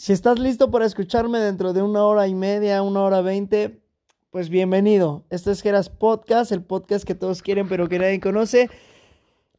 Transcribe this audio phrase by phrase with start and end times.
[0.00, 3.82] Si estás listo para escucharme dentro de una hora y media, una hora veinte,
[4.30, 5.26] pues bienvenido.
[5.28, 8.70] Este es Geras Podcast, el podcast que todos quieren pero que nadie conoce.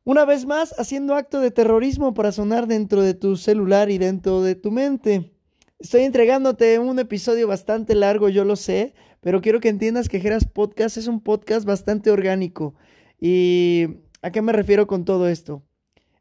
[0.03, 4.41] Una vez más, haciendo acto de terrorismo para sonar dentro de tu celular y dentro
[4.41, 5.31] de tu mente.
[5.77, 10.45] Estoy entregándote un episodio bastante largo, yo lo sé, pero quiero que entiendas que Geras
[10.45, 12.73] Podcast es un podcast bastante orgánico.
[13.19, 13.89] ¿Y
[14.23, 15.61] a qué me refiero con todo esto?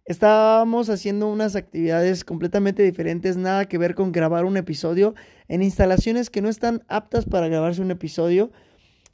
[0.04, 5.14] Estábamos haciendo unas actividades completamente diferentes, nada que ver con grabar un episodio
[5.48, 8.50] en instalaciones que no están aptas para grabarse un episodio.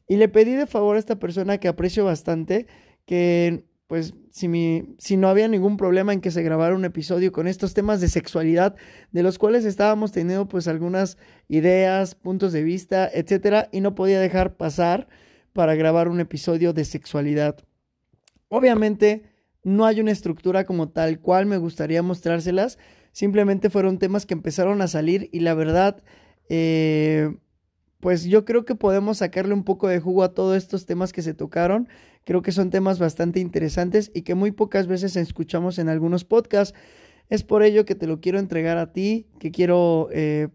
[0.08, 2.66] Y le pedí de favor a esta persona que aprecio bastante
[3.04, 7.46] que pues si, si no había ningún problema en que se grabara un episodio con
[7.46, 8.74] estos temas de sexualidad,
[9.12, 11.18] de los cuales estábamos teniendo pues algunas
[11.48, 15.08] ideas, puntos de vista, etcétera, y no podía dejar pasar
[15.52, 17.56] para grabar un episodio de sexualidad.
[18.48, 19.22] Obviamente,
[19.66, 22.78] no hay una estructura como tal cual me gustaría mostrárselas.
[23.10, 26.04] Simplemente fueron temas que empezaron a salir y la verdad,
[26.48, 27.36] eh,
[27.98, 31.20] pues yo creo que podemos sacarle un poco de jugo a todos estos temas que
[31.20, 31.88] se tocaron.
[32.22, 36.78] Creo que son temas bastante interesantes y que muy pocas veces escuchamos en algunos podcasts.
[37.28, 40.46] Es por ello que te lo quiero entregar a ti, que quiero eh,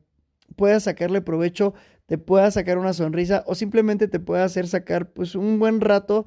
[0.56, 1.74] puedas sacarle provecho,
[2.06, 6.26] te pueda sacar una sonrisa o simplemente te pueda hacer sacar pues un buen rato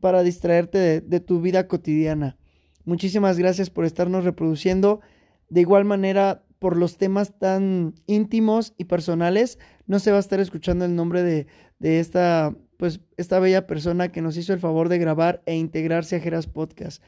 [0.00, 2.36] para distraerte de, tu vida cotidiana.
[2.84, 5.00] Muchísimas gracias por estarnos reproduciendo.
[5.48, 10.40] De igual manera, por los temas tan íntimos y personales, no se va a estar
[10.40, 11.46] escuchando el nombre de,
[11.78, 16.16] de esta, pues, esta bella persona que nos hizo el favor de grabar e integrarse
[16.16, 17.02] a Geras Podcast.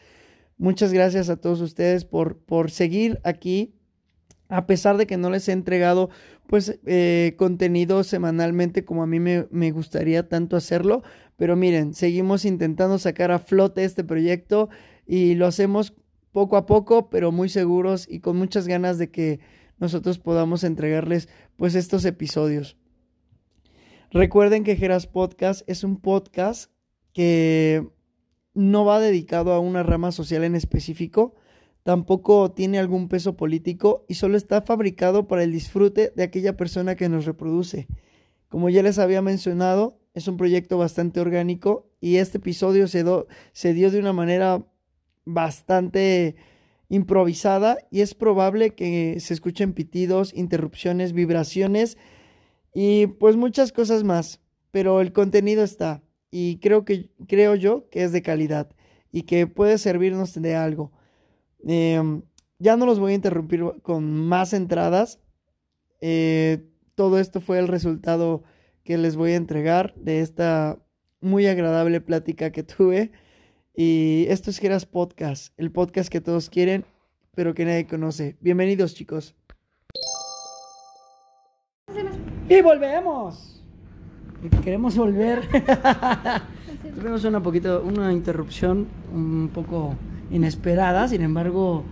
[0.59, 3.75] Muchas gracias a todos ustedes por, por seguir aquí,
[4.49, 6.09] a pesar de que no les he entregado
[6.47, 11.03] pues eh, contenido semanalmente como a mí me, me gustaría tanto hacerlo,
[11.37, 14.69] pero miren, seguimos intentando sacar a flote este proyecto
[15.07, 15.95] y lo hacemos
[16.33, 19.41] poco a poco, pero muy seguros y con muchas ganas de que
[19.79, 22.77] nosotros podamos entregarles pues estos episodios.
[24.11, 26.71] Recuerden que Geras Podcast es un podcast
[27.13, 27.87] que
[28.55, 31.35] no va dedicado a una rama social en específico,
[31.83, 36.97] tampoco tiene algún peso político y solo está fabricado para el disfrute de aquella persona
[36.97, 37.87] que nos reproduce.
[38.49, 43.05] Como ya les había mencionado, es un proyecto bastante orgánico y este episodio se,
[43.53, 44.65] se dio de una manera
[45.27, 46.37] bastante
[46.89, 51.99] improvisada y es probable que se escuchen pitidos, interrupciones, vibraciones
[52.73, 54.41] y pues muchas cosas más,
[54.71, 58.71] pero el contenido está y creo que creo yo que es de calidad
[59.13, 60.93] y que puede servirnos de algo.
[61.63, 62.23] Em,
[62.59, 65.21] ya no los voy a interrumpir con más entradas.
[66.01, 68.45] Eh, todo esto fue el resultado
[68.87, 70.79] que les voy a entregar de esta
[71.21, 73.11] muy agradable plática que tuve.
[73.75, 76.85] Y esto es Geras Podcast, el podcast que todos quieren,
[77.35, 78.37] pero que nadie conoce.
[78.41, 79.35] Bienvenidos, chicos.
[82.49, 83.61] Y volvemos.
[84.63, 85.41] Queremos volver.
[86.95, 89.97] Tuvimos una poquito, una interrupción un poco
[90.31, 91.83] inesperada, sin embargo,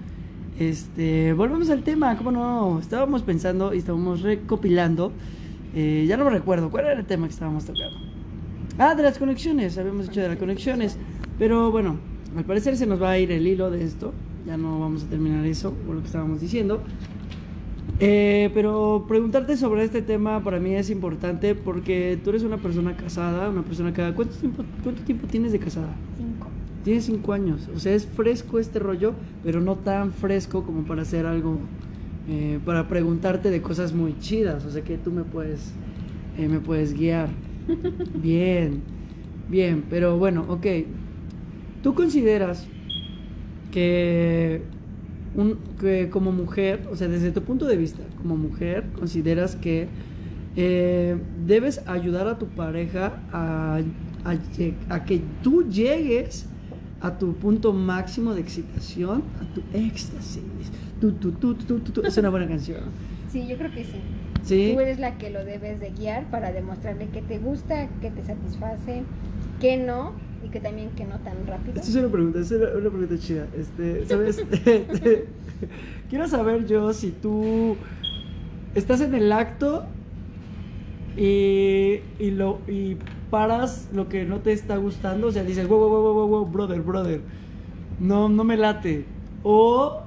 [0.60, 2.78] este, volvemos al tema, ¿cómo no?
[2.78, 5.10] Estábamos pensando y estábamos recopilando
[5.74, 6.70] eh, ya no me recuerdo.
[6.70, 7.98] ¿Cuál era el tema que estábamos tocando?
[8.78, 9.76] Ah, de las conexiones.
[9.78, 10.96] Habíamos dicho de las conexiones.
[11.38, 11.96] Pero bueno,
[12.36, 14.12] al parecer se nos va a ir el hilo de esto.
[14.46, 16.82] Ya no vamos a terminar eso, por lo que estábamos diciendo.
[18.00, 22.96] Eh, pero preguntarte sobre este tema para mí es importante porque tú eres una persona
[22.96, 24.14] casada, una persona cada...
[24.14, 25.94] ¿Cuánto tiempo, cuánto tiempo tienes de casada?
[26.16, 26.48] Cinco.
[26.82, 27.68] Tienes cinco años.
[27.74, 31.58] O sea, es fresco este rollo, pero no tan fresco como para hacer algo
[32.28, 35.72] eh, para preguntarte de cosas muy chidas, o sea que tú me puedes,
[36.38, 37.28] eh, me puedes guiar.
[38.14, 38.80] Bien,
[39.48, 40.66] bien, pero bueno, ok.
[41.82, 42.66] ¿Tú consideras
[43.70, 44.62] que,
[45.34, 49.88] un, que como mujer, o sea, desde tu punto de vista, como mujer, consideras que
[50.56, 53.80] eh, debes ayudar a tu pareja a,
[54.24, 54.34] a,
[54.94, 56.46] a que tú llegues
[57.00, 60.42] a tu punto máximo de excitación, a tu éxtasis?
[62.04, 62.80] Es una buena canción.
[63.34, 64.74] Sí, yo creo que sí.
[64.74, 68.22] Tú eres la que lo debes de guiar para demostrarle que te gusta, que te
[68.22, 69.02] satisface,
[69.60, 70.12] que no,
[70.44, 71.74] y que también que no tan rápido.
[71.74, 73.48] Esta es una pregunta, es una, pregunta chida.
[73.58, 74.38] Este, ¿sabes?
[74.38, 75.26] Este,
[76.10, 77.76] quiero saber yo si tú
[78.76, 79.84] estás en el acto
[81.16, 82.96] y, y, lo, y
[83.30, 86.46] paras lo que no te está gustando, o sea, dices, wow, wow, wow, wow, wow,
[86.46, 87.20] brother, brother,
[87.98, 89.06] no, no me late.
[89.42, 90.02] O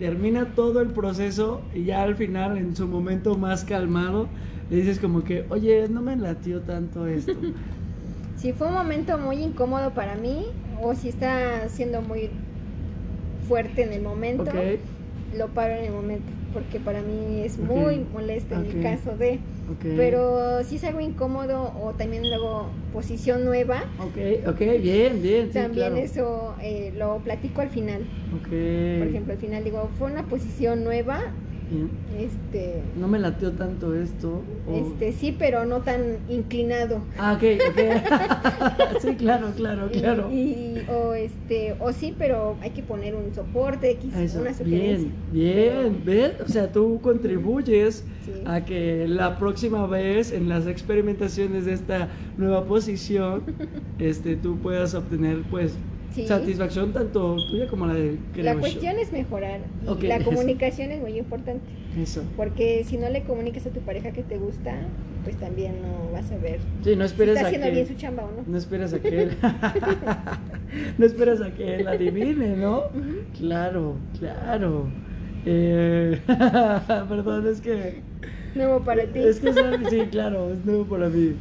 [0.00, 4.28] termina todo el proceso y ya al final, en su momento más calmado,
[4.70, 7.34] le dices como que, oye, no me latió tanto esto.
[8.38, 10.42] si fue un momento muy incómodo para mí
[10.82, 12.30] o si está siendo muy
[13.46, 14.50] fuerte en el momento,
[15.36, 19.38] lo paro en el momento, porque para mí es muy molesto en el caso de...
[19.96, 23.84] Pero si es algo incómodo o también luego posición nueva.
[24.00, 25.50] Ok, ok, bien, bien.
[25.50, 28.04] También eso eh, lo platico al final.
[28.30, 31.20] Por ejemplo, al final digo, fue una posición nueva,
[32.18, 32.82] este.
[32.98, 34.42] No me lateó tanto esto.
[34.72, 37.00] Este, sí, pero no tan inclinado.
[37.18, 38.98] Ah, ok, ok.
[39.00, 40.30] sí, claro, claro, claro.
[40.30, 43.98] Y, o este, o sí, pero hay que poner un soporte,
[44.38, 46.32] una Bien, bien, ¿ves?
[46.44, 48.04] O sea, tú contribuyes
[48.44, 53.42] a que la próxima vez en las experimentaciones de esta nueva posición,
[53.98, 55.74] este, tú puedas obtener, pues,
[56.10, 59.60] Satisfacción tanto tuya como la de La cuestión es mejorar.
[60.02, 61.64] la comunicación es muy importante.
[62.00, 62.22] Eso.
[62.36, 64.74] Porque si no le comunicas a tu pareja que te gusta,
[65.24, 66.60] pues también no vas a ver.
[66.82, 68.44] Sí, no esperes está a haciendo bien su chamba o no.
[68.46, 69.36] No esperas a que él.
[70.98, 72.84] no esperas a que él adivine, ¿no?
[73.38, 74.88] Claro, claro.
[75.46, 76.20] Eh...
[76.26, 78.00] Perdón, es que.
[78.54, 79.20] Nuevo para ti.
[79.20, 81.34] Es que sí, claro, es nuevo para mí.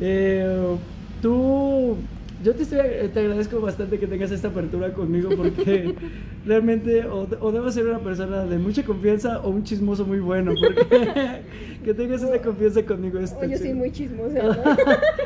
[0.00, 0.76] Eh,
[1.20, 1.96] tú
[2.44, 2.78] yo te, estoy,
[3.12, 5.94] te agradezco bastante que tengas esta apertura conmigo porque
[6.46, 10.52] realmente o, o debo ser una persona de mucha confianza o un chismoso muy bueno
[10.60, 11.40] porque
[11.84, 14.40] que tengas esta confianza conmigo es o yo soy muy chismosa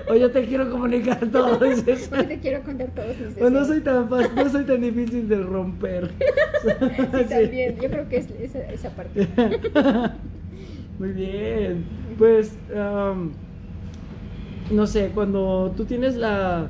[0.08, 3.46] o yo te quiero comunicar todo yo te quiero contar todos mis deseos.
[3.46, 6.10] o no soy tan fácil, no soy tan difícil de romper.
[6.62, 9.26] Sí, también yo creo que es esa, esa parte.
[10.98, 11.84] Muy bien
[12.16, 12.52] pues
[14.70, 16.68] no sé cuando tú tienes la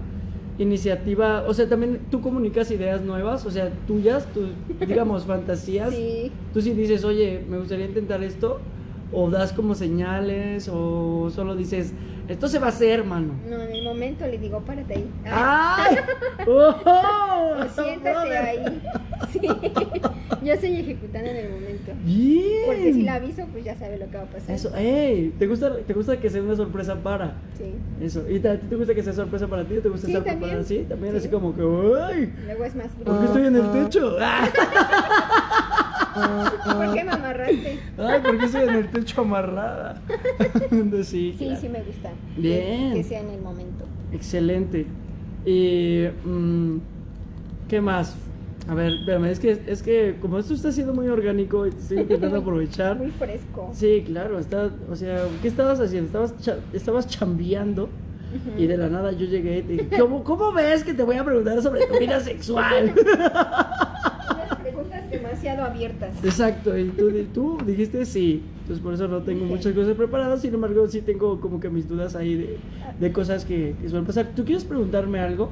[0.58, 4.50] iniciativa, o sea, también tú comunicas ideas nuevas, o sea, tuyas, tus,
[4.80, 5.94] digamos, fantasías.
[5.94, 6.32] Sí.
[6.52, 8.60] Tú sí dices, oye, me gustaría intentar esto,
[9.12, 11.92] o das como señales, o solo dices,
[12.28, 13.32] esto se va a hacer, mano.
[13.48, 15.10] No, en el momento le digo, párate ahí.
[15.24, 15.96] ¡Ay!
[16.46, 16.74] ¡Oh!
[17.74, 18.82] siéntate ahí.
[19.32, 19.40] Sí.
[20.42, 21.92] Yo estoy ejecutando en el momento.
[22.04, 22.62] Bien.
[22.66, 24.54] Porque si la aviso, pues ya sabe lo que va a pasar.
[24.54, 25.34] Eso, ¡ey!
[25.38, 27.34] ¿Te gusta, ¿Te gusta que sea una sorpresa para?
[27.58, 27.74] Sí.
[28.00, 28.24] Eso.
[28.30, 29.80] ¿Y te, te gusta que sea sorpresa para ti?
[29.82, 30.38] ¿Te gusta sí, estar también.
[30.38, 30.86] preparada así?
[30.88, 32.32] También así como que, ¡ay!
[32.46, 34.16] Luego es más ¿Por qué estoy en el techo?
[36.64, 37.78] ¿Por qué me amarraste?
[37.98, 40.00] Ay, ¿por qué estoy en el techo amarrada?
[41.04, 42.10] sí, sí, sí me gusta.
[42.36, 42.94] Bien.
[42.94, 43.84] Que sea en el momento.
[44.12, 44.86] Excelente.
[45.44, 46.78] Y, mm,
[47.68, 48.16] ¿qué más?
[48.68, 52.00] A ver, espérame, es que, es que como esto está siendo muy orgánico y estoy
[52.00, 52.98] intentando aprovechar.
[52.98, 53.70] Muy fresco.
[53.72, 56.06] Sí, claro, está, o sea, ¿qué estabas haciendo?
[56.24, 57.88] Estabas, estabas chambeando
[58.58, 61.16] y de la nada yo llegué y te dije, ¿cómo, ¿cómo ves que te voy
[61.16, 62.94] a preguntar sobre tu vida sexual?
[65.10, 66.14] Demasiado abiertas.
[66.24, 68.42] Exacto, y tú, tú dijiste sí.
[68.60, 71.88] Entonces por eso no tengo muchas cosas preparadas, sin embargo sí tengo como que mis
[71.88, 72.56] dudas ahí de,
[73.00, 74.28] de cosas que, que suelen pasar.
[74.36, 75.50] ¿Tú quieres preguntarme algo?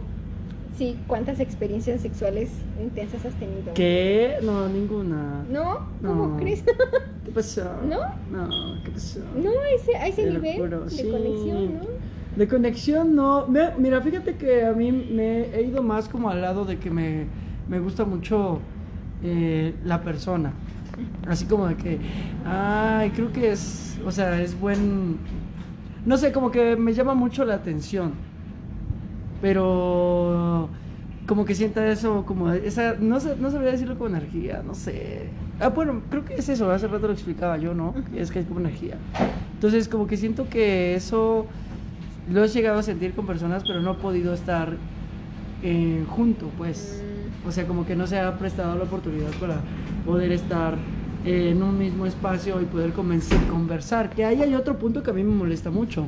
[0.76, 2.50] Sí, ¿cuántas experiencias sexuales
[2.82, 3.73] intensas has tenido?
[3.75, 4.35] ¿Qué?
[4.43, 5.43] No, ninguna.
[5.50, 5.87] ¿No?
[6.02, 6.37] ¿Cómo No.
[6.37, 6.62] crees?
[7.25, 7.64] ¿Qué pasó?
[7.88, 8.00] ¿No?
[8.31, 9.20] No, ¿qué pasó?
[9.43, 11.09] no, ese, a ese Te nivel de sí.
[11.11, 11.81] conexión, ¿no?
[12.37, 13.47] De conexión no.
[13.49, 16.91] Me- mira, fíjate que a mí me he ido más como al lado de que
[16.91, 17.25] me,
[17.70, 18.61] me gusta mucho
[19.22, 20.52] eh, la persona.
[21.26, 21.98] Así como de que,
[22.44, 25.18] ay, creo que es, o sea, es buen...
[26.04, 28.12] No sé, como que me llama mucho la atención.
[29.42, 30.68] Pero
[31.26, 35.28] como que sienta eso, como esa, no, sé, no sabría decirlo con energía, no sé.
[35.60, 37.94] Ah, bueno, creo que es eso, hace rato lo explicaba yo, ¿no?
[38.14, 38.96] Es que es como energía.
[39.54, 41.46] Entonces, como que siento que eso
[42.30, 44.76] lo he llegado a sentir con personas, pero no he podido estar
[45.62, 47.02] eh, junto, pues.
[47.47, 49.61] O sea, como que no se ha prestado la oportunidad para
[50.05, 50.75] poder estar
[51.25, 54.11] eh, en un mismo espacio y poder convencer, conversar.
[54.11, 56.07] Que ahí hay otro punto que a mí me molesta mucho.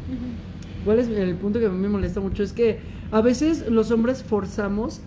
[0.84, 2.42] ¿Cuál es el punto que a mí me molesta mucho?
[2.42, 2.78] Es que
[3.10, 5.00] a veces los hombres forzamos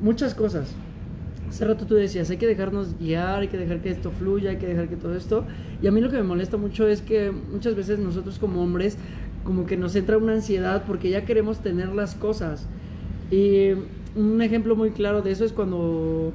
[0.00, 0.74] muchas cosas.
[1.48, 4.56] Hace rato tú decías, hay que dejarnos guiar, hay que dejar que esto fluya, hay
[4.56, 5.44] que dejar que todo esto.
[5.82, 8.96] Y a mí lo que me molesta mucho es que muchas veces nosotros como hombres
[9.44, 12.66] como que nos entra una ansiedad porque ya queremos tener las cosas.
[13.30, 13.72] Y
[14.14, 16.32] un ejemplo muy claro de eso es cuando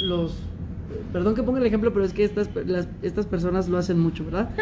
[0.00, 0.42] los...
[1.12, 4.24] Perdón que ponga el ejemplo, pero es que estas, las- estas personas lo hacen mucho,
[4.24, 4.50] ¿verdad?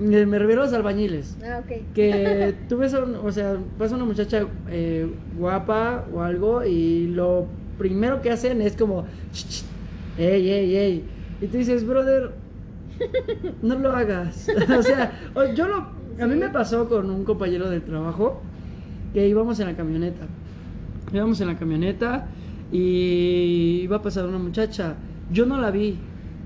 [0.00, 1.92] Eh, Me refiero a los albañiles Ah, ok.
[1.94, 7.06] que tú ves, a un- o sea, pasa una muchacha eh, guapa o algo y
[7.08, 7.46] lo
[7.78, 9.64] primero que hacen es como, "Ch, ch,
[10.18, 11.04] ey, ey, ey.
[11.40, 12.32] Y tú dices, brother,
[13.62, 14.48] no lo hagas.
[14.78, 15.12] o sea,
[15.54, 15.76] yo lo,
[16.22, 18.42] a mí me pasó con un compañero del trabajo
[19.12, 20.26] que íbamos en la camioneta.
[21.14, 22.26] Íbamos en la camioneta
[22.72, 24.96] y iba a pasar una muchacha.
[25.30, 25.96] Yo no la vi.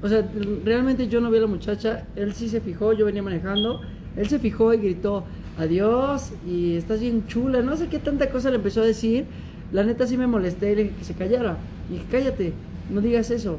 [0.03, 0.29] O sea,
[0.65, 2.07] realmente yo no vi a la muchacha.
[2.17, 3.81] Él sí se fijó, yo venía manejando.
[4.17, 5.25] Él se fijó y gritó,
[5.59, 7.63] adiós, y estás bien chula.
[7.63, 9.25] No sé qué tanta cosa le empezó a decir.
[9.73, 11.57] La neta sí me molesté y le dije que se callara.
[11.89, 12.53] Y dije, cállate,
[12.91, 13.59] no digas eso.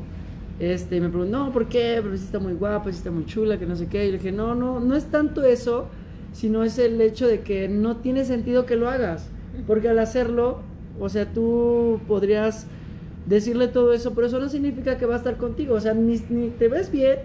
[0.60, 2.00] este, me preguntó, no, ¿por qué?
[2.04, 4.06] Pero si está muy guapa, si está muy chula, que no sé qué.
[4.06, 5.88] Y le dije, no, no, no es tanto eso,
[6.34, 9.30] sino es el hecho de que no tiene sentido que lo hagas.
[9.66, 10.62] Porque al hacerlo,
[11.00, 12.66] o sea, tú podrías
[13.26, 15.76] decirle todo eso, pero eso no significa que va a estar contigo.
[15.76, 17.20] O sea, ni, ni te ves bien,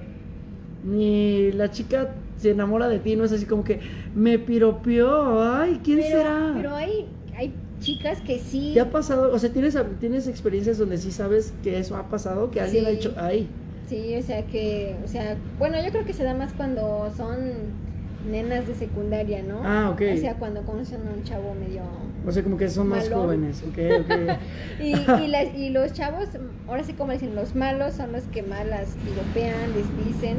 [0.84, 3.80] ni la chica se enamora de ti, no es así como que
[4.14, 6.52] me piropió, ay, ¿quién será?
[6.56, 8.72] Pero hay, hay chicas que sí.
[8.74, 9.32] ¿Te ha pasado?
[9.32, 12.50] O sea, ¿tienes, ¿tienes experiencias donde sí sabes que eso ha pasado?
[12.50, 13.48] Que alguien ha dicho, ay.
[13.88, 17.83] Sí, o sea que, o sea, bueno, yo creo que se da más cuando son
[18.24, 19.60] nenas de secundaria, ¿no?
[19.62, 20.02] Ah, ok.
[20.14, 21.82] O sea, cuando conocen a un chavo medio...
[22.26, 24.38] O sea, como que son más jóvenes, ok, ok.
[24.80, 26.28] y, y, y, los chavos,
[26.66, 30.38] ahora sí como dicen, los malos son los que más las piropean, les dicen,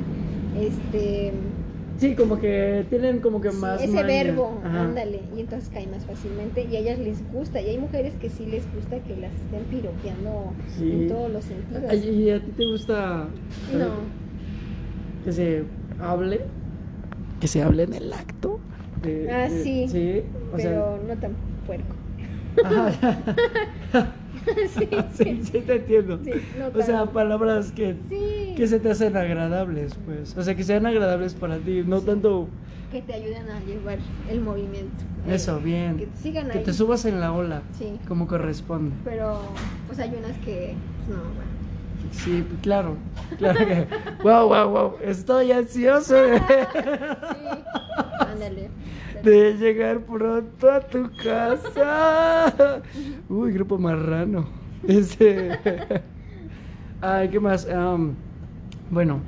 [0.60, 1.32] este
[1.98, 3.82] Sí, como que tienen como que más.
[3.82, 7.62] ese verbo, ándale, y entonces cae más fácilmente y a ellas les gusta.
[7.62, 11.94] Y hay mujeres que sí les gusta que las estén piropeando en todos los sentidos.
[11.94, 13.28] ¿Y a ti te gusta
[13.74, 13.88] no.
[15.24, 15.64] que se
[16.02, 16.42] hable?
[17.46, 18.60] Que se hable en el acto.
[19.32, 19.88] ah, sí.
[19.88, 20.24] Sí,
[20.56, 21.36] pero no tan
[21.68, 21.96] puerco.
[24.68, 26.20] sí, sí, sí, te entiendo.
[26.74, 27.96] o sea, palabras que,
[28.58, 30.36] que se te hacen agradables, pues.
[30.36, 32.48] O sea, que sean agradables para ti, no tanto...
[32.92, 35.04] Que te ayuden a llevar el movimiento.
[35.28, 35.98] Eso, bien.
[35.98, 38.00] Que te sigan Que te subas en la ola, sí.
[38.08, 38.96] como corresponde.
[39.04, 39.40] Pero,
[39.86, 40.74] pues hay unas que,
[41.06, 41.55] pues, no, bueno.
[42.12, 42.96] Sí, claro,
[43.38, 43.88] claro que,
[44.24, 46.16] wow, wow, wow, estoy ansioso.
[46.26, 46.42] sí,
[48.20, 48.70] ándale
[49.26, 52.82] de llegar pronto a tu casa.
[53.28, 54.48] Uy, grupo marrano.
[54.88, 55.58] Ese.
[57.02, 57.68] Ay, ¿qué más?
[58.92, 59.20] bueno,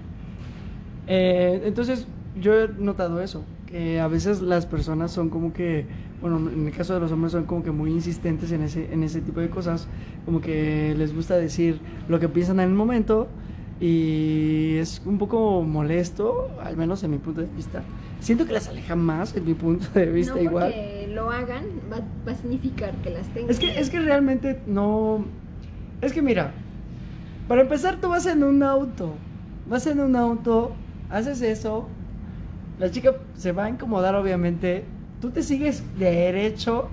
[1.07, 2.07] eh, entonces
[2.39, 5.85] yo he notado eso, que a veces las personas son como que,
[6.21, 9.03] bueno, en el caso de los hombres son como que muy insistentes en ese, en
[9.03, 9.87] ese tipo de cosas,
[10.25, 13.27] como que les gusta decir lo que piensan en el momento
[13.79, 17.83] y es un poco molesto, al menos en mi punto de vista.
[18.19, 20.73] Siento que las aleja más en mi punto de vista no igual.
[20.73, 23.51] Que lo hagan va, a significar que las tengan.
[23.51, 25.25] Es que, es que realmente no.
[26.01, 26.53] Es que mira,
[27.47, 29.13] para empezar, tú vas en un auto.
[29.69, 30.71] Vas en un auto,
[31.09, 31.87] haces eso,
[32.79, 34.85] la chica se va a incomodar, obviamente.
[35.21, 36.89] Tú te sigues derecho.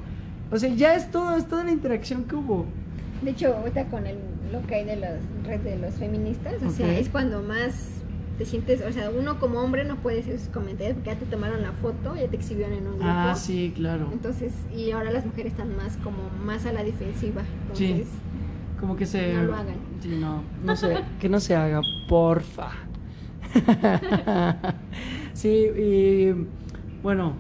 [0.51, 2.67] O sea, ya es todo, es toda la interacción que hubo.
[3.23, 4.19] De hecho, ahorita con el,
[4.53, 7.95] lo que hay de las redes de los feministas, o sea, es cuando más
[8.39, 11.27] te sientes, o sea, uno como hombre no puede decir sus comentarios porque ya te
[11.27, 13.05] tomaron la foto, ya te exhibieron en un grupo.
[13.07, 14.09] Ah, sí, claro.
[14.13, 17.43] Entonces, y ahora las mujeres están más como más a la defensiva.
[17.63, 18.79] Entonces, sí.
[18.81, 19.35] Como que se...
[19.35, 19.77] No lo hagan.
[20.01, 22.71] Sí, no, no sé, que no se haga, porfa.
[25.33, 26.47] sí, y
[27.03, 27.35] bueno,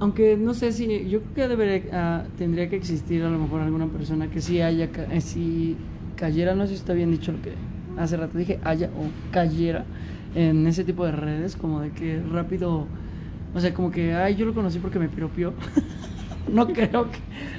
[0.00, 3.60] aunque no sé si, yo creo que debería, ah, tendría que existir a lo mejor
[3.60, 5.76] alguna persona que sí haya, eh, si
[6.16, 7.52] cayera, no sé si está bien dicho lo que
[7.98, 9.84] hace rato dije, haya o cayera
[10.34, 12.86] en ese tipo de redes, como de que rápido,
[13.54, 15.52] o sea, como que, ay, yo lo conocí porque me piropió.
[16.52, 17.18] no creo que.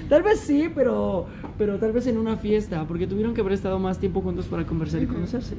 [0.10, 1.28] Tal vez sí, pero,
[1.60, 4.66] pero tal vez en una fiesta, porque tuvieron que haber estado más tiempo juntos para
[4.66, 5.56] conversar y conocerse.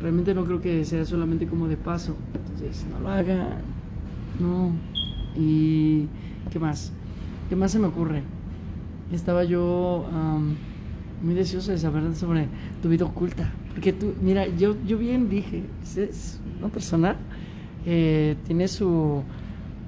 [0.00, 2.16] Realmente no creo que sea solamente como de paso.
[2.34, 3.60] Entonces, no lo hagan.
[4.40, 4.72] No.
[5.36, 6.06] Y.
[6.50, 6.92] ¿Qué más?
[7.48, 8.22] ¿Qué más se me ocurre?
[9.12, 10.06] Estaba yo
[11.22, 12.46] muy deseoso de saber sobre
[12.82, 13.52] tu vida oculta.
[13.72, 15.62] Porque tú, mira, yo, yo bien dije,
[15.96, 17.16] es una persona
[17.84, 19.22] que tiene su,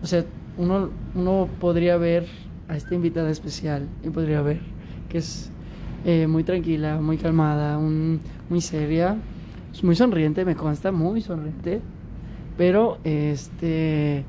[0.02, 0.24] o sea,
[0.56, 2.26] uno, uno podría ver
[2.68, 4.60] a esta invitada especial y podría ver
[5.08, 5.50] que es
[6.04, 9.16] eh, muy tranquila, muy calmada, muy seria,
[9.82, 11.80] muy sonriente, me consta, muy sonriente,
[12.56, 14.24] pero este,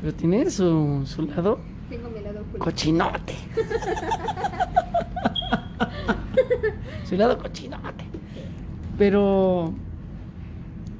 [0.00, 3.34] pero tiene su, su lado, Tengo mi lado cochinote.
[7.04, 8.04] su lado cochinote.
[8.98, 9.72] Pero,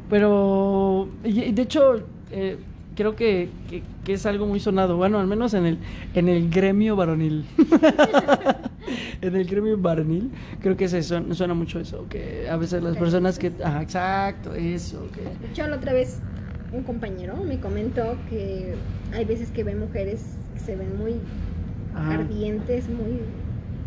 [0.09, 2.59] pero, de hecho, eh,
[2.99, 3.49] creo que,
[4.05, 5.79] que, es algo muy sonado, bueno, al menos en el,
[6.15, 7.45] en el gremio varonil.
[9.21, 13.39] en el gremio varonil, creo que se suena, mucho eso, que a veces las personas
[13.39, 13.53] que...
[13.63, 15.09] Ajá, exacto, eso.
[15.13, 15.55] Que...
[15.55, 16.21] Yo la otra vez,
[16.73, 18.75] un compañero me comentó que
[19.13, 21.15] hay veces que ven mujeres que se ven muy
[21.95, 23.21] ardientes, muy...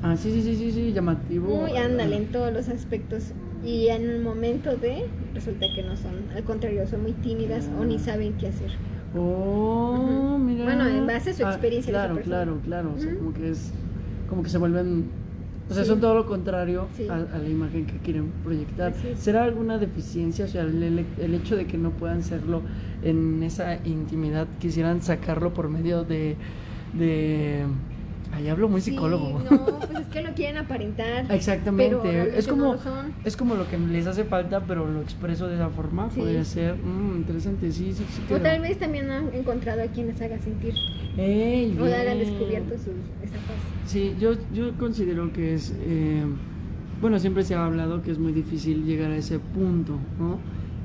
[0.04, 1.48] Ah, sí, sí, sí, sí, sí, llamativo.
[1.48, 3.34] Muy, ándale, en todos los aspectos
[3.64, 7.86] y en el momento de resulta que no son, al contrario, son muy tímidas o
[7.86, 8.72] ni saben qué hacer.
[9.16, 10.64] Oh, mira.
[10.64, 11.92] Bueno, en base a su ah, experiencia.
[11.92, 12.94] claro, claro, claro.
[12.96, 13.72] O sea, como que es,
[14.30, 15.06] como que se vuelven,
[15.72, 18.94] o sea, son todo lo contrario a, la imagen que quieren proyectar.
[19.18, 20.46] ¿Será alguna deficiencia?
[20.46, 22.62] O sea, el, el, hecho de que no puedan serlo
[23.04, 26.36] en esa intimidad, quisieran sacarlo por medio de,
[26.94, 27.66] de
[28.34, 29.42] Ahí hablo muy Sí, psicólogo.
[29.50, 31.26] no, pues es que lo quieren aparentar.
[31.30, 31.98] Exactamente.
[32.02, 32.80] Pero es como no
[33.26, 36.10] es como lo que les hace falta, pero lo expreso de esa forma.
[36.12, 36.22] Sí.
[36.22, 38.22] Podría ser mm, interesante, sí, sí, sí.
[38.24, 38.42] O creo.
[38.42, 40.74] tal vez también han encontrado a quien les haga sentir.
[41.18, 42.20] Ey, O hagan bien.
[42.20, 42.92] descubierto su,
[43.24, 43.71] esa fase.
[43.84, 46.24] Sí, yo, yo considero que es, eh,
[47.00, 50.40] bueno, siempre se ha hablado que es muy difícil llegar a ese punto, ¿no?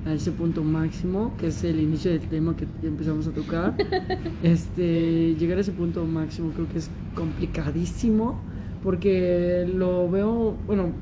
[0.05, 3.77] A ese punto máximo, que es el inicio del tema que ya empezamos a tocar.
[4.43, 8.51] este, llegar a ese punto máximo creo que es complicadísimo,
[8.83, 10.93] porque lo veo, bueno,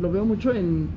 [0.00, 0.88] lo veo mucho en,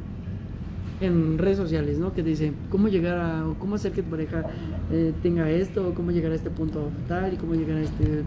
[1.01, 2.13] en redes sociales, ¿no?
[2.13, 4.43] Que dice cómo llegar a, o cómo hacer que tu pareja
[4.91, 8.23] eh, tenga esto, o cómo llegar a este punto tal, y cómo llegar a este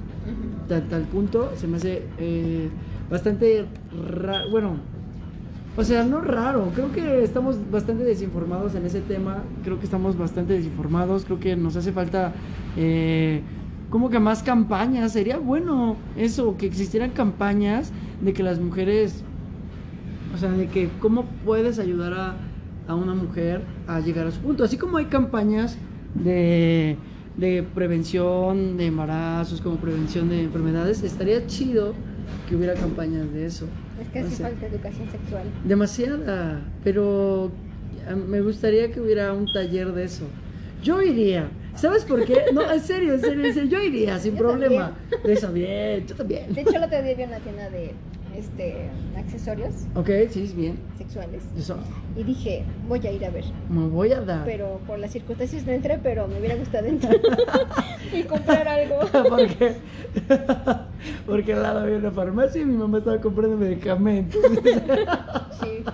[0.68, 2.68] tal punto, se me hace eh,
[3.10, 3.66] bastante
[4.10, 4.76] raro, bueno,
[5.76, 10.16] o sea, no raro, creo que estamos bastante desinformados en ese tema, creo que estamos
[10.16, 12.32] bastante desinformados, creo que nos hace falta
[12.76, 13.40] eh,
[13.90, 19.22] como que más campañas, sería bueno eso, que existieran campañas de que las mujeres,
[20.34, 22.36] o sea, de que cómo puedes ayudar a,
[22.86, 25.76] a una mujer a llegar a su punto, así como hay campañas
[26.14, 26.96] de,
[27.36, 31.94] de prevención de embarazos, como prevención de enfermedades, estaría chido
[32.48, 33.66] que hubiera campañas de eso.
[34.00, 35.42] Es que O hace sea, falta educación sexual.
[35.64, 37.50] Demasiada, pero
[38.28, 40.24] me gustaría que hubiera un taller de eso.
[40.82, 41.48] Yo iría.
[41.74, 42.46] ¿Sabes por qué?
[42.52, 43.70] No, en serio, en serio, en serio.
[43.70, 44.92] Yo iría sin Yo problema.
[45.24, 46.54] De eso, bien, yo también.
[46.54, 47.92] De hecho, el otro día vi una tienda de
[48.36, 50.78] este, accesorios Ok, sí, bien.
[50.98, 51.42] sexuales.
[51.58, 51.76] Eso.
[52.16, 53.44] Y dije, voy a ir a ver.
[53.70, 54.44] Me voy a dar.
[54.44, 57.16] Pero por las circunstancias no entré, pero me hubiera gustado entrar
[58.12, 59.00] y comprar algo.
[59.28, 59.74] ¿Por qué?
[61.26, 64.40] Porque al lado había una farmacia y mi mamá estaba comprando medicamentos.
[65.64, 65.84] Sí,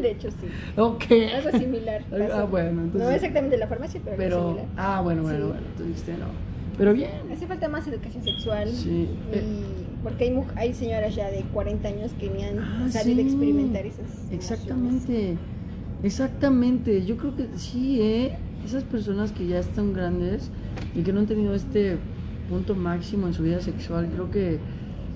[0.00, 0.48] de hecho sí.
[0.76, 1.04] ok.
[1.36, 2.02] Algo similar.
[2.32, 4.66] Ah, bueno, entonces- No exactamente la farmacia, pero, algo Pero, similar.
[4.76, 5.44] ah, bueno, bueno, Sí.
[5.52, 5.66] bueno.
[5.76, 6.26] Tú dijiste no.
[6.80, 7.10] Pero bien.
[7.32, 8.68] Hace falta más educación sexual.
[8.72, 9.06] Sí.
[9.32, 9.42] Eh.
[9.44, 13.26] Y porque hay, hay señoras ya de 40 años que ni han Ah, sabido sí.
[13.28, 14.00] experimentar esas.
[14.00, 14.32] emociones.
[14.32, 15.36] Exactamente,
[16.02, 17.04] exactamente.
[17.04, 18.36] Yo creo que sí, ¿eh?
[18.64, 20.50] Esas personas que ya están grandes
[20.94, 21.96] y que no han tenido este
[22.48, 24.58] punto máximo en su vida sexual, creo que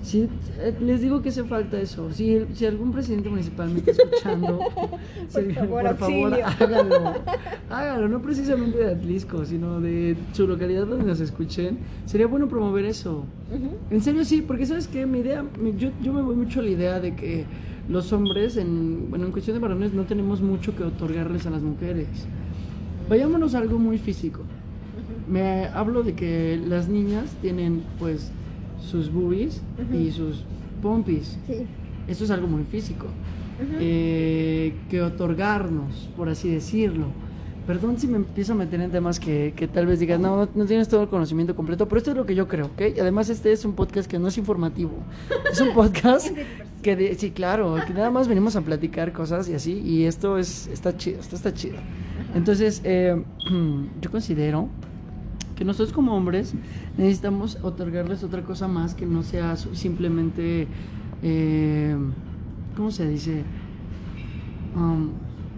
[0.05, 2.11] sí, eh, les digo que hace falta eso.
[2.13, 4.59] Si, si algún presidente municipal me está escuchando,
[5.29, 6.45] favor, por favor, auxilio.
[6.45, 7.13] hágalo.
[7.69, 11.79] Hágalo, no precisamente de Atlisco, sino de su localidad donde nos escuchen.
[12.05, 13.25] Sería bueno promover eso.
[13.89, 15.43] En serio sí, porque sabes que mi idea,
[15.77, 17.45] yo, yo me voy mucho a la idea de que
[17.89, 21.61] los hombres, en, bueno, en cuestión de varones, no tenemos mucho que otorgarles a las
[21.61, 22.07] mujeres.
[23.09, 24.41] Vayámonos a algo muy físico.
[25.27, 28.31] Me hablo de que las niñas tienen pues
[28.81, 29.61] sus boobies
[29.93, 30.43] y sus
[30.81, 31.37] pompis.
[31.47, 31.65] Sí.
[32.07, 33.07] Eso es algo muy físico.
[33.79, 37.05] Eh, que otorgarnos, por así decirlo.
[37.65, 40.49] Perdón si me empiezo a meter en temas que, que tal vez digas, no, no,
[40.53, 42.81] no tienes todo el conocimiento completo, pero esto es lo que yo creo, ¿ok?
[43.01, 44.91] Además este es un podcast que no es informativo,
[45.51, 46.27] es un podcast
[46.83, 50.37] que, de- sí, claro, que nada más venimos a platicar cosas y así, y esto
[50.37, 51.77] es, está chido, esto está chido.
[52.35, 53.19] Entonces, eh,
[54.01, 54.69] yo considero
[55.55, 56.53] que nosotros como hombres
[56.97, 60.67] necesitamos otorgarles otra cosa más que no sea simplemente,
[61.23, 61.95] eh,
[62.75, 63.43] ¿cómo se dice?
[64.75, 65.09] Um,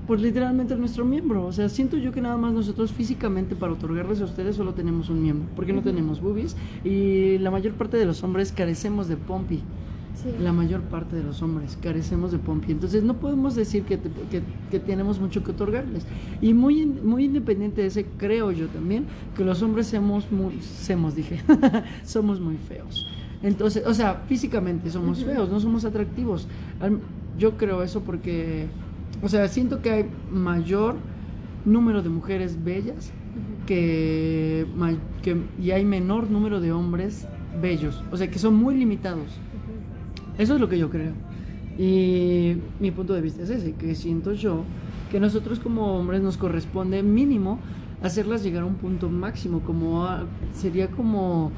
[0.07, 1.45] pues literalmente nuestro miembro.
[1.45, 5.09] O sea, siento yo que nada más nosotros físicamente para otorgarles a ustedes solo tenemos
[5.09, 9.17] un miembro, porque no tenemos boobies y la mayor parte de los hombres carecemos de
[9.17, 9.61] pompi.
[10.23, 10.29] Sí.
[10.41, 12.71] La mayor parte de los hombres carecemos de pompi.
[12.71, 16.05] Entonces no podemos decir que, te- que, que tenemos mucho que otorgarles.
[16.41, 21.15] Y muy, muy independiente de ese, creo yo también, que los hombres somos muy, somos,
[21.15, 21.39] dije,
[22.03, 23.05] somos muy feos.
[23.43, 26.47] Entonces, o sea, físicamente somos feos, no somos atractivos.
[27.37, 28.65] Yo creo eso porque,
[29.21, 30.95] o sea, siento que hay mayor
[31.65, 33.11] número de mujeres bellas
[33.67, 34.65] que
[35.61, 37.27] y hay menor número de hombres
[37.61, 38.03] bellos.
[38.11, 39.39] O sea, que son muy limitados.
[40.37, 41.11] Eso es lo que yo creo.
[41.77, 44.63] Y mi punto de vista es ese, que siento yo
[45.11, 47.59] que nosotros como hombres nos corresponde mínimo
[48.03, 50.23] hacerlas llegar a un punto máximo, como a-
[50.53, 51.51] sería como...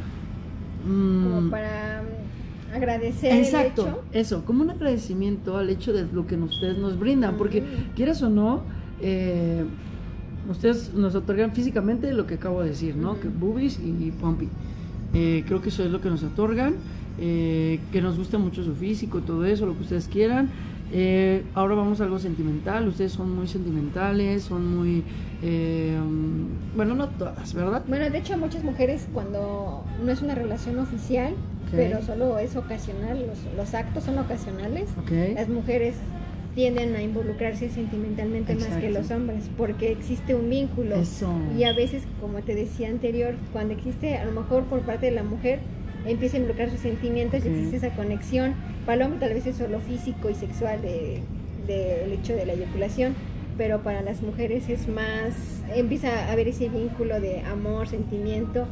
[0.87, 4.01] mm, Como para mm, agradecer Exacto, el hecho.
[4.13, 7.63] eso, como un agradecimiento al hecho de lo que ustedes nos brindan, porque
[7.95, 8.61] quieras o no,
[9.01, 9.63] eh,
[10.49, 13.19] ustedes nos otorgan físicamente lo que acabo de decir, ¿no?
[13.19, 14.47] Que boobies y pompi.
[15.13, 16.75] Eh, creo que eso es lo que nos otorgan,
[17.17, 20.49] eh, que nos gusta mucho su físico, todo eso, lo que ustedes quieran.
[20.91, 25.03] Eh, ahora vamos a algo sentimental, ustedes son muy sentimentales, son muy...
[25.43, 25.97] eh,
[26.75, 27.83] bueno, no todas, ¿verdad?
[27.87, 31.35] Bueno, de hecho, muchas mujeres cuando no es una relación oficial,
[31.71, 34.89] pero solo es ocasional, los, los actos son ocasionales,
[35.35, 35.93] las mujeres
[36.55, 40.95] tienden a involucrarse sentimentalmente más que los hombres, porque existe un vínculo.
[40.95, 41.31] Eso.
[41.55, 45.11] Y a veces, como te decía anterior, cuando existe a lo mejor por parte de
[45.11, 45.59] la mujer
[46.05, 48.55] empieza a involucrar sus sentimientos y existe esa conexión.
[48.85, 51.21] Para el hombre tal vez es solo físico y sexual del
[51.67, 53.15] de, del hecho de la eyaculación,
[53.57, 55.33] pero para las mujeres es más,
[55.75, 58.67] empieza a haber ese vínculo de amor, sentimiento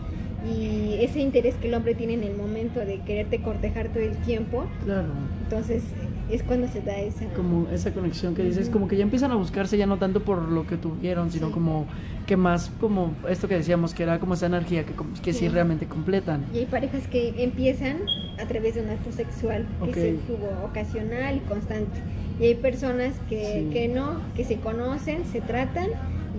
[0.48, 4.16] y ese interés que el hombre tiene en el momento de quererte cortejar todo el
[4.18, 4.66] tiempo.
[4.86, 5.10] Claro.
[5.44, 5.84] Entonces
[6.30, 7.26] es cuando se da esa...
[7.34, 10.42] Como esa conexión que dices, como que ya empiezan a buscarse ya no tanto por
[10.50, 11.54] lo que tuvieron, sino Sí.
[11.54, 11.86] como
[12.26, 15.40] que más como esto que decíamos, que era como esa energía que, que sí.
[15.40, 15.48] Sí.
[15.50, 16.46] realmente completan.
[16.54, 17.98] Y hay parejas que empiezan
[18.42, 19.96] a través de un acto sexual que Ok.
[19.96, 22.00] se tuvo ocasional y constante.
[22.40, 23.70] Y hay personas que, Sí.
[23.74, 25.88] que no, que se conocen, se tratan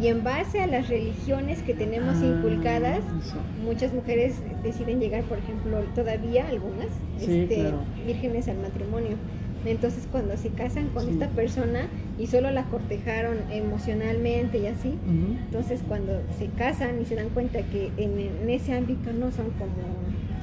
[0.01, 3.37] y en base a las religiones que tenemos Ah, inculcadas, eso.
[3.64, 6.87] muchas mujeres deciden llegar, por ejemplo, todavía algunas,
[7.18, 7.79] Sí, este, claro.
[8.07, 9.16] vírgenes al matrimonio.
[9.70, 11.11] Entonces cuando se casan con Sí.
[11.12, 11.81] esta persona
[12.18, 14.94] y solo la cortejaron emocionalmente y así,
[15.46, 19.46] entonces cuando se casan y se dan cuenta que en, en ese ámbito no son
[19.59, 19.72] como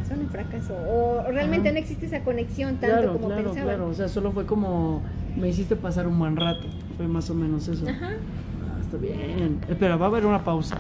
[0.07, 1.73] son un fracaso o realmente Ajá.
[1.73, 3.63] no existe esa conexión tanto Claro, como claro, pensaban.
[3.75, 3.89] claro.
[3.89, 5.01] O sea, solo fue como
[5.35, 6.67] me hiciste pasar un buen rato.
[6.95, 7.87] Fue más o menos eso.
[7.89, 8.11] Ajá.
[8.11, 9.59] Ah, está bien.
[9.67, 10.77] Espera, va a haber una pausa.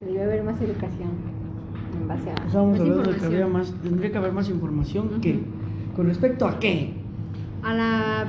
[0.00, 1.10] Debe haber más educación
[2.00, 5.20] en base a más de que había más, tendría que haber más información Ujú.
[5.20, 5.38] que
[5.96, 6.92] con respecto a qué.
[7.62, 8.24] a la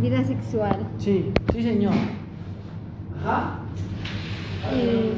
[0.00, 0.78] vida sexual.
[0.98, 1.92] Sí, sí señor.
[3.20, 3.58] Ajá.
[4.72, 5.12] Eh,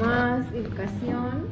[0.00, 1.46] más educación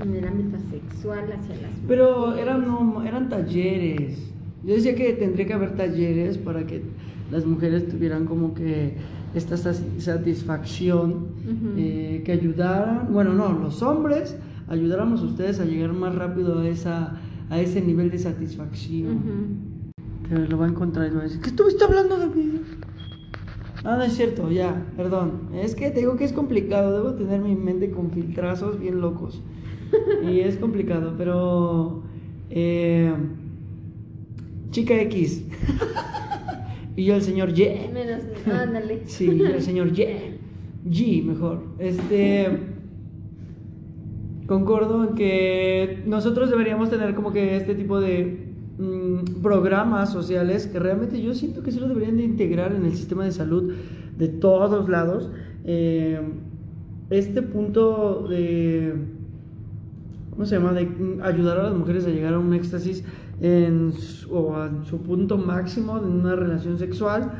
[0.00, 2.42] en el ámbito sexual hacia las Pero mujeres.
[2.42, 4.30] eran no, eran talleres.
[4.64, 6.82] Yo decía que tendría que haber talleres para que
[7.30, 8.94] las mujeres tuvieran como que
[9.34, 11.26] esta satisfacción
[11.76, 14.36] eh, que ayudaran, bueno, no, los hombres
[14.70, 19.90] ayudáramos a ustedes a llegar más rápido a esa a ese nivel de satisfacción.
[20.28, 22.60] Que lo va a encontrar y va a decir, ¿qué estuviste hablando de mí?
[23.82, 25.48] Ah, no es cierto, ya, perdón.
[25.54, 29.42] Es que te digo que es complicado, debo tener mi mente con filtrazos bien locos.
[30.24, 32.04] Y es complicado, pero...
[32.50, 33.12] eh,
[34.70, 35.44] chica X.
[36.96, 37.90] y yo el señor Y.
[37.92, 39.02] Menos, ándale.
[39.06, 40.38] Sí, yo el señor Y.
[40.88, 41.64] G, mejor.
[41.80, 42.69] Este...
[44.50, 50.80] Concordo en que nosotros deberíamos tener como que este tipo de mm, programas sociales que
[50.80, 53.72] realmente yo siento que sí lo deberían de integrar en el sistema de salud
[54.18, 55.30] de todos lados.
[55.64, 56.20] Eh,
[57.10, 58.94] este punto de,
[60.30, 60.72] ¿cómo se llama?
[60.72, 60.88] De
[61.22, 63.04] ayudar a las mujeres a llegar a un éxtasis
[63.40, 63.92] en
[64.32, 67.30] o a su punto máximo en una relación sexual.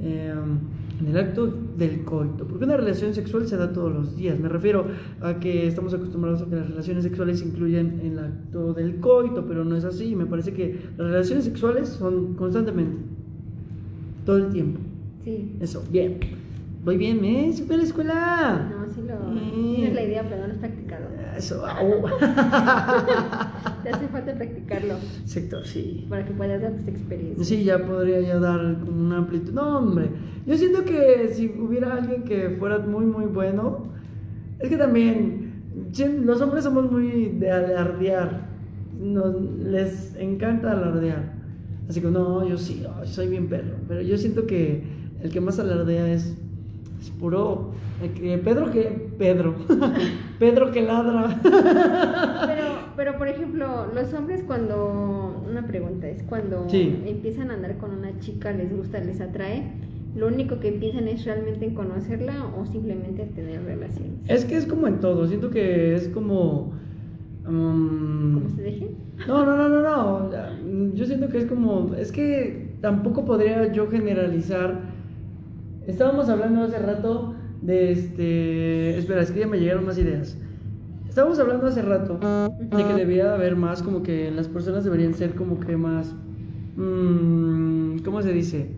[0.00, 0.34] eh,
[1.00, 4.38] en el acto del coito, porque una relación sexual se da todos los días.
[4.38, 4.86] Me refiero
[5.20, 9.64] a que estamos acostumbrados a que las relaciones sexuales incluyen el acto del coito, pero
[9.64, 10.14] no es así.
[10.14, 12.96] Me parece que las relaciones sexuales son constantemente,
[14.26, 14.80] todo el tiempo.
[15.24, 15.52] Sí.
[15.60, 16.18] Eso, bien.
[16.84, 17.52] Voy bien, ¿eh?
[17.52, 18.70] ¡Se a la escuela!
[18.70, 19.74] No, sí lo Mm.
[19.76, 21.04] tienes la idea, pero no lo has practicado.
[21.36, 22.02] Eso, au.
[23.82, 26.06] Te hace falta practicarlo Sector, sí.
[26.08, 27.46] para que puedas dar tus experiencias.
[27.46, 29.52] Sí, ya podría ya dar como una amplitud.
[29.52, 30.10] No, hombre.
[30.46, 33.86] Yo siento que si hubiera alguien que fuera muy, muy bueno,
[34.58, 35.52] es que también
[36.24, 38.48] los hombres somos muy de alardear.
[39.00, 41.32] Nos, les encanta alardear.
[41.88, 43.76] Así que no, yo sí, soy bien perro.
[43.88, 44.82] Pero yo siento que
[45.22, 46.36] el que más alardea es,
[47.00, 47.70] es puro.
[48.08, 49.08] Que- Pedro que.
[49.18, 49.54] Pedro.
[50.38, 51.38] Pedro que ladra.
[52.46, 52.64] Pero,
[52.96, 57.02] pero por ejemplo, los hombres cuando, una pregunta es cuando Sí.
[57.06, 59.72] empiezan a andar con una chica, les gusta, les atrae,
[60.16, 64.18] lo único que piensan es realmente en conocerla o simplemente tener relaciones.
[64.28, 65.26] Es que es como en todo.
[65.26, 66.72] Siento que es como.
[67.46, 68.88] mm, ¿Cómo se dejen?
[69.28, 69.82] No, no, no, no,
[70.30, 70.94] no.
[70.94, 71.94] Yo siento que es como.
[71.94, 74.80] Es que tampoco podría yo generalizar.
[75.86, 78.98] Estábamos hablando hace rato de este.
[78.98, 80.36] Espera, es que ya me llegaron más ideas.
[81.08, 82.18] Estábamos hablando hace rato
[82.58, 86.14] de que debía haber más, como que las personas deberían ser como que más.
[86.76, 88.68] mm, ¿Cómo se dice?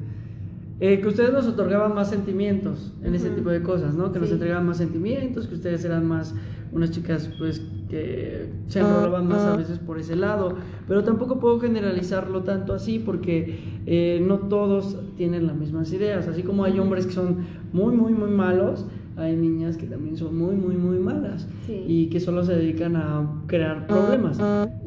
[0.84, 3.36] Eh, que ustedes nos otorgaban más sentimientos en ese Ujú.
[3.36, 4.10] tipo de cosas, ¿no?
[4.10, 6.34] Que nos entregaban más sentimientos, que ustedes eran más
[6.72, 10.56] unas chicas, pues, que se enrolaban más a veces por ese lado.
[10.88, 16.26] Pero tampoco puedo generalizarlo tanto así porque eh, no todos tienen las mismas ideas.
[16.26, 17.36] Así como hay hombres que son
[17.72, 18.84] muy, muy, muy malos,
[19.16, 21.84] hay niñas que también son muy, muy, muy malas Sí.
[21.86, 24.36] y que solo se dedican a crear problemas.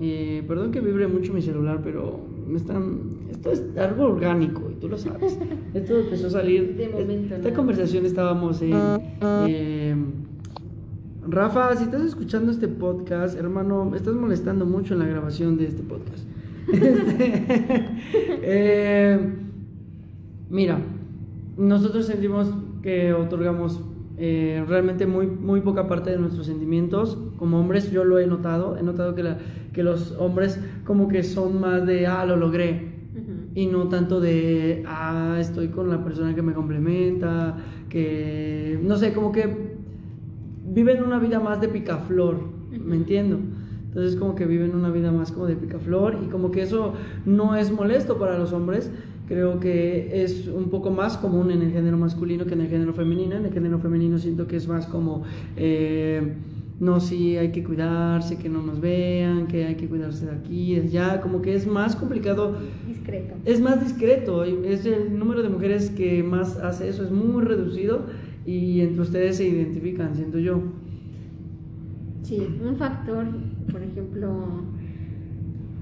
[0.02, 4.76] Eh, perdón que vibre mucho mi celular, pero me están, esto es algo orgánico y
[4.80, 5.38] tú lo sabes.
[5.74, 6.76] Esto empezó a salir.
[6.76, 7.56] De momento, esta ¿no?
[7.56, 8.74] conversación estábamos en.
[9.48, 9.96] eh,
[11.28, 15.68] Rafa, si estás escuchando este podcast, hermano, me estás molestando mucho en la grabación de
[15.68, 16.24] este podcast.
[16.72, 17.86] Este,
[18.42, 19.20] eh,
[20.50, 20.80] mira,
[21.58, 22.48] nosotros sentimos
[22.82, 23.82] que otorgamos
[24.18, 27.18] eh, realmente muy, muy poca parte de nuestros sentimientos.
[27.38, 29.38] Como hombres yo lo he notado, he notado que, la,
[29.74, 32.95] que los hombres como que son más de, ah, lo logré.
[33.56, 37.58] Y no tanto de, ah, estoy con la persona que me complementa,
[37.90, 39.76] que, no sé, como que
[40.68, 42.38] viven una vida más de picaflor,
[42.72, 43.40] ¿me entiendo?
[43.88, 47.56] Entonces como que viven una vida más como de picaflor y como que eso no
[47.56, 48.92] es molesto para los hombres.
[49.26, 52.94] Creo que es un poco más común en el género masculino que en el género
[52.94, 53.38] femenino.
[53.38, 55.24] En el género femenino siento que es más como,
[55.56, 56.34] eh,
[56.80, 60.76] no, sí, hay que cuidarse, que no nos vean, que hay que cuidarse de aquí,
[60.76, 61.22] de allá.
[61.22, 62.58] Como que es más complicado.
[62.86, 63.36] Discreto.
[63.46, 64.44] Es más discreto.
[64.44, 68.08] Es el número de mujeres que más hace eso, es muy reducido
[68.46, 70.62] y entre ustedes se identifican, siento yo.
[72.24, 73.26] Sí, un factor,
[73.72, 74.64] por ejemplo,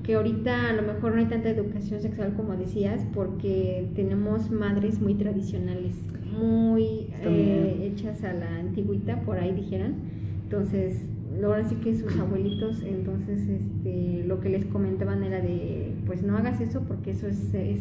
[0.03, 5.01] que ahorita a lo mejor no hay tanta educación sexual como decías, porque tenemos madres
[5.01, 5.95] muy tradicionales,
[6.37, 10.12] muy eh, hechas a la antigüita, por ahí dijeran.
[10.53, 11.01] Entonces,
[11.43, 16.37] ahora sí que sus abuelitos, entonces este, lo que les comentaban era de, pues no
[16.37, 17.37] hagas eso porque eso es,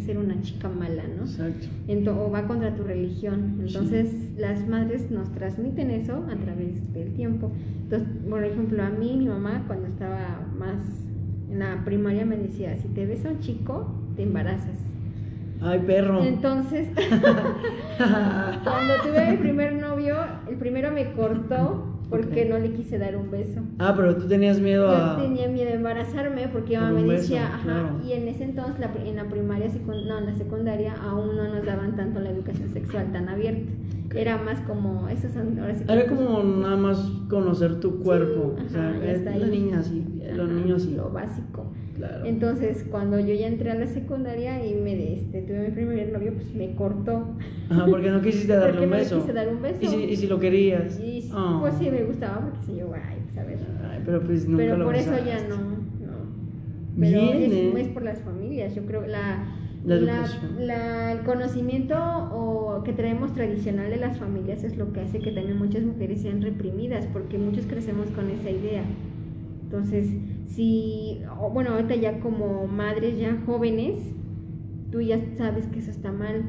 [0.07, 1.25] ser una chica mala, ¿no?
[1.25, 2.19] Exacto.
[2.19, 3.59] o va contra tu religión.
[3.61, 7.53] Entonces las madres nos transmiten eso a través del tiempo.
[7.83, 10.79] Entonces, por ejemplo, a mí, mi mamá, cuando estaba más
[11.51, 14.81] en la primaria, me decía, si te ves a un chico, te embarazas.
[15.61, 16.25] Ay, perro.
[16.25, 16.89] Entonces,
[17.99, 20.17] cuando tuve mi primer novio,
[20.49, 23.61] el primero me cortó porque no le quise dar un beso.
[23.79, 25.17] Ah, pero tú tenías miedo a...
[25.17, 29.17] Yo tenía miedo de embarazarme porque mamá me decía, ajá, y en ese entonces, en
[29.17, 33.29] la primaria, no, en la secundaria, aún no nos daban tanto la educación sexual tan
[33.29, 33.73] abierta.
[34.15, 36.99] Era más como, esas son, ahora Era como nada más
[37.31, 38.55] conocer tu cuerpo.
[38.63, 40.95] o sea, es la niña así, los niños así.
[40.95, 41.65] Lo básico.
[42.25, 46.35] Entonces, cuando yo ya entré a la secundaria y me este, tuve mi primer novio,
[46.35, 47.37] pues me cortó.
[47.71, 49.17] Ajá, porque no quisiste darle un beso.
[49.17, 49.79] No quise dar un beso.
[49.81, 50.99] ¿Y si, y si lo querías?
[50.99, 51.59] Y, oh.
[51.61, 53.59] Pues sí, me gustaba porque si yo, ay, pues ver.
[53.91, 55.83] Ay, pero pues nunca Pero lo por eso ya no, no.
[56.99, 57.81] Pero Bien, es, ¿eh?
[57.81, 59.59] es, por las familias, yo creo, la...
[59.85, 59.97] La,
[60.61, 65.33] la, el conocimiento o que traemos tradicional de las familias es lo que hace que
[65.33, 68.85] también muchas mujeres sean reprimidas, porque muchos crecemos con esa idea.
[69.73, 70.07] Entonces,
[70.49, 71.23] si,
[71.55, 73.97] bueno, ahorita ya como madres ya jóvenes,
[74.91, 76.43] tú ya sabes que eso está mal.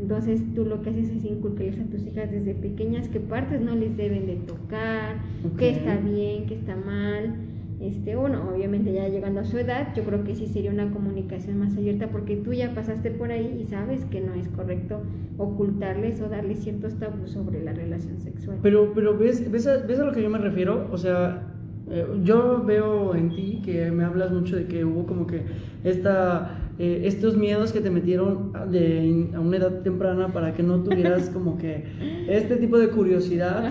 [0.00, 3.74] Entonces tú lo que haces es inculcarles a tus hijas desde pequeñas qué partes no
[3.74, 5.16] les deben de tocar,
[5.58, 7.34] qué está bien, qué está mal.
[7.80, 11.58] Este, bueno, obviamente ya llegando a su edad, yo creo que sí sería una comunicación
[11.58, 15.02] más abierta porque tú ya pasaste por ahí y sabes que no es correcto
[15.38, 18.58] ocultarles o darles ciertos tabús sobre la relación sexual.
[18.62, 20.88] Pero, pero ¿ves, ves, ves a lo que yo me refiero?
[20.92, 21.53] O sea,
[21.90, 25.42] eh, yo veo en ti que me hablas mucho de que hubo como que
[25.84, 30.82] esta, eh, estos miedos que te metieron de, a una edad temprana para que no
[30.82, 31.84] tuvieras como que
[32.28, 33.70] este tipo de curiosidad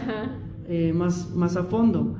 [0.67, 2.15] eh, más, más a fondo.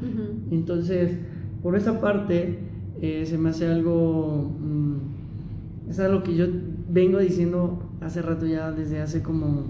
[0.49, 1.17] Entonces,
[1.62, 2.60] por esa parte,
[2.99, 6.47] se me hace algo, mm, es algo que yo
[6.89, 9.65] vengo diciendo hace rato ya, desde hace como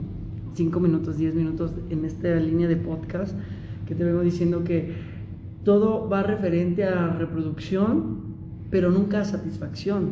[0.53, 3.35] 5 minutos, 10 minutos en esta línea de podcast,
[3.87, 5.12] que te vengo diciendo que
[5.63, 8.33] todo va referente a reproducción,
[8.69, 10.11] pero nunca a satisfacción.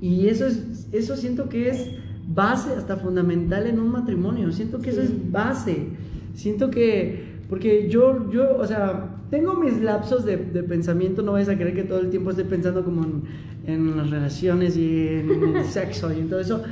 [0.00, 1.90] Y eso, es, eso siento que es
[2.26, 4.52] base hasta fundamental en un matrimonio.
[4.52, 5.88] Siento que eso es base.
[6.34, 11.56] Siento que, porque yo, yo, o sea, tengo mis lapsos de, pensamiento, no vayas a
[11.56, 13.22] creer que todo el tiempo esté pensando como
[13.66, 16.62] en, las relaciones y en el sexo y en todo eso.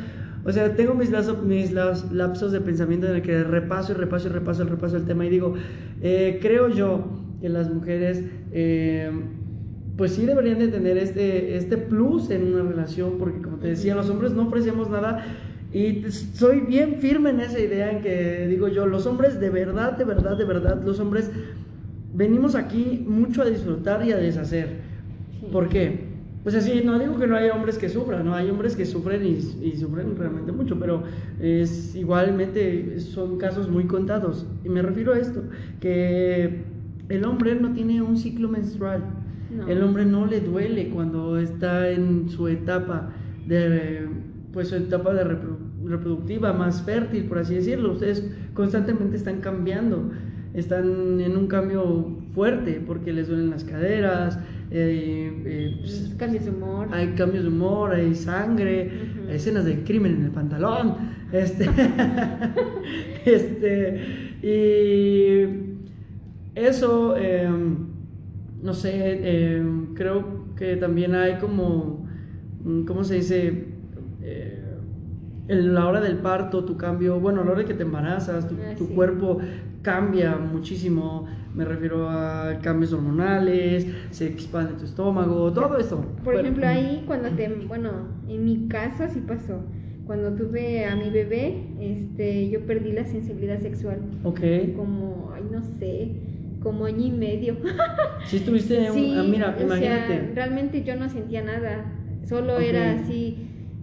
[0.44, 4.28] O sea, tengo mis, lapsos, mis lapsos de pensamiento en el que repaso y repaso
[4.28, 5.54] y repaso, repaso el tema y digo,
[6.00, 8.22] eh, creo yo que las mujeres
[8.52, 9.10] eh,
[9.96, 13.94] pues sí deberían de tener este, este plus en una relación, porque como te decía,
[13.94, 15.24] los hombres no ofrecemos nada
[15.72, 19.96] y soy bien firme en esa idea en que digo yo, los hombres de verdad,
[19.96, 21.30] de verdad, de verdad, los hombres
[22.12, 24.80] venimos aquí mucho a disfrutar y a deshacer.
[25.52, 26.08] ¿Por qué?
[26.42, 29.24] Pues así, no digo que no haya hombres que sufran, no hay hombres que sufren
[29.24, 31.02] y, y, sufren realmente mucho, pero
[31.38, 34.46] es igualmente son casos muy contados.
[34.64, 35.42] Y me refiero a esto,
[35.80, 36.64] que
[37.10, 39.02] el hombre no tiene un ciclo menstrual.
[39.68, 43.10] El hombre no le duele cuando está en su etapa
[43.48, 44.08] de
[44.52, 45.24] pues su etapa de
[45.84, 47.92] reproductiva más fértil, por así decirlo.
[47.92, 50.10] Ustedes constantemente están cambiando,
[50.54, 54.38] están en un cambio fuerte porque les duelen las caderas,
[54.70, 56.88] eh, eh, pues, cambios de humor.
[56.92, 58.90] Hay cambios de humor, hay sangre,
[59.28, 60.94] hay escenas de crimen en el pantalón.
[61.32, 61.68] Este,
[63.24, 64.00] este,
[64.42, 65.69] y
[66.54, 67.76] eso, em,
[68.62, 72.06] no sé, em, creo que también hay como,
[72.64, 73.64] mm, ¿cómo se dice?
[74.22, 74.56] Eh,
[75.48, 78.46] en la hora del parto, tu cambio, bueno, a la hora de que te embarazas,
[78.48, 78.94] tu, Ah, tu sí.
[78.94, 79.38] cuerpo
[79.82, 81.26] cambia muchísimo.
[81.54, 85.96] Me refiero a cambios hormonales, se expande tu estómago, todo eso.
[86.22, 87.90] Por Bueno, ejemplo, ahí cuando te, bueno,
[88.28, 89.58] en mi caso sí pasó.
[90.06, 94.40] Cuando tuve a mi bebé, este, yo perdí la sensibilidad sexual Ok.
[94.76, 96.12] como, ay, no sé,
[96.62, 97.56] como año y medio.
[98.26, 100.32] Si estuviste, un- Sí, ah, mira, o sea, imagínate.
[100.34, 101.92] realmente yo no sentía nada.
[102.28, 102.60] Solo Ok.
[102.62, 103.38] era así,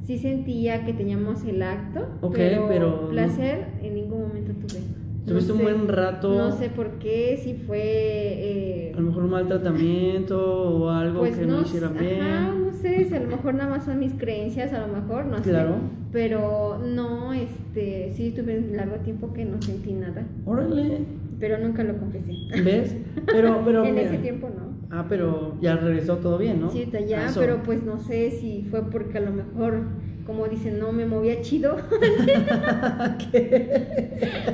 [0.05, 4.79] sí sentía que teníamos el acto, Ok, pero, pero- placer en ningún momento tuve.
[4.79, 6.33] No Tuviste un sé- buen rato.
[6.33, 7.81] No sé por qué, si fue...
[7.83, 11.99] eh, A lo mejor un mal tratamiento o algo pues que no, no hicieran ajá,
[12.01, 12.65] bien.
[12.67, 15.71] no sé, a lo mejor nada más son mis creencias, a lo mejor, no Claro.
[15.71, 15.79] sé.
[16.13, 20.99] Pero no, este, sí tuve un largo tiempo que no sentí nada, Órale.
[21.39, 22.31] Pero nunca lo confesé.
[22.63, 22.95] ¿Ves?
[23.27, 23.83] Pero, pero.
[23.85, 24.07] en mira.
[24.07, 24.67] ese tiempo no.
[24.89, 26.69] Ah, pero ya regresó todo bien, ¿no?
[26.69, 29.81] Sí, está ya, pero pues no sé si fue porque a lo mejor,
[30.25, 31.75] como dicen, no me movía chido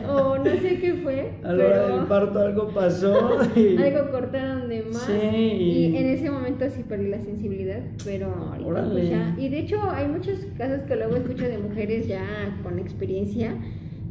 [0.09, 3.37] o no sé qué fue, A la hora del parto algo pasó.
[3.55, 3.77] Y...
[3.77, 8.89] algo cortaron de más Sí, y- en ese momento sí perdí la sensibilidad, pero ahorita
[8.91, 12.23] pues ya, y de hecho hay muchos casos que luego escucho de mujeres ya
[12.63, 13.55] con experiencia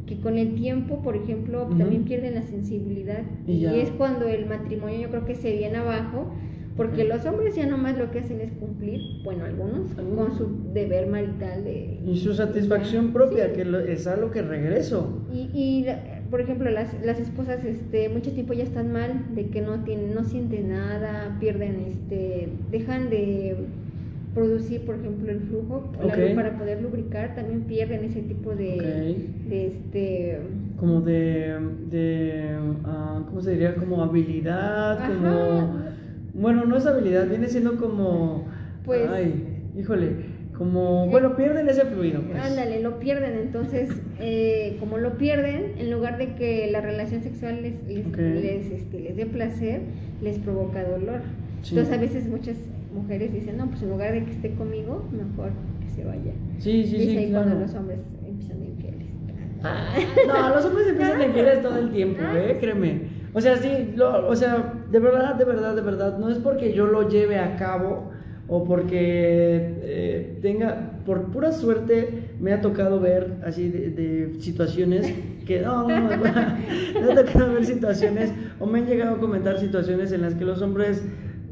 [0.05, 3.23] que con el tiempo, por ejemplo, también pierden la sensibilidad.
[3.47, 6.31] Y es cuando el matrimonio yo creo que se viene abajo
[6.75, 11.05] porque los hombres ya nomás lo que hacen es cumplir, bueno, algunos, con su deber
[11.07, 11.99] marital de...
[12.03, 13.53] Y su satisfacción propia, Sí.
[13.57, 15.21] que lo- es a lo que regreso.
[15.31, 15.99] Y, y, la-
[16.31, 20.15] por ejemplo, las, las esposas este, mucho tiempo ya están mal, de que no tienen,
[20.15, 23.55] no sienten nada, pierden, este, dejan de
[24.33, 29.17] producir, por ejemplo, el flujo la para poder lubricar, también pierden ese tipo de,
[29.47, 30.39] de este,
[30.77, 31.57] Como de.
[31.89, 33.75] de ah, ¿Cómo se diría?
[33.75, 35.07] Como habilidad, Ajá.
[35.07, 35.83] como.
[36.33, 38.47] Bueno, no es habilidad, viene siendo como.
[38.85, 40.33] Pues- Ay, híjole.
[40.57, 41.07] Como.
[41.07, 42.21] Bueno, pierden ese fluido.
[42.21, 42.39] pues.
[42.39, 47.61] ándale, lo pierden, entonces, eh, como lo pierden, en lugar de que la relación sexual
[47.61, 49.81] les, les, este, les dé placer,
[50.21, 51.21] les provoca dolor.
[51.61, 51.75] Sí.
[51.75, 52.57] Entonces, a veces muchas
[52.93, 55.51] mujeres dicen, no, pues en lugar de que esté conmigo, mejor
[55.81, 56.31] que se vaya.
[56.59, 57.17] Sí, sí, y es sí.
[57.17, 57.45] ahí claro.
[57.47, 59.07] cuando los hombres empiezan de infieles.
[59.63, 59.85] Ah,
[60.27, 62.57] No, los hombres empiezan a infieles todo el tiempo, ¿eh?
[62.59, 63.01] Créeme.
[63.33, 66.73] O sea, sí, lo- o sea, de verdad, de verdad, de verdad, no es porque
[66.73, 68.11] yo lo lleve a cabo
[68.47, 75.11] o porque eh, tenga, por pura suerte me ha tocado ver así de, de situaciones
[75.47, 76.29] que no, no, no, me
[77.11, 80.61] ha tocado ver situaciones o me han llegado a comentar situaciones en las que los
[80.61, 81.03] hombres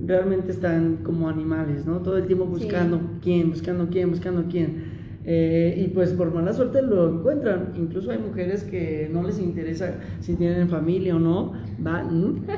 [0.05, 1.99] realmente están como animales, ¿no?
[1.99, 2.63] Todo el tiempo Sí.
[2.63, 4.99] buscando quién, buscando quién, buscando quién.
[5.23, 7.73] Eh, y pues por mala suerte lo encuentran.
[7.77, 11.53] Incluso hay mujeres que no les interesa si tienen familia o no.
[11.77, 12.41] Van.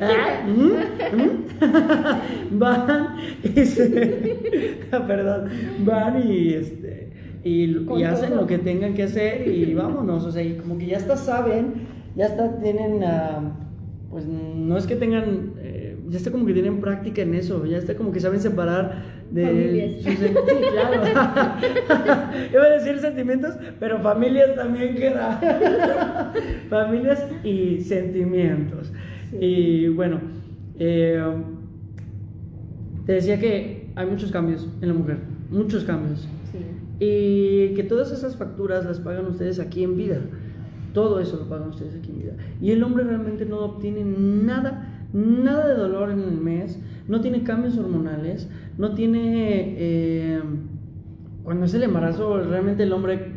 [0.00, 0.70] Ah, mm,
[2.54, 2.58] mm.
[2.58, 5.48] van y se- perdón.
[5.84, 7.10] Van y este.
[7.44, 8.40] Y, y hacen todo.
[8.42, 10.24] lo que tengan que hacer y vámonos.
[10.24, 11.74] O sea, y como que ya hasta saben,
[12.16, 13.02] ya hasta tienen.
[13.04, 13.52] ah,
[14.10, 15.52] pues no es que tengan.
[16.08, 17.64] Ya está como que tienen práctica en eso.
[17.66, 20.02] Ya está como que saben separar de Familias.
[20.02, 20.34] sus sí,
[20.72, 21.02] claro.
[22.52, 26.32] Iba a decir sentimientos, pero familias también queda.
[26.70, 28.92] familias y sentimientos.
[29.30, 29.36] Sí.
[29.40, 30.20] Y bueno,
[30.78, 31.20] eh,
[33.06, 35.18] te decía que hay muchos cambios en la mujer,
[35.50, 36.28] muchos cambios.
[36.52, 36.58] Sí.
[37.04, 40.20] Y que todas esas facturas las pagan ustedes aquí en vida.
[40.92, 42.32] Todo eso lo pagan ustedes aquí en vida.
[42.60, 47.42] Y el hombre realmente no obtiene nada, nada de dolor en el mes, no tiene
[47.42, 49.74] cambios hormonales, no tiene...
[49.78, 50.40] eh,
[51.44, 53.36] cuando es el embarazo, realmente el hombre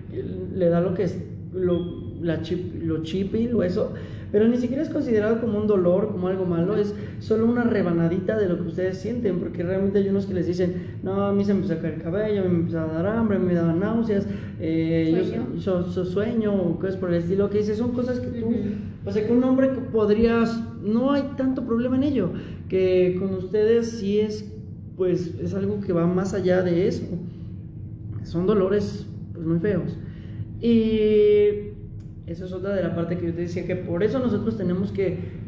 [0.55, 1.21] le da lo que es
[1.53, 1.79] lo,
[2.21, 3.93] la chip, lo chipil o eso,
[4.31, 8.35] pero ni siquiera es considerado como un dolor, como algo malo, es solo una rebanadita
[8.37, 11.43] de lo que ustedes sienten, porque realmente hay unos que les dicen, no, a mí
[11.45, 14.27] se me empezó a caer el cabello, me empezaba a dar hambre, me daban náuseas,
[14.59, 15.45] eh, yo Sueño.
[15.59, 18.57] so- so- sueño o cosas por el estilo, que dices, son cosas que tú, Ujú.
[19.05, 22.31] o sea, que un hombre podrías, no hay tanto problema en ello,
[22.67, 24.51] que con ustedes sí es,
[24.95, 27.05] pues, es algo que va más allá de eso
[28.29, 29.97] son dolores pues muy feos.
[30.61, 31.71] Y
[32.27, 34.91] eso es otra de la parte que yo te decía, que por eso nosotros tenemos
[34.91, 35.39] que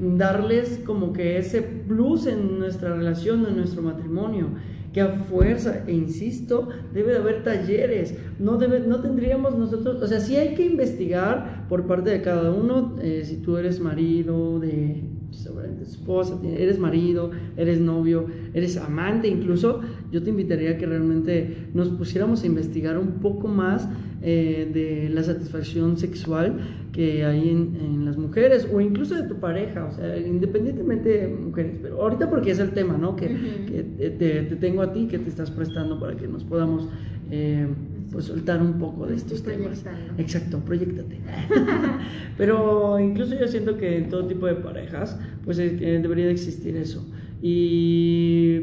[0.00, 4.48] darles como que ese plus en nuestra relación, en nuestro matrimonio,
[4.94, 10.06] que a fuerza, e insisto, debe de haber talleres, no, debe, no tendríamos nosotros, o
[10.06, 14.60] sea, sí hay que investigar por parte de cada uno, eh, si tú eres marido
[14.60, 19.28] de seguramente tu esposa, eres marido, eres novio, eres amante.
[19.28, 19.80] Incluso,
[20.12, 23.88] yo te invitaría a que realmente nos pusiéramos a investigar un poco más
[24.26, 26.56] eh, de la satisfacción sexual
[26.92, 31.28] que hay en, en las mujeres o incluso de tu pareja, o sea, independientemente de
[31.28, 33.16] mujeres, pero ahorita porque es el tema, ¿no?
[33.16, 33.66] Que, Ujú.
[33.72, 36.88] que te, te- te tengo a ti, que te estás prestando para que nos podamos...
[37.30, 37.66] eh,
[38.12, 39.84] pues soltar un poco de estos temas.
[40.18, 41.16] Exacto, proyectate.
[42.38, 46.30] Pero incluso yo siento que en todo tipo de parejas, pues eh, eh, debería de
[46.32, 47.04] existir eso.
[47.42, 48.60] Y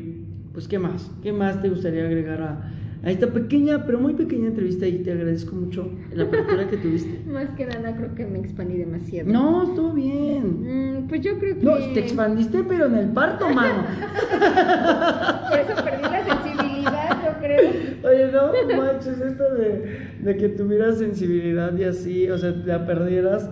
[0.53, 1.11] pues, ¿qué más?
[1.21, 2.71] ¿Qué más te gustaría agregar a,
[3.03, 4.87] a esta pequeña, pero muy pequeña entrevista?
[4.87, 7.21] Y te agradezco mucho la apertura que tuviste.
[7.31, 9.31] Más que nada creo que me expandí demasiado.
[9.31, 10.99] No, estuvo bien.
[10.99, 11.65] Mm, pues yo creo que...
[11.65, 13.83] No, te expandiste, pero en el parto, mano.
[15.49, 17.71] Por eso perdí la sensibilidad, yo creo.
[18.03, 23.49] Oye, no manches, esto de, de que tuvieras sensibilidad y así, o sea, la perdieras.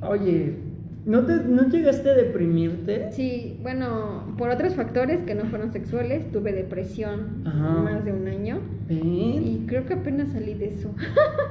[0.00, 0.56] Oye,
[1.04, 3.10] ¿no, te, ¿no llegaste a deprimirte?
[3.12, 7.80] Sí, bueno, por otros factores que no fueron sexuales, tuve depresión Ajá.
[7.82, 9.00] más de un año ¿Ven?
[9.02, 10.94] y creo que apenas salí de eso.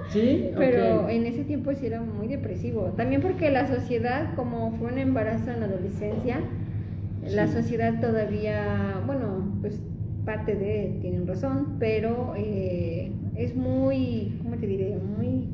[0.09, 0.51] ¿Sí?
[0.57, 2.93] Pero en ese tiempo sí era muy depresivo.
[2.97, 6.39] También porque la sociedad, como fue un embarazo en la adolescencia,
[7.29, 9.79] la sociedad todavía, bueno, pues
[10.25, 14.97] parte de tienen razón, pero eh, es muy, ¿cómo te diré?
[14.97, 15.47] Muy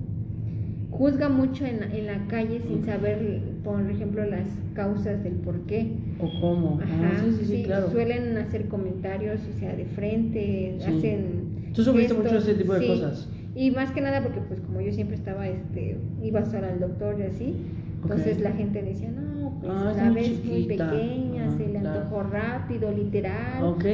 [0.91, 5.59] juzga mucho en, la- en la calle sin saber, por ejemplo, las causas del por
[5.61, 5.91] qué.
[6.19, 6.79] ¿O cómo?
[6.81, 7.89] Ah, Ajá, sí, sí, sí, claro.
[7.91, 11.71] Suelen hacer comentarios, o sea, de frente, hacen.
[11.73, 12.87] Tú sufriste mucho gestos, ese tipo de sí.
[12.87, 13.29] cosas.
[13.55, 17.15] Y más que nada porque, pues, como yo siempre estaba, este, iba sola al doctor
[17.19, 17.55] y así,
[18.15, 20.91] entonces la gente decía, no, pues Ah, la muy ves muy chiquita.
[20.91, 21.99] pequeña, Ajá, se le claro.
[22.01, 23.63] antojó rápido, literal.
[23.63, 23.85] Ok.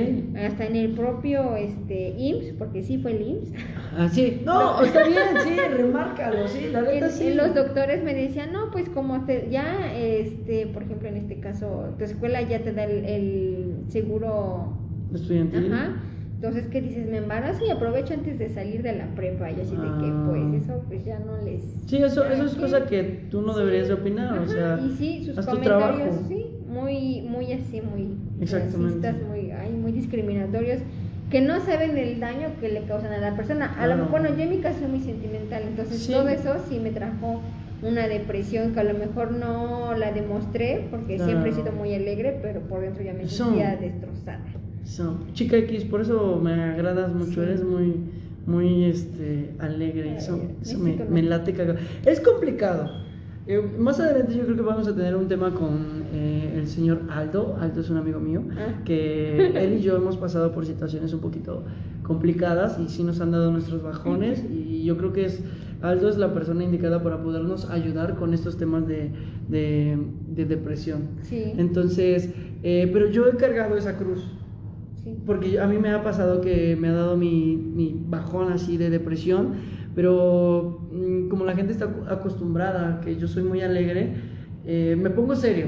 [0.46, 3.52] Hasta en el propio este, IMSS, porque sí fue el IMSS.
[3.98, 4.42] Ah, sí.
[4.46, 7.28] No, está bien, sí, remárcalo, sí, la neta sí.
[7.28, 11.40] en los doctores me decían, no, pues como te, ya, este, por ejemplo, en este
[11.40, 14.78] caso, tu escuela ya te da el, el seguro
[15.14, 15.72] Estudiantil.
[15.74, 15.94] Ajá.
[16.44, 17.08] Entonces, ¿qué dices?
[17.08, 19.50] Me embarazo y aprovecho antes de salir de la prepa.
[19.50, 20.26] Y así de que, Ah.
[20.30, 21.64] pues, eso pues ya no les...
[21.86, 23.60] Sí, eso, eso es que- cosa que tú no Sí.
[23.60, 28.18] deberías de opinar, o sea, Y sí, sus haz comentarios, sí, muy, muy así, muy
[28.42, 30.82] racistas, muy, ay, muy discriminatorios,
[31.32, 33.74] que no saben el daño que le causan a la persona.
[33.80, 34.10] A lo, Claro.
[34.12, 36.12] bueno, yo en mi caso soy muy sentimental, entonces Sí.
[36.12, 37.40] todo eso sí me trajo
[37.82, 42.38] una depresión que a lo mejor no la demostré, porque siempre he sido muy alegre,
[42.42, 44.42] pero por dentro ya me sentía destrozada.
[44.84, 47.40] So, chica X, por eso me agradas mucho, Sí.
[47.40, 47.96] eres muy,
[48.46, 51.80] muy este, alegre, eso, eso me, me late cagado.
[52.06, 52.90] Es complicado.
[53.48, 57.02] Eh, más adelante yo creo que vamos a tener un tema con eh, el señor
[57.10, 58.82] Aldo, Aldo es un amigo mío, Ah.
[58.86, 61.64] que él y yo hemos pasado por situaciones un poquito
[62.04, 65.42] complicadas y sí nos han dado nuestros bajones y yo creo que es
[65.82, 69.12] Aldo es la persona indicada para podernos ayudar con estos temas de,
[69.50, 69.98] de,
[70.34, 71.02] de depresión.
[71.24, 71.44] Sí.
[71.58, 72.30] Entonces,
[72.64, 74.26] eh, pero yo he cargado esa cruz.
[75.04, 75.18] Sí.
[75.26, 78.90] Porque a mí me ha pasado que me ha dado mi, mi bajón así de
[78.90, 79.54] depresión,
[79.96, 84.16] pero mm, como la gente está acostumbrada que yo soy muy alegre,
[84.66, 85.68] eh, me pongo serio.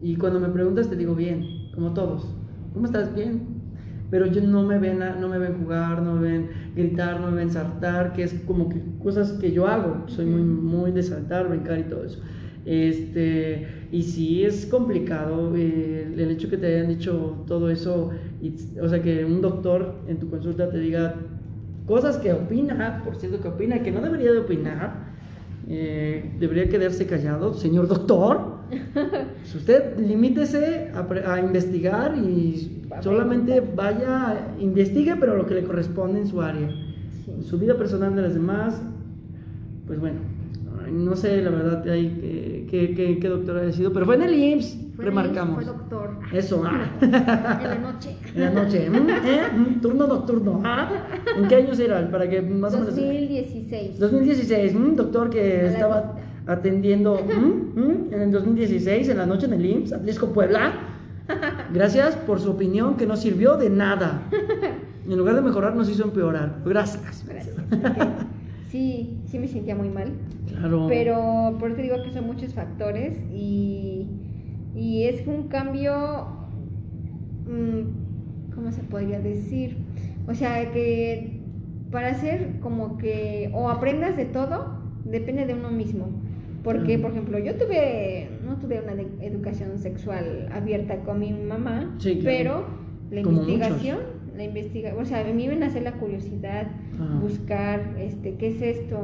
[0.00, 2.26] Y cuando me preguntas te digo bien, como todos.
[2.72, 3.14] ¿Cómo estás?
[3.14, 3.62] Bien.
[4.10, 7.36] Pero yo no me ven, no me ven jugar, no me ven gritar, no me
[7.38, 10.04] ven saltar, que es como que cosas que yo hago.
[10.06, 12.20] Soy muy, muy de saltar, brincar y todo eso.
[12.66, 18.54] Este, y sí es complicado eh, el hecho que te hayan dicho todo eso, y,
[18.80, 21.14] o sea, que un doctor en tu consulta te diga
[21.86, 25.12] cosas que opina, por cierto que opina, que no debería de opinar,
[25.68, 28.62] eh, debería quedarse callado, señor doctor.
[29.42, 35.64] Pues usted limítese a, a investigar y Va solamente vaya, investigue, pero lo que le
[35.64, 36.70] corresponde en su área.
[37.24, 37.42] Sí.
[37.42, 38.80] Su vida personal de las demás,
[39.86, 40.20] pues bueno,
[40.92, 44.22] no sé la verdad ahí qué, qué, qué- qué doctor haya sido, pero fue en
[44.22, 45.56] el IMSS, Fue remarcamos.
[45.56, 46.18] Fue doctor.
[46.32, 46.86] Eso, ah.
[47.00, 47.12] En
[47.68, 48.16] la noche.
[48.34, 49.08] En la noche, ¿mm?
[49.08, 49.40] ¿Eh?
[49.56, 49.80] ¿Mm?
[49.80, 50.60] turno nocturno.
[50.64, 50.88] ¿ah?
[51.36, 52.10] ¿En qué años era?
[52.10, 52.94] Para que más o menos.
[52.94, 53.98] 2016.
[53.98, 54.94] 2016, ¿mm?
[54.96, 56.52] doctor que estaba vista.
[56.52, 57.18] atendiendo
[58.12, 60.72] en el 2016, en la noche en el IMSS, Atlisco Puebla.
[61.72, 64.22] Gracias por su opinión que no sirvió de nada.
[65.04, 66.60] En lugar de mejorar, nos hizo empeorar.
[66.64, 67.24] Gracias.
[67.28, 67.56] Gracias.
[68.72, 70.12] Sí, sí me sentía muy mal.
[70.48, 70.86] Claro.
[70.88, 74.06] Pero por eso te digo que son muchos factores y,
[74.74, 75.92] y es un cambio,
[77.46, 79.76] mm, ¿cómo se podría decir?
[80.26, 81.42] O sea, que
[81.90, 86.08] para hacer como que o aprendas de todo, depende de uno mismo.
[86.64, 92.20] Porque, por ejemplo, yo tuve, no tuve una educación sexual abierta con mi mamá, Sí,
[92.20, 92.24] claro.
[92.24, 92.64] pero
[93.10, 93.98] la Como investigación,
[94.36, 97.18] la investiga, o sea, a mí me nace la curiosidad, Ajá.
[97.20, 98.98] buscar, este, qué es esto,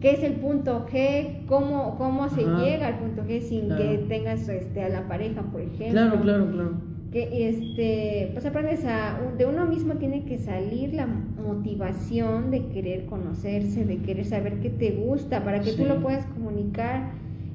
[0.00, 2.64] qué es el punto G, cómo, cómo se Ajá.
[2.64, 3.82] llega al punto G sin Claro.
[3.82, 5.90] que tengas, este, a la pareja, por ejemplo.
[5.90, 6.70] Claro, claro, claro.
[7.12, 13.04] Que, este, pues aprendes a, de uno mismo tiene que salir la motivación de querer
[13.04, 15.76] conocerse, de querer saber qué te gusta, para que Sí.
[15.82, 17.10] tú lo puedas comunicar.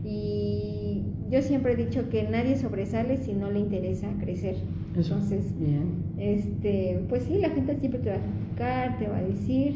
[0.05, 0.66] Y
[1.31, 4.55] yo siempre he dicho que nadie sobresale si no le interesa crecer.
[4.97, 5.13] Eso.
[5.15, 5.83] Entonces, Bien.
[6.17, 9.75] este, pues sí, la gente siempre te va a criticar, te va a decir,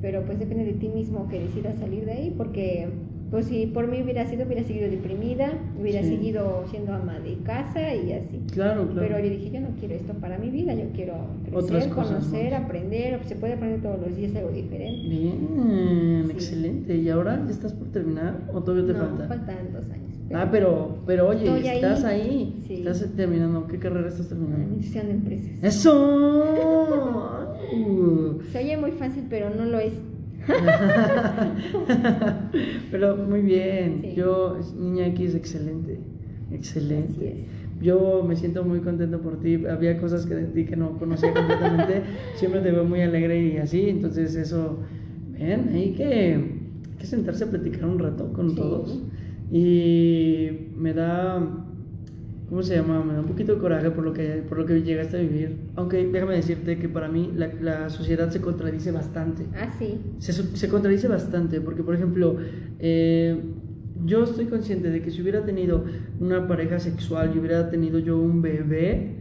[0.00, 2.88] pero pues depende de ti mismo que decidas salir de ahí, porque
[3.30, 6.08] pues si por mí hubiera sido, hubiera seguido deprimida, hubiera Sí.
[6.16, 8.40] seguido siendo ama de casa y así.
[8.52, 9.06] Claro, claro.
[9.06, 11.14] Pero yo dije, yo no quiero esto para mi vida, yo quiero
[11.48, 12.62] crecer, conocer, más.
[12.62, 15.08] aprender, se puede aprender todos los días algo diferente.
[15.08, 16.32] Bien, Sí.
[16.32, 16.96] excelente.
[16.96, 19.28] ¿Y ahora ya estás por terminar o todavía te no, falta?
[19.28, 19.99] faltan dos años.
[20.32, 21.66] Ah, pero, pero oye, ahí.
[21.76, 22.62] estás ahí.
[22.66, 22.74] Sí.
[22.74, 23.66] Estás terminando.
[23.66, 24.64] ¿Qué carrera estás terminando?
[24.64, 25.50] Administración de empresas.
[25.62, 27.34] ¡Eso!
[27.72, 28.38] Uh.
[28.52, 29.92] Se oye muy fácil, pero no lo es.
[32.90, 34.00] Pero muy bien.
[34.02, 34.14] Sí.
[34.16, 35.98] Yo, Niña X, excelente.
[36.46, 37.28] Así Excelente.
[37.42, 37.82] es.
[37.82, 39.64] Yo me siento muy contento por ti.
[39.66, 42.02] Había cosas que de ti que no conocía completamente.
[42.36, 43.88] Siempre te veo muy alegre y así.
[43.88, 44.78] Entonces, eso,
[45.32, 48.56] ven, hay que, hay que sentarse a platicar un rato con Sí.
[48.56, 49.02] todos.
[49.52, 51.40] Y me da,
[52.48, 53.02] ¿cómo se llama?
[53.04, 55.56] Me da un poquito de coraje por lo que, por lo que llegaste a vivir.
[55.76, 59.44] Aunque déjame decirte que para mí la, la sociedad se contradice bastante.
[59.54, 59.98] Ah, sí.
[60.18, 62.36] Se, contradice bastante, porque por ejemplo,
[62.78, 63.40] eh,
[64.04, 65.84] yo estoy consciente de que si hubiera tenido
[66.20, 69.16] una pareja sexual y hubiera tenido yo un bebé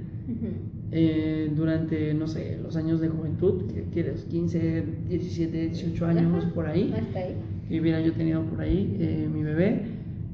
[0.92, 4.24] eh, durante, no sé, los años de juventud, ¿qué quieres?
[4.26, 7.36] 15, 17, 18 años, Ajá, por ahí, Hasta ahí.
[7.70, 9.82] y hubiera yo tenido por ahí eh, mi bebé,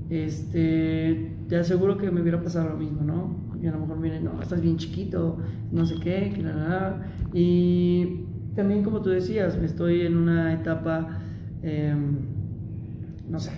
[0.10, 3.36] este, te aseguro que me hubiera pasado lo mismo, ¿no?
[3.62, 5.38] Y a lo mejor miren, no, estás bien chiquito,
[5.72, 6.44] no sé qué, que.
[7.34, 8.26] Y
[8.56, 11.20] también, como tú decías, estoy en una etapa,
[11.64, 12.18] em,
[13.30, 13.52] no sé,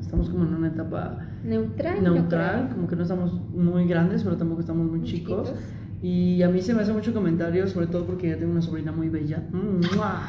[0.00, 2.02] estamos como en una etapa Neutral.
[2.02, 5.54] neutral, como que no estamos muy grandes, pero tampoco estamos muy Muy chicos.
[6.02, 8.92] Y a mí se me hace mucho comentario, sobre todo porque ya tengo una sobrina
[8.92, 9.42] muy bella.
[9.50, 10.20] ¡Mua!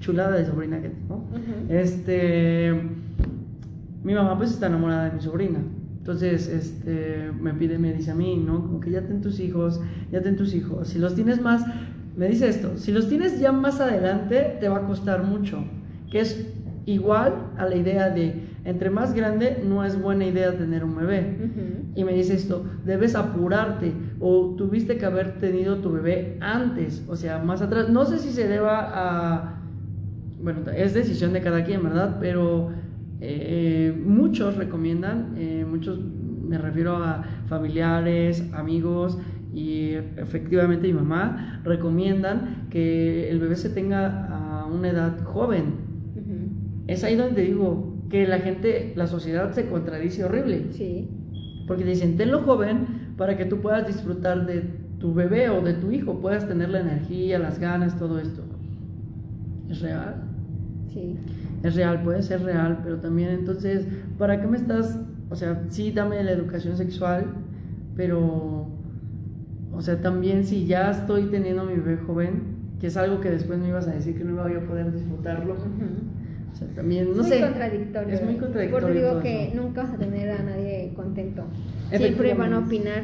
[0.00, 1.28] Chulada de sobrina que tengo.
[1.68, 2.72] Este,
[4.04, 5.58] mi mamá pues está enamorada de mi sobrina.
[5.98, 8.60] Entonces, este, me pide, me dice a mí, ¿no?
[8.60, 9.80] Como que ya ten tus hijos,
[10.12, 10.88] ya ten tus hijos.
[10.88, 11.64] Si los tienes más,
[12.14, 15.64] me dice esto, si los tienes ya más adelante, te va a costar mucho.
[16.10, 16.46] Que es
[16.84, 21.38] igual a la idea de, entre más grande, no es buena idea tener un bebé.
[21.94, 27.16] Y me dice esto, debes apurarte o tuviste que haber tenido tu bebé antes, o
[27.16, 27.88] sea, más atrás.
[27.88, 29.60] No sé si se deba a...
[30.42, 32.18] Bueno, es decisión de cada quien, ¿verdad?
[32.20, 32.72] Pero
[33.20, 39.18] eh, muchos recomiendan, eh, muchos, me refiero a familiares, amigos
[39.52, 45.84] y efectivamente mi mamá, recomiendan que el bebé se tenga a una edad joven.
[46.86, 50.66] Es ahí donde digo que la gente, la sociedad se contradice horrible.
[50.72, 51.08] Sí.
[51.66, 54.64] Porque dicen, tenlo joven para que tú puedas disfrutar de
[54.98, 58.42] tu bebé o de tu hijo, puedas tener la energía, las ganas, todo esto.
[59.70, 60.24] ¿Es real?
[60.92, 61.16] Sí.
[61.64, 63.86] Es real, puede ser real, pero también entonces,
[64.18, 64.98] ¿para qué me estás?
[65.30, 67.24] O sea, sí, dame la educación sexual,
[67.96, 68.68] pero,
[69.72, 72.42] o sea, también si ya estoy teniendo a mi bebé joven,
[72.80, 75.54] que es algo que después me ibas a decir que no iba a poder disfrutarlo,
[75.54, 77.40] o sea, también, Es no muy sé.
[77.40, 78.14] contradictorio.
[78.14, 79.56] Es muy contradictorio Por eso digo que eso.
[79.62, 81.44] nunca vas a tener a nadie contento.
[81.90, 83.02] Siempre van a opinar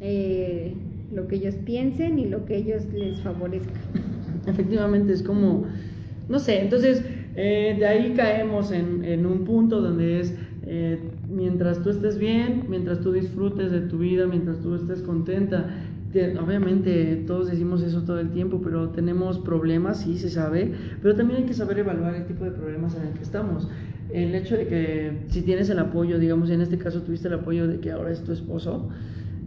[0.00, 0.74] eh,
[1.14, 3.78] lo que ellos piensen y lo que ellos les favorezca.
[4.46, 5.66] Efectivamente, es como,
[6.28, 7.04] no sé, entonces
[7.36, 10.34] eh, de ahí caemos en, en un punto donde es,
[10.66, 15.66] eh, mientras tú estés bien, mientras tú disfrutes de tu vida, mientras tú estés contenta,
[16.12, 20.72] te- obviamente todos decimos eso todo el tiempo, pero tenemos problemas, sí se sabe,
[21.02, 23.68] pero también hay que saber evaluar el tipo de problemas en el que estamos.
[24.12, 27.68] El hecho de que si tienes el apoyo, digamos, en este caso tuviste el apoyo
[27.68, 28.88] de que ahora es tu esposo,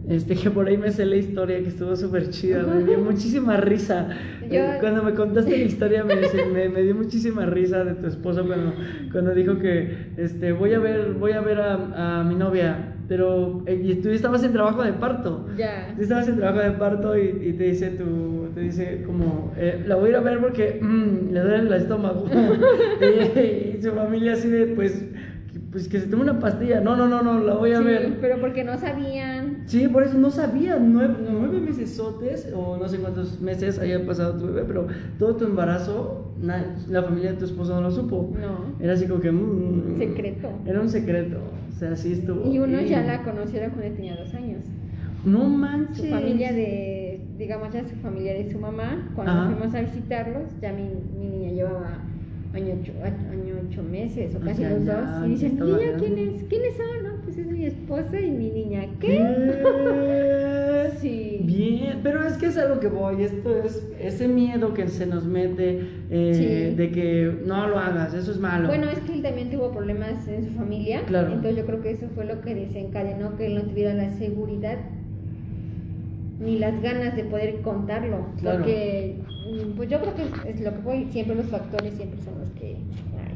[0.08, 3.56] este, que por ahí me sé la historia que estuvo súper chida, me dio muchísima
[3.56, 4.08] risa.
[4.50, 6.14] Yo- Eh, Cuando me contaste la historia me,
[6.52, 8.74] me, me dio muchísima risa de tu esposo cuando,
[9.12, 13.62] cuando dijo que este, voy a ver, voy a, ver a, a mi novia, pero
[13.66, 15.46] eh, y tú estabas en trabajo de parto.
[15.56, 15.92] Ya.
[15.96, 19.82] Tú estabas en trabajo de parto y, y te dice tu, te dice como, eh,
[19.86, 22.26] la voy a ir a ver porque mm, le duele el estómago.
[23.00, 25.04] y, y su familia así de, pues,
[25.70, 26.80] pues que se tome una pastilla.
[26.80, 28.18] No, no, no, no, la voy a Sí, ver.
[28.20, 29.43] pero porque no sabían.
[29.66, 34.04] Sí, por eso no sabía, nueve, nueve meses sotes, o no sé cuántos meses haya
[34.06, 34.86] pasado tu bebé, pero
[35.18, 38.30] todo tu embarazo, na- la familia de tu esposo no lo supo.
[38.38, 38.74] No.
[38.84, 39.32] Era así como que...
[39.32, 40.48] mm, Secreto.
[40.66, 41.38] Era un secreto,
[41.74, 42.46] o sea, así estuvo.
[42.52, 44.64] Y uno ya la conoció era cuando tenía dos años.
[45.24, 46.04] No manches.
[46.04, 49.50] Su familia de, digamos ya su familia de su mamá, cuando Ajá.
[49.50, 50.82] fuimos a visitarlos, ya mi,
[51.18, 51.98] mi niña llevaba
[52.52, 55.26] año ocho, año ocho meses o O casi sea, los ya- dos.
[55.26, 55.56] Y dicen.
[55.98, 56.42] ¿quién es?
[56.44, 57.13] ¿Quiénes son?
[57.54, 58.82] Mi esposa y mi niña.
[59.00, 59.06] ¿Qué?
[59.08, 60.90] ¿Qué?
[61.00, 61.40] Sí.
[61.42, 65.04] Bien, pero es que es a lo que voy, esto es ese miedo que se
[65.06, 65.80] nos mete
[66.10, 66.76] eh, Sí.
[66.76, 68.68] de que no lo hagas, eso es malo.
[68.68, 71.02] Bueno, es que él también tuvo problemas en su familia.
[71.06, 71.28] Claro.
[71.28, 74.78] Entonces yo creo que eso fue lo que desencadenó que él no tuviera la seguridad
[76.40, 78.26] ni las ganas de poder contarlo.
[78.40, 78.58] Claro.
[78.58, 79.16] Porque
[79.52, 82.38] mm, pues yo creo que es, es lo que voy, siempre los factores siempre son
[82.38, 83.34] los que ay,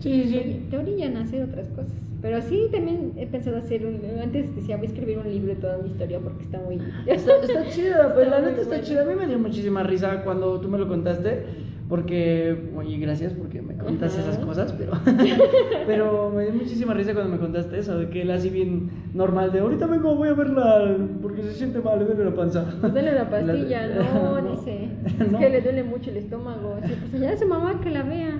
[0.00, 0.34] Sí, sí.
[0.34, 1.92] te, te orillan a hacer otras cosas.
[2.20, 5.60] Pero sí, también he pensado hacer un, antes decía, voy a escribir un libro de
[5.60, 6.80] toda mi historia porque está muy...
[7.06, 8.84] Está, está chida, pues la neta está bueno.
[8.84, 9.02] chida.
[9.02, 11.44] A mí me dio muchísima risa cuando tú me lo contaste.
[11.88, 13.62] Porque, oye, gracias porque
[13.96, 14.06] Ajá.
[14.06, 14.92] esas cosas, pero,
[15.86, 19.52] pero me dio muchísima risa cuando me contaste eso, de que él así bien normal,
[19.52, 22.64] de ahorita vengo, voy a verla porque se siente mal, le duele la panza.
[22.80, 24.12] Pues dale la pastilla, La-
[24.42, 24.88] no, dice.
[25.06, 25.38] Es No.
[25.38, 26.76] que le duele mucho el estómago.
[26.86, 28.38] Sí, pues ya su mamá que la vea.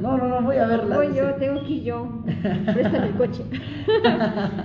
[0.00, 0.96] No, no, no, voy a verla.
[0.96, 1.18] Voy dice.
[1.20, 2.08] yo, tengo que ir yo.
[2.72, 3.42] Préstame el coche.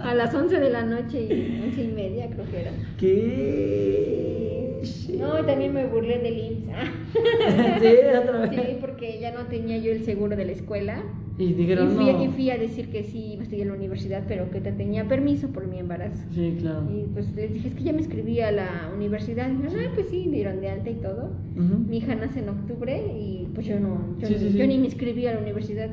[0.04, 2.72] a las 11 de la noche y 11 y media creo que era.
[2.98, 4.66] ¿Qué?
[4.66, 4.69] Sí.
[5.18, 6.68] No, y también me burlé del IMSS.
[7.82, 7.88] Sí,
[8.22, 8.52] otra vez.
[8.52, 11.04] Sí, porque ya no tenía yo el seguro de la escuela.
[11.38, 12.24] Y Y dijeron, fui, no.
[12.24, 14.72] y fui a decir que sí iba a estudiar en la universidad, pero que te
[14.74, 16.22] tenía permiso por mi embarazo.
[16.34, 16.84] Sí, claro.
[16.94, 19.50] Y pues les dije, es que ya me inscribí a la universidad.
[19.50, 21.32] Y dijeron, ah, pues sí, me dieron de alta y todo.
[21.56, 24.58] Mi hija nace en octubre y pues yo no, yo, Sí, ni, sí, sí.
[24.58, 25.90] yo ni me inscribí a la universidad.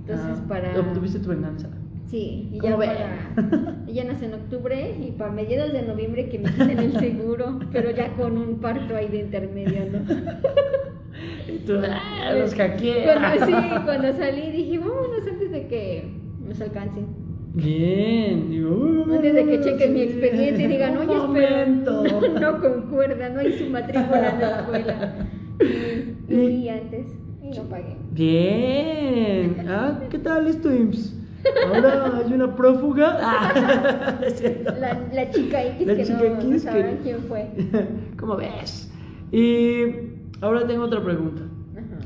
[0.00, 0.78] Entonces Ah, para...
[0.80, 1.68] Obtuviste tu venganza.
[2.12, 2.90] Sí, y ¿Cómo ya
[3.34, 3.76] para...
[3.88, 7.90] Ella nace en octubre y para mediados de noviembre que me quiten el seguro, pero
[7.90, 10.00] ya con un parto ahí de intermedio, ¿no?
[11.48, 13.04] Y tú, ah, los hackeé.
[13.04, 13.52] Cuando, sí,
[13.86, 16.04] cuando salí dije, vámonos antes de que
[16.46, 17.06] nos alcancen.
[17.54, 22.04] Bien, uy, Antes de que chequen mi expediente y digan, oye, espera, momento".
[22.04, 25.14] no, no concuerda, no hay su matrícula en la escuela.
[26.28, 27.06] Y, y antes
[27.42, 27.96] y no pagué.
[28.10, 29.64] Bien.
[29.66, 31.21] Ah, ¿qué tal esto, IMSS?
[31.66, 33.18] Ahora hay una prófuga.
[33.20, 34.20] Ah.
[34.80, 37.50] La, la chica X La que chica no, no X que- quién fue.
[38.18, 38.90] ¿Cómo ves?
[39.30, 39.84] Y
[40.40, 41.42] ahora tengo otra pregunta.
[41.72, 41.98] Ajá,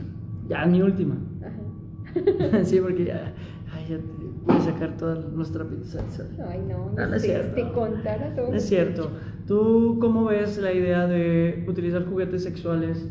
[0.49, 1.17] Ya, mi última.
[1.43, 2.63] ajá.
[2.65, 3.35] Sí, porque ya,
[3.73, 4.05] ay, ya te
[4.45, 6.27] voy a sacar todos los trapitos al sol.
[6.49, 7.55] Ay, no, No, no es te, cierto.
[7.55, 8.51] te contara todo.
[8.51, 9.11] No es cierto.
[9.47, 13.07] ¿Tú cómo ves la idea de utilizar juguetes sexuales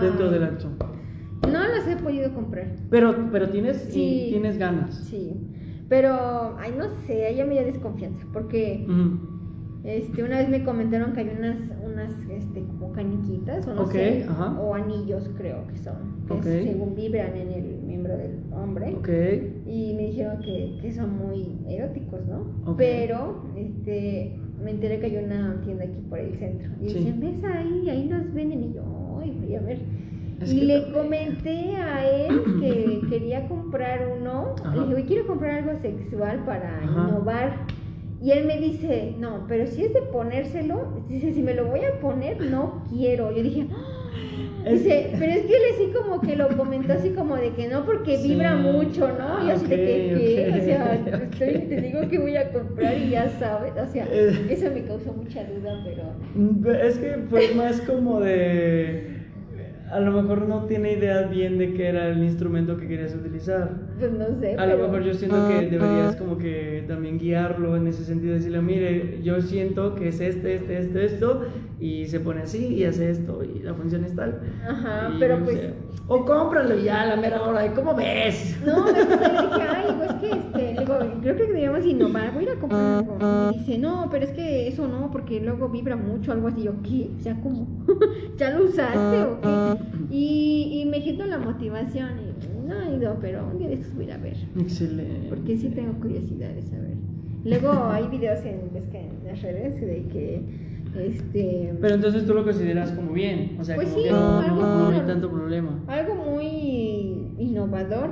[0.00, 0.30] dentro Ah.
[0.30, 0.68] del acto?
[1.50, 2.76] No los he podido comprar.
[2.88, 4.26] Pero, pero tienes, Sí.
[4.26, 4.94] y tienes ganas.
[4.94, 5.34] Sí.
[5.92, 8.24] Pero, ay, no sé, ella me dio desconfianza.
[8.32, 8.86] Porque
[9.84, 14.24] este, una vez me comentaron que hay unas, unas este, como caniquitas, o no sé,
[14.26, 14.58] ajá.
[14.58, 15.96] o anillos creo que son,
[16.40, 18.96] que según vibran en el miembro del hombre.
[19.66, 22.74] Y me dijeron que, que son muy eróticos, ¿no?
[22.78, 24.34] Pero este,
[24.64, 26.70] me enteré que hay una tienda aquí por el centro.
[26.80, 26.94] Y Sí.
[26.94, 28.62] decían, ves ahí, ahí los venden.
[28.64, 29.78] Y yo, ay, voy a ver.
[30.42, 34.54] Es y que le también- comenté a él que quería comprar uno.
[34.64, 34.74] Ajá.
[34.74, 37.08] Le dije, "Oye, quiero comprar algo sexual para Ajá.
[37.08, 37.52] innovar.
[38.20, 41.80] Y él me dice, no, pero si es de ponérselo, dice, si me lo voy
[41.80, 43.32] a poner, no quiero.
[43.36, 43.98] Yo dije, "Ah".
[44.70, 47.84] Dice, pero es que él así como que lo comentó así como de que no,
[47.84, 48.28] porque Sí.
[48.28, 49.42] vibra mucho, ¿no?
[49.42, 50.54] Y yo así de que.
[50.56, 53.72] O sea, estoy- te digo que voy a comprar y ya sabes.
[53.76, 54.46] O sea, Eh.
[54.50, 56.04] eso me causó mucha duda, pero...
[56.36, 59.11] Mm, Es que fue más como de.
[59.92, 63.72] A lo mejor no tiene idea bien de qué era el instrumento que querías utilizar.
[63.98, 64.56] Pues no sé.
[64.56, 68.62] A lo mejor yo siento que deberías como que también guiarlo en ese sentido, decirle,
[68.62, 71.42] mire, yo siento que es este, este, este, esto,
[71.78, 74.40] y se pone así y hace esto, y la función es tal.
[74.66, 75.60] Ajá, Y, pero o pues...
[76.06, 78.58] o cómpralo ya a la mera hora, ¿y ¿cómo ves?
[78.64, 82.56] No, dije, ay, pues que este, le digo, creo que debíamos innovar, voy a ir
[82.56, 83.16] a comprar algo.
[83.52, 86.62] Y dice, no, pero es que eso no, porque luego vibra mucho, algo así.
[86.64, 87.10] Yo, ¿qué?
[87.18, 87.66] O sea, ¿cómo?
[88.38, 89.82] ¿Ya lo usaste o qué?
[90.10, 93.94] Y, y me quitó la motivación y no he ido, pero un día de estos
[93.94, 94.36] voy a ir a ver.
[94.58, 95.26] Excelente.
[95.30, 96.96] Porque sí tengo curiosidad de saber.
[97.44, 100.42] Luego hay videos en, ves que en las redes de que,
[100.96, 101.74] este...
[101.80, 104.62] Pero entonces tú lo consideras como bien, o sea, Pues como sí, que no, algo
[104.62, 105.80] no- no hay tanto problema.
[105.88, 108.10] Algo muy innovador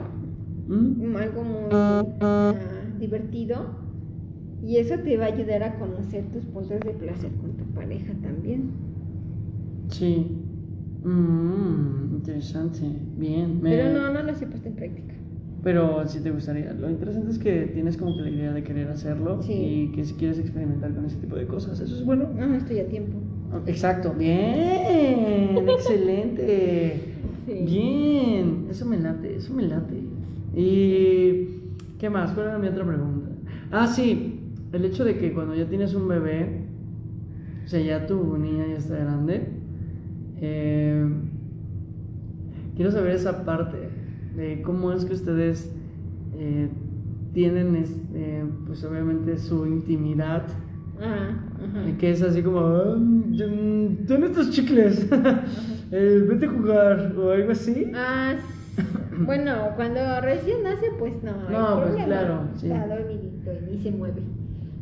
[0.68, 1.16] ¿Mm?
[1.16, 2.54] algo muy ah,
[3.00, 3.56] divertido
[4.64, 8.12] y eso te va a ayudar a conocer tus puntos de placer con tu pareja
[8.22, 8.70] también.
[9.88, 10.26] Sí.
[11.02, 12.82] Mm, interesante.
[13.18, 13.60] Bien.
[13.62, 15.14] me- Pero no, no los he puesto en práctica.
[15.62, 16.72] Pero sí te gustaría.
[16.72, 19.52] Lo interesante es que tienes como que la idea de querer hacerlo Sí.
[19.52, 21.80] y que si quieres experimentar con ese tipo de cosas.
[21.80, 22.28] Eso es bueno.
[22.34, 23.18] No, no estoy a tiempo.
[23.66, 24.14] Exacto.
[24.16, 25.56] Bien.
[25.68, 27.00] Excelente.
[27.46, 27.52] Sí.
[27.66, 28.66] Bien.
[28.70, 29.36] Eso me late.
[29.36, 29.96] Eso me late.
[30.56, 31.59] Y.
[32.00, 32.32] ¿Qué más?
[32.32, 33.28] ¿Cuál era mi otra pregunta?
[33.70, 34.40] Ah, sí.
[34.72, 36.64] El hecho de que cuando ya tienes un bebé,
[37.64, 39.48] o sea, ya tu niña ya está grande,
[40.40, 41.06] eh,
[42.76, 43.90] quiero saber esa parte
[44.36, 45.72] de cómo es que ustedes
[46.36, 46.68] eh,
[47.34, 50.44] tienen, este, pues obviamente, su intimidad,
[50.98, 51.88] ajá.
[51.88, 55.06] y que es así como, "Ah, mm, ten estos chicles,
[55.90, 57.90] eh, vete a jugar, o algo así.
[57.94, 58.59] Ah, s-
[59.26, 61.32] bueno, cuando recién nace, pues no.
[61.50, 62.66] No, pues claro, sí.
[62.70, 64.22] Está dormidito y se mueve.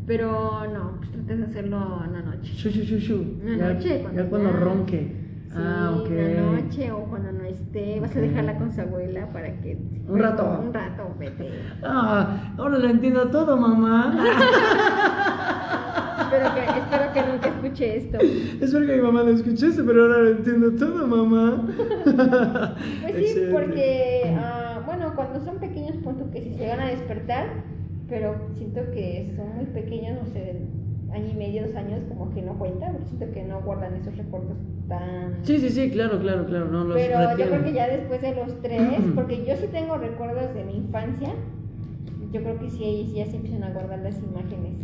[0.07, 2.53] Pero no, pues tratas de hacerlo en la noche.
[2.55, 3.41] Shu, shu, shu, shu.
[3.43, 5.15] Una Ya, noche, ya cuando cuando ya- ronque.
[5.49, 6.11] Sí, ah, ok.
[6.11, 9.79] la noche o cuando no esté, vas a dejarla con su abuela para que...
[10.07, 10.61] Un rato.
[10.63, 11.49] Un rato, vete.
[11.83, 14.15] Ah, ahora lo entiendo todo, mamá.
[16.29, 18.19] espero, que, espero que nunca escuche esto.
[18.61, 21.67] Espero que mi mamá lo escuchase, pero ahora lo entiendo todo, mamá.
[23.03, 23.53] Pues sí, Excelente.
[23.53, 27.49] porque, ah, bueno, cuando son pequeños, punto que si se van a despertar,
[28.09, 30.57] pero siento que son muy pequeños, no sé,
[31.13, 34.57] año y medio, dos años, como que no cuentan, siento que no guardan esos recuerdos
[34.89, 35.39] tan...
[35.43, 38.35] Sí, sí, sí, claro, claro, claro, no los Pero yo creo que ya después de
[38.35, 41.31] los tres, porque yo sí tengo recuerdos de mi infancia,
[42.33, 44.75] yo creo que sí, ellos ya se empiezan a guardar las imágenes.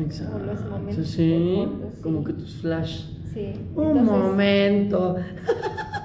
[0.00, 0.36] Exacto.
[0.36, 2.02] o los momentos sí, cortos, sí.
[2.02, 3.04] como que tus flash.
[3.32, 3.52] Sí.
[3.76, 5.16] Un Entonces, momento.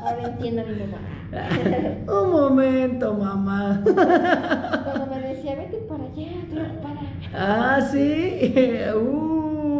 [0.02, 1.16] Ahora entiendo a mi mamá.
[2.24, 3.82] Un momento, mamá.
[3.84, 7.02] Cuando me decía, vete para allá, tú para.
[7.34, 8.54] Ah, sí.
[8.96, 9.36] Uh.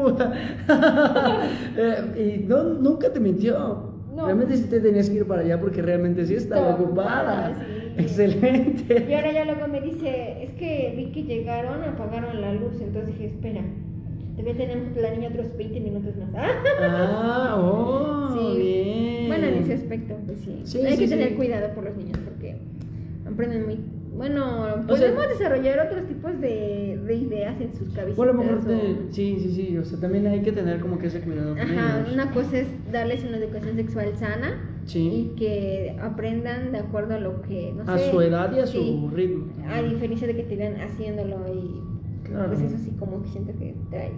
[1.78, 3.92] Eh, y no, nunca te mintió.
[4.16, 4.26] No.
[4.26, 7.50] Realmente sí te tenías que ir para allá porque realmente sí estaba ocupada.
[7.50, 7.86] ocupada, sí.
[7.98, 9.08] Excelente.
[9.10, 13.08] Y ahora ya luego me dice, es que vi que llegaron, apagaron la luz, entonces
[13.08, 13.62] dije, espera,
[14.36, 16.30] todavía tenemos la niña otros 20 minutos más.
[16.82, 18.58] Ah, oh, Sí.
[18.60, 19.28] bien.
[19.28, 20.62] Bueno, en ese aspecto, pues sí.
[20.64, 22.58] Sí, Hay sí, que tener cuidado por los niños porque
[23.30, 23.80] aprenden muy...
[24.16, 24.46] Bueno,
[24.88, 28.16] O sea- podemos desarrollar otros tipos de, de ideas en sus cabecitas.
[28.16, 29.78] Bueno, mejor o- te- sí, sí, sí.
[29.78, 32.14] O sea, también hay que tener como que ese cuidado Ajá, ellos.
[32.14, 35.32] una cosa es darles una educación sexual sana Sí.
[35.34, 38.68] y que aprendan de acuerdo a lo que, no A sé, su edad y a
[38.68, 39.48] su sí, ritmo.
[39.68, 41.82] A diferencia de que te vean haciéndolo y
[42.26, 42.48] Claro.
[42.48, 44.12] pues eso sí como que siento que trae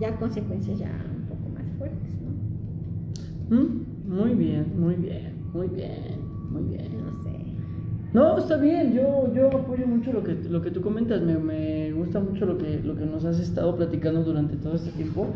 [0.00, 3.56] ya consecuencias ya un poco más fuertes, ¿no?
[3.56, 6.18] Mm, Muy bien, muy bien, muy bien,
[6.50, 6.88] muy bien.
[7.04, 7.30] No sé.
[8.12, 11.92] No, está bien, yo, yo apoyo mucho lo que, lo que tú comentas, me, me
[11.92, 15.28] gusta mucho lo que, lo que nos has estado platicando durante todo este tiempo.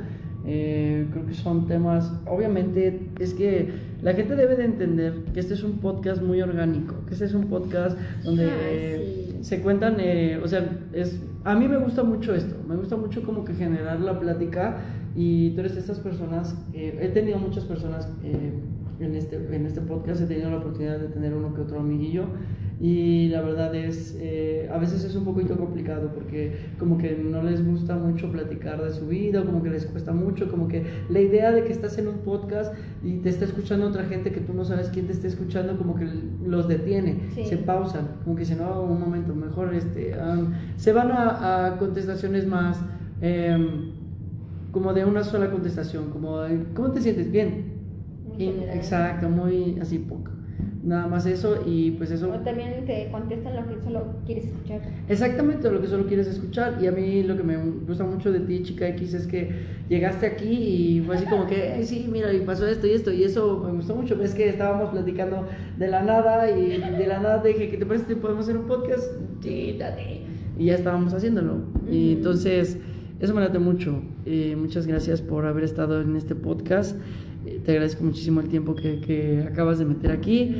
[0.50, 3.68] Eh, creo que son temas, obviamente es que
[4.00, 7.34] la gente debe de entender que este es un podcast muy orgánico, que este es
[7.34, 9.44] un podcast donde eh, sí.
[9.44, 13.22] se cuentan, eh, o sea, es, a mí me gusta mucho esto, me gusta mucho
[13.24, 14.78] como que generar la plática
[15.14, 18.52] y tú eres de estas personas, eh, he tenido muchas personas eh,
[19.00, 22.24] en, este, en este podcast, he tenido la oportunidad de tener uno que otro amiguillo
[22.80, 27.42] y la verdad es, eh, a veces es un poquito complicado porque como que no
[27.42, 31.20] les gusta mucho platicar de su vida, como que les cuesta mucho, como que la
[31.20, 32.72] idea de que estás en un podcast
[33.02, 35.96] y te está escuchando otra gente que tú no sabes quién te está escuchando, como
[35.96, 36.06] que
[36.46, 37.46] los detiene, Sí.
[37.46, 41.78] se pausan, como que se no, un momento, mejor este, am, se van a, a
[41.78, 42.80] contestaciones más
[43.20, 43.90] em,
[44.70, 47.32] como de una sola contestación, como de, ¿cómo te sientes?
[47.32, 47.72] Bien.
[48.28, 48.76] Muy Y- general.
[48.76, 49.98] exacto, muy así.
[50.82, 52.30] Nada más eso y pues eso.
[52.32, 54.80] O también te contestan lo que solo quieres escuchar.
[55.08, 56.78] Exactamente lo que solo quieres escuchar.
[56.80, 59.50] Y a mí lo que me gusta mucho de ti, chica X, es que
[59.88, 63.12] llegaste aquí y fue así como que, "Ay, sí, mira, y pasó esto y esto.
[63.12, 64.22] Y eso me gustó mucho.
[64.22, 65.46] Es que estábamos platicando
[65.78, 69.04] de la nada y de la nada dije, ¿qué te parece podemos hacer un podcast?
[69.42, 70.20] Sí, dale.
[70.58, 71.56] Y ya estábamos haciéndolo.
[71.90, 72.18] Y Ujú.
[72.18, 72.78] entonces,
[73.20, 74.00] eso me late mucho.
[74.26, 76.96] Eh, muchas gracias por haber estado en este podcast.
[77.48, 80.56] Eh, te agradezco muchísimo el tiempo que, que acabas de meter aquí.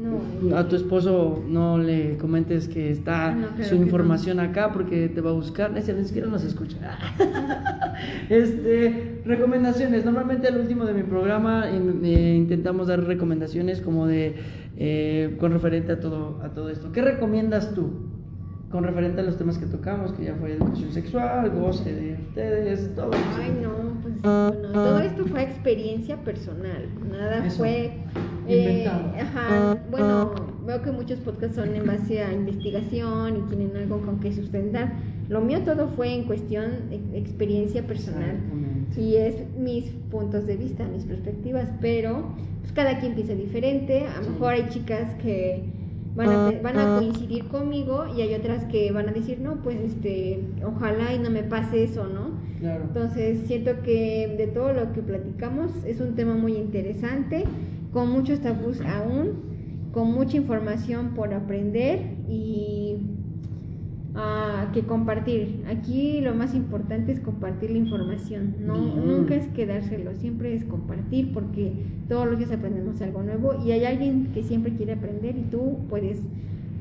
[0.00, 0.56] No, no.
[0.56, 5.20] A tu esposo no le comentes que está Ah, no, su información acá porque te
[5.20, 5.72] va a buscar.
[5.72, 6.76] Ni siquiera- nos escucha.
[8.30, 10.04] este, recomendaciones.
[10.04, 14.34] Normalmente al último de mi programa eh, intentamos dar recomendaciones como de
[14.76, 16.92] eh, con referente a todo, a todo esto.
[16.92, 17.90] ¿Qué recomiendas tú?
[18.76, 22.94] Con referente a los temas que tocamos, que ya fue educación sexual, goce de ustedes,
[22.94, 23.22] todo eso.
[23.40, 27.56] Ay, no, pues bueno, todo esto fue experiencia personal, nada Eso.
[27.56, 27.92] fue
[28.46, 29.00] Inventado.
[29.16, 30.34] eh, ajá, bueno,
[30.66, 34.92] veo que muchos podcasts son en base a investigación y tienen algo con que sustentar.
[35.30, 38.36] Lo mío todo fue en cuestión de experiencia personal
[38.94, 42.24] y es mis puntos de vista, mis perspectivas, pero
[42.60, 44.06] pues cada quien piensa diferente.
[44.06, 44.30] A lo Sí.
[44.32, 45.64] mejor hay chicas que
[46.16, 49.56] van a, pe- van a coincidir conmigo y hay otras que van a decir, no,
[49.62, 52.30] pues este, ojalá y no me pase eso, ¿no?
[52.60, 52.84] Claro.
[52.84, 57.44] Entonces siento que de todo lo que platicamos es un tema muy interesante,
[57.92, 62.96] con muchos tabús aún, con mucha información por aprender y
[64.16, 65.62] ah, que compartir.
[65.68, 69.06] Aquí lo más importante es compartir la información, no, Bien.
[69.06, 71.72] nunca es quedárselo, siempre es compartir porque
[72.08, 75.78] todos los días aprendemos algo nuevo y hay alguien que siempre quiere aprender y tú
[75.88, 76.20] puedes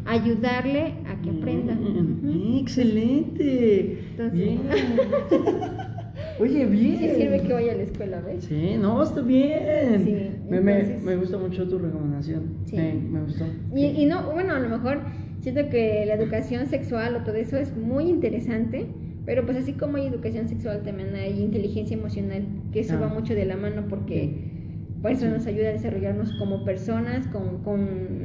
[0.06, 1.74] ayudarle a que aprenda.
[1.76, 2.58] Bien.
[2.62, 4.00] Excelente.
[4.12, 4.60] Entonces- Bien.
[6.40, 6.98] Oye, bien.
[6.98, 8.44] Sí sirve que vaya a la escuela, ¿ves?
[8.46, 10.04] Sí, no, está bien.
[10.04, 10.16] Sí,
[10.50, 12.44] me, me- me gusta mucho tu recomendación.
[12.66, 12.76] Sí.
[12.76, 13.46] Me, me gustó.
[13.74, 15.00] Y, y no, bueno, a lo mejor
[15.46, 18.88] siento que la educación sexual o todo eso es muy interesante,
[19.26, 23.02] pero pues así como hay educación sexual también hay inteligencia emocional, que eso Ah.
[23.02, 24.54] va mucho de la mano porque
[25.02, 27.80] Por eso nos ayuda a desarrollarnos como personas, con, con,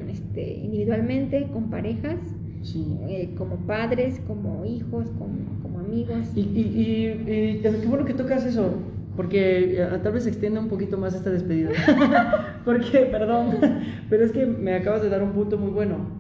[0.09, 2.17] este, individualmente, con parejas,
[2.63, 2.97] Sí.
[3.07, 6.33] eh, como padres, como hijos, como, como amigos.
[6.35, 6.45] Y, y,
[7.35, 8.73] y, y qué bueno que tocas eso,
[9.15, 11.71] porque eh, tal vez se extienda un poquito más esta despedida.
[12.65, 13.47] porque, perdón,
[14.09, 16.20] pero es que me acabas de dar un punto muy bueno.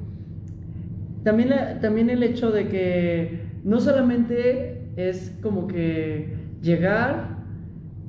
[1.25, 7.39] También, la- también el hecho de que no solamente es como que llegar,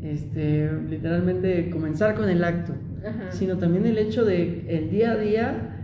[0.01, 2.73] este, literalmente comenzar con el acto,
[3.05, 3.31] Ajá.
[3.31, 5.75] sino también el hecho de el día a día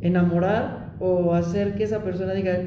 [0.00, 2.58] enamorar o hacer que esa persona diga,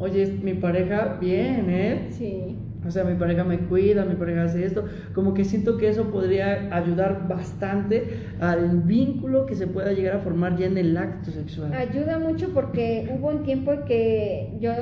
[0.00, 2.06] oye, mi pareja, bien, ¿eh?
[2.10, 2.56] Sí.
[2.86, 4.84] O sea, mi pareja me cuida, mi pareja hace esto.
[5.14, 8.04] Como que siento que eso podría ayudar bastante
[8.40, 11.72] al vínculo que se pueda llegar a formar ya en el acto sexual.
[11.74, 14.72] Ayuda mucho porque hubo un tiempo que yo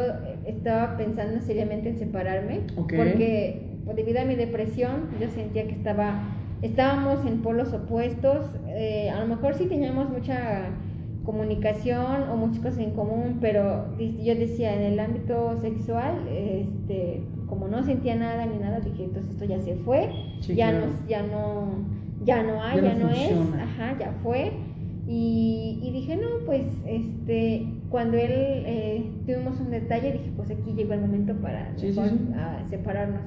[0.47, 2.95] estaba pensando seriamente en separarme, Ok.
[2.97, 6.23] porque pues, debido a mi depresión yo sentía que estaba,
[6.63, 10.69] estábamos en polos opuestos, eh, a lo mejor sí teníamos mucha
[11.25, 17.69] comunicación o muchas cosas en común, pero yo decía en el ámbito sexual, este, como
[17.69, 20.87] no sentía nada ni nada, dije entonces esto ya se fue, Sí, ya claro.
[20.87, 21.69] no, ya no,
[22.25, 24.53] ya no hay, Ya ya, no no, es, ajá, ya fue.
[25.07, 30.73] Y, y dije, no, pues, este, cuando él eh, tuvimos un detalle, dije, pues aquí
[30.75, 32.19] llegó el momento para Sí, sí, mejor, sí.
[32.37, 33.21] ah, separarnos.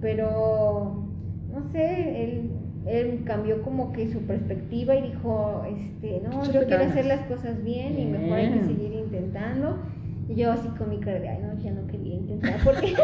[0.00, 1.02] Pero,
[1.52, 2.50] no sé, él,
[2.86, 7.62] él cambió como que su perspectiva y dijo, este, no, yo quiero hacer las cosas
[7.64, 9.76] bien, y mejor hay que seguir intentando.
[10.28, 11.86] Y yo así con mi cara de, ay, no, ya no
[12.64, 12.94] porque,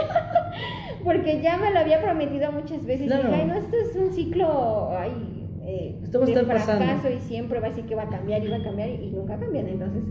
[1.05, 3.07] porque ya me lo había prometido muchas veces.
[3.07, 3.28] Claro.
[3.28, 6.85] Dije, ay, no, esto es un ciclo, ay, eh, Esto va a estar pasando.
[6.85, 8.95] fracaso y siempre va a decir que va a cambiar y va a cambiar y,
[8.95, 9.68] y nunca cambian.
[9.68, 10.03] Entonces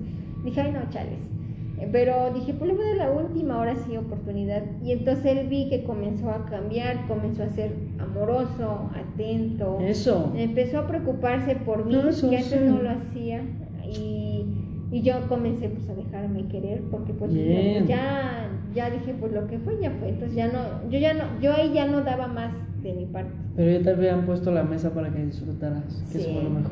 [0.43, 1.29] dije, ay, no, chales.
[1.79, 4.63] Eh, Pero dije, pues le voy a dar la última, ahora sí, oportunidad.
[4.83, 9.79] Y entonces él vi que comenzó a cambiar, comenzó a ser amoroso, atento.
[9.81, 10.31] Eso.
[10.35, 12.65] Empezó a preocuparse por mí, eso que antes sí.
[12.65, 13.41] no lo hacía.
[13.85, 14.32] Y,
[14.93, 17.87] y yo comencé pues a dejarme querer porque pues Bien.
[17.87, 20.09] ya, ya dije, pues lo que fue ya fue.
[20.09, 23.31] Entonces ya no, yo ya no, yo ahí ya no daba más de mi parte.
[23.55, 26.25] Pero ya te habían puesto la mesa para que disfrutaras, que Sí.
[26.25, 26.71] eso fue lo mejor.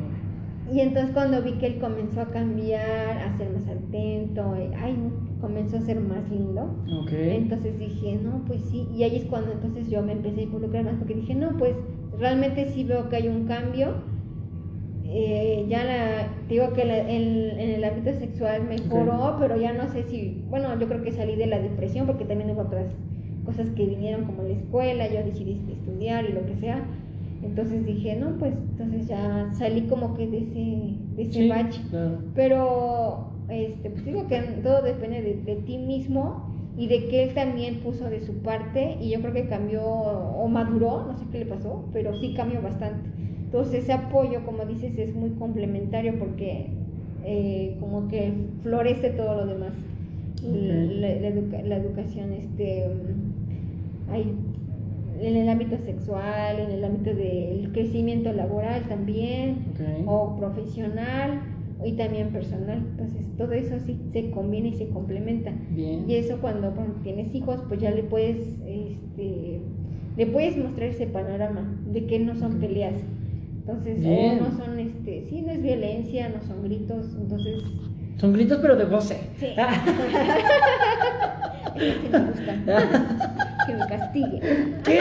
[0.72, 4.96] Y entonces cuando vi que él comenzó a cambiar, a ser más atento, eh, ay,
[5.42, 6.62] comenzó a ser más lindo.
[7.02, 7.12] Ok.
[7.12, 8.88] Entonces dije, no, pues sí.
[8.96, 11.76] Y ahí es cuando entonces yo me empecé a involucrar más porque dije, no, pues
[12.20, 13.96] realmente sí veo que hay un cambio.
[15.14, 19.90] Eh, ya la, digo que la- en, en el ámbito sexual mejoró, pero ya no
[19.90, 22.88] sé si, bueno, yo creo que salí de la depresión porque también hubo otras
[23.46, 26.82] cosas que vinieron como la escuela, yo decidí estudiar y lo que sea.
[27.44, 31.82] Entonces dije, no, pues entonces ya salí como que de ese, de ese Sí, bache.
[31.90, 32.20] claro.
[32.36, 36.46] Pero, este, pues digo que todo depende de, de ti mismo
[36.78, 40.48] y de que él también puso de su parte y yo creo que cambió o
[40.48, 43.10] maduró, no sé qué le pasó, pero sí cambió bastante.
[43.52, 46.68] Entonces ese apoyo, como dices, es muy complementario porque
[47.26, 48.32] eh, como que
[48.64, 49.74] florece todo lo demás.
[50.42, 52.86] La, la educa- la educación, este,
[54.10, 54.34] hay
[55.20, 59.58] en el ámbito sexual, en el ámbito del crecimiento laboral también,
[60.08, 61.42] o profesional
[61.86, 62.80] y también personal.
[62.92, 65.52] Entonces, todo eso sí se combina y se complementa.
[65.76, 66.10] Bien.
[66.10, 66.72] Y eso cuando
[67.04, 69.60] tienes hijos, pues ya le puedes, este,
[70.18, 72.96] le puedes mostrar ese panorama de que no son peleas.
[73.62, 74.40] Entonces, Bien.
[74.40, 77.62] no son, este, sí, no es violencia, no son gritos, entonces,
[78.20, 79.20] Son gritos, pero de goce.
[79.40, 79.48] sí.
[81.76, 82.54] Eso sí me gusta.
[83.68, 84.40] que me castigue.
[84.84, 85.00] ¿Qué?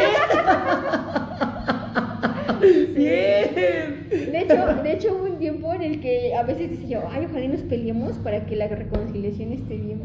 [2.95, 3.55] Bien.
[4.11, 7.25] De hecho, de hecho hubo un tiempo en el que a veces decía yo, ay,
[7.29, 10.03] ojalá y nos peleemos para que la reconciliación esté bien.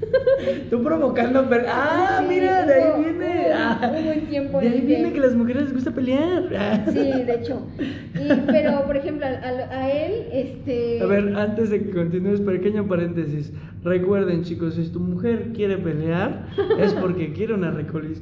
[0.70, 1.46] Tú provocando.
[1.48, 3.46] pero- Ah, Sí, mira, de ahí viene.
[3.54, 6.44] Ah, hubo un tiempo de ahí viene que- que las mujeres les gusta pelear.
[6.58, 6.84] Ah.
[6.92, 7.66] Sí, de hecho.
[7.78, 11.00] Y, pero, por ejemplo, a, él, este...
[11.02, 13.52] A ver, antes de que continúes, pequeño paréntesis.
[13.82, 16.46] Recuerden, chicos, si tu mujer quiere pelear,
[16.78, 17.70] es porque quiere una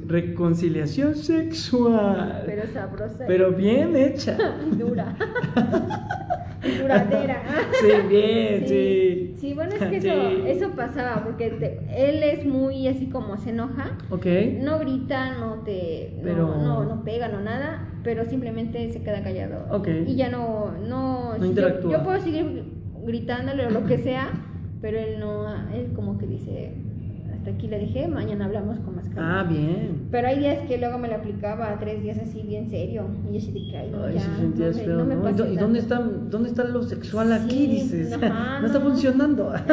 [0.07, 2.43] reconciliación sexual.
[2.45, 3.25] Pero sabrosa.
[3.27, 4.37] Pero bien hecha.
[4.71, 5.15] y dura.
[6.81, 7.43] Duradera.
[7.79, 9.33] Sí, bien, sí.
[9.39, 10.11] Sí, bueno, es que eso,
[10.45, 11.79] eso pasaba, porque te-
[12.09, 13.97] él es muy así como se enoja.
[14.09, 14.25] Ok.
[14.59, 19.23] No grita, no te no- Pero- no, no, pega, no nada, pero simplemente se queda
[19.23, 19.65] callado.
[19.73, 19.87] Ok.
[20.07, 21.91] Y ya no, no, No si yo- interactúa.
[21.91, 22.63] Yo, puedo seguir
[23.05, 24.29] gritándole o lo que sea,
[24.81, 26.73] pero él no, él como que dice,
[27.39, 29.39] hasta aquí le dejé, mañana hablamos con más calma.
[29.39, 30.07] Ah, bien.
[30.11, 33.07] Pero hay días que luego me lo aplicaba tres días así bien serio.
[33.29, 35.21] Y yo así de que, ay, Ay, ya, no me, feo, no me ¿no?
[35.21, 35.95] ¿Y pases dó- ¿Y dónde tanto".
[36.05, 37.49] está, dónde está lo sexual aquí?
[37.49, 38.13] Sí, Dices.
[38.13, 39.53] ajá, no está funcionando.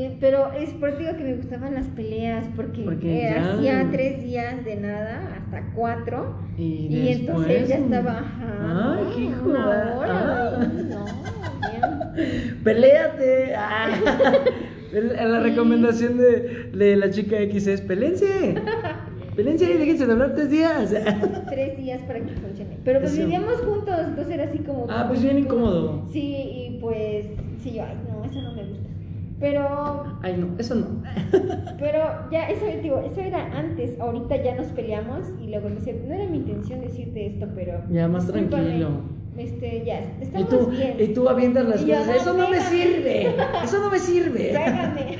[0.00, 3.86] Sí, pero es por eso digo que me gustaban las peleas, porque, Porque eh, hacía
[3.92, 6.36] tres días de nada hasta cuatro.
[6.56, 9.66] Y, Y, entonces ya estaba, ajá, Ay, hijo, una
[9.98, 10.66] hora, ah.
[10.88, 12.58] no, bien.
[12.64, 13.54] ¡Peléate!
[13.54, 13.88] Ah.
[14.92, 18.54] La recomendación de, de la chica X es: ¡pelense!
[19.36, 20.90] ¡Pelense y déjense de hablar tres días!
[21.48, 22.78] tres días para que funcione.
[22.84, 23.22] Pero pues Eso.
[23.22, 24.86] vivíamos juntos, entonces era así como...
[24.90, 26.06] Ah, pues bien incómodo.
[26.12, 27.26] Sí, y pues,
[27.62, 28.88] sí, yo, ay, no, eso no me gusta.
[29.38, 31.02] Pero, Ay, no, eso no.
[31.78, 35.98] pero ya, eso, digo, eso era antes, ahorita ya nos peleamos y luego me dice,
[36.06, 37.82] no era mi intención decirte esto, pero...
[37.90, 38.88] Ya, más tranquilo.
[39.40, 40.96] Este, ya, Y estamos tú, bien.
[40.98, 42.06] y tú avientas las Y yo, cosas.
[42.08, 43.34] no, Eso no me sirve.
[43.64, 44.38] Eso no me sirve.
[44.52, 45.16] Pégame.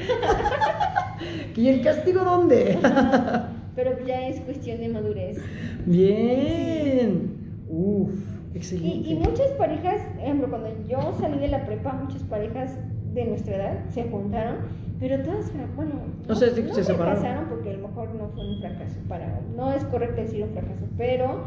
[1.57, 2.79] ¿Y el castigo dónde?
[3.77, 5.39] pero ya es cuestión de madurez.
[5.87, 7.31] Bien.
[7.69, 8.11] Uf,
[8.55, 9.09] excelente.
[9.09, 12.77] Y, y muchas parejas, ejemplo, cuando yo salí de la prepa, muchas parejas
[13.15, 14.57] de nuestra edad se juntaron,
[15.01, 15.93] pero todas, bueno,
[16.29, 16.35] sí no
[16.75, 16.97] se separaron.
[17.23, 20.51] fracasaron porque a lo mejor no fue un fracaso para, no es correcto decir un
[20.51, 21.45] fracaso, pero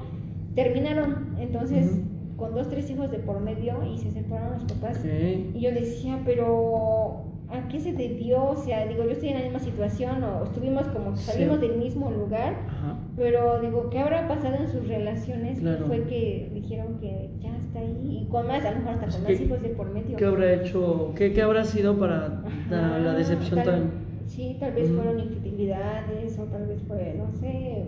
[0.55, 1.99] terminaron, entonces.
[2.43, 5.01] Con dos, tres hijos de por medio y se separaron los papás.
[5.05, 8.43] Y yo decía, pero ¿a qué se debió?
[8.49, 11.23] O sea, digo, yo estoy en la misma situación o estuvimos como Sí.
[11.31, 12.55] salimos del mismo lugar.
[12.67, 12.97] Ajá.
[13.15, 15.59] Pero digo, ¿qué habrá pasado en sus relaciones?
[15.59, 15.85] Claro.
[15.87, 18.23] Fue que dijeron que ya está ahí.
[18.23, 20.17] Y con más, a lo mejor hasta Pues con más hijos de por medio.
[20.17, 21.13] ¿Qué habrá hecho?
[21.15, 24.02] ¿Qué, qué habrá sido para la, Ajá, la decepción tan.?
[24.27, 27.83] Sí, tal vez fueron infidelidades o tal vez fue, no sé,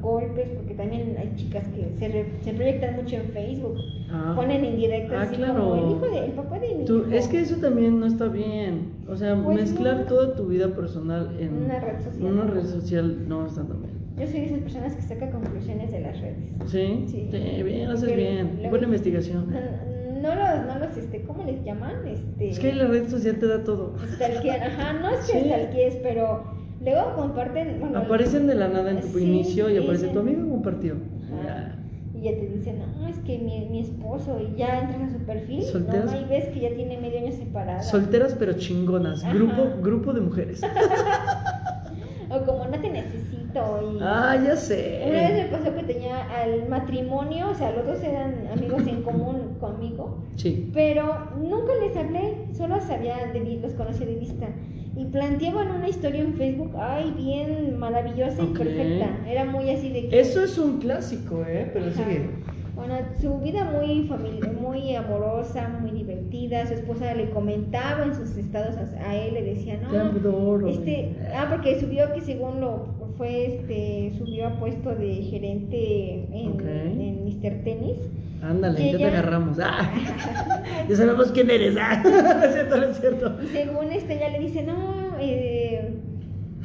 [0.00, 3.76] golpes, porque también hay chicas que se, re- se proyectan mucho en Facebook.
[4.10, 4.32] Ah.
[4.34, 5.54] Ponen indirectas Ah, así claro.
[5.70, 7.10] como el hijo de, el papá de mi Tú- hijo.
[7.12, 8.92] es que eso también no está bien.
[9.08, 10.04] O sea, Pues mezclar no.
[10.06, 12.32] toda tu vida personal en Una red social.
[12.32, 13.94] una red social no está tan bien.
[14.18, 16.52] Yo soy de esas personas que saca conclusiones de las redes.
[16.66, 17.04] ¿Sí?
[17.08, 17.28] Sí.
[17.62, 18.52] bien, haces bien.
[18.56, 19.46] luego- Buena investigación.
[19.50, 19.93] No, no
[20.28, 22.06] los, no los, este, ¿cómo les llaman?
[22.06, 23.94] Este, Es que ahí la red social te da todo.
[24.14, 25.44] Stalkean, ajá, no es que Sí.
[25.48, 26.44] stalkees, pero
[26.82, 27.80] luego comparten.
[27.80, 30.94] Bueno, Aparecen de la nada en tu Sí, inicio y aparece tu amigo compartió.
[31.42, 31.72] Ajá.
[32.14, 35.24] Y ya te dicen, no, es que mi, mi esposo, y ya entras a su
[35.24, 36.12] perfil, Solteras.
[36.12, 37.82] no, y ves que ya tiene medio año separada.
[37.82, 39.24] Solteras pero chingonas.
[39.24, 39.34] Ajá.
[39.34, 40.62] Grupo, grupo de mujeres.
[42.30, 43.33] o como no te necesito.
[43.60, 45.48] Y Ah, ya Una vez sé.
[45.50, 50.18] me pasó que tenía al matrimonio, o sea, los dos eran amigos en común conmigo,
[50.36, 50.70] Sí.
[50.74, 54.46] pero nunca les hablé, solo sabía, de, los conocí de vista.
[54.96, 59.08] Y planteaban una historia en Facebook, ay, bien maravillosa y perfecta.
[59.28, 60.20] Era muy así de que.
[60.20, 61.68] Eso es un clásico, ¿eh?
[61.72, 61.94] Pero Ajá.
[61.96, 62.28] sigue.
[62.86, 66.66] Bueno, su vida muy familiar, muy amorosa, muy divertida.
[66.66, 70.68] Su esposa le comentaba en sus estados a, a él, le decía, no, adoro.
[70.68, 76.48] este, ah, porque subió que según lo fue, este, subió a puesto de gerente en,
[76.52, 76.62] Ok.
[76.62, 77.64] en Mr.
[77.64, 77.96] Tenis.
[78.42, 79.58] Ándale, ya te agarramos.
[79.62, 79.90] Ah,
[80.88, 81.76] ya sabemos quién eres.
[81.80, 83.36] Ah, no es cierto, no es cierto.
[83.42, 85.94] Y según este, ella le dice, no, eh,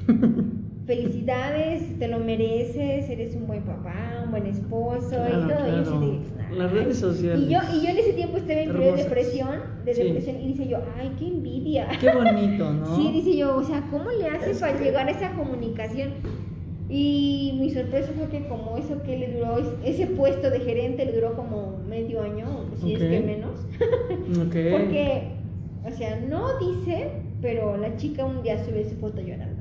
[0.85, 5.41] felicidades, te lo mereces, eres un buen papá, un buen esposo Claro, y todo.
[5.41, 5.81] Y yo claro.
[5.81, 6.55] así de, "Nah".
[6.57, 7.39] Las redes sociales.
[7.41, 9.49] Y yo, y yo en ese tiempo estaba en periodo de depresión,
[9.85, 10.03] de Sí.
[10.03, 11.87] depresión, y dice yo, ay, qué envidia.
[11.99, 12.85] Qué bonito, ¿no?
[12.95, 16.11] Sí, dice yo, o sea, ¿cómo le hace Es para que- llegar a esa comunicación?
[16.91, 21.05] Y mi sorpresa fue que como eso que le duró, es- ese puesto de gerente
[21.05, 23.59] le duró como medio año, si es que menos.
[24.71, 25.23] Porque,
[25.85, 27.11] o sea, no dice,
[27.41, 29.58] pero la chica un día sube su foto llorando.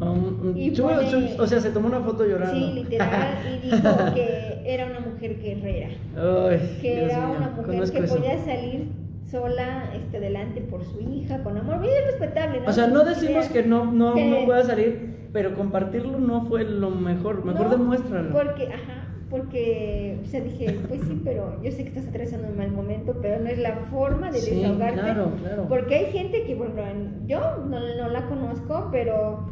[0.00, 2.54] Um, Y pone- o sea, se tomó una foto llorando.
[2.54, 7.50] Sí, literal, y dijo que era una mujer guerrera, Ay, que Dios era mío, una
[7.50, 8.16] mujer que eso.
[8.16, 8.88] podía salir
[9.30, 12.68] sola este, delante por su hija, con amor, bien respetable, ¿no?
[12.68, 16.64] O sea, no decimos que no, no, Que- no pueda salir, pero compartirlo no fue
[16.64, 17.44] lo mejor.
[17.44, 18.32] Mejor No, demuéstralo.
[18.32, 22.56] Porque, ajá, porque, o sea, dije, pues sí, pero yo sé que estás atravesando un
[22.56, 25.00] mal momento, pero no es la forma de Sí, desahogarte.
[25.00, 25.66] claro, claro.
[25.68, 29.48] Porque hay gente que, bueno, en- yo no, no la conozco, pero,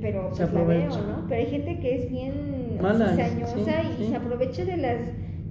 [0.00, 1.00] pero Se pues la veo, aprovecha.
[1.06, 1.26] ¿no?
[1.28, 4.10] Pero hay gente que es bien Mala, cizañosa sí, y sí.
[4.10, 4.98] se aprovecha de las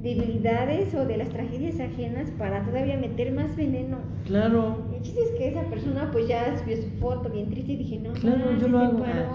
[0.02, 3.98] debilidades o de las tragedias ajenas para todavía meter más veneno.
[4.26, 7.74] Claro, Y el chiste es que esa persona pues ya subió su foto bien triste
[7.74, 8.98] y dije, no, claro, ma, yo se lo hago.
[9.06, 9.28] separó.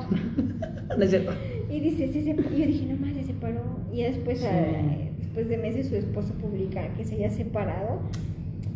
[0.98, 1.32] no es cierto.
[1.70, 3.60] Y dice, sí, se y yo dije, no más, se separó.
[3.92, 4.46] Y después, Sí.
[4.48, 8.00] ah, después de meses, su esposo publica que se había separado.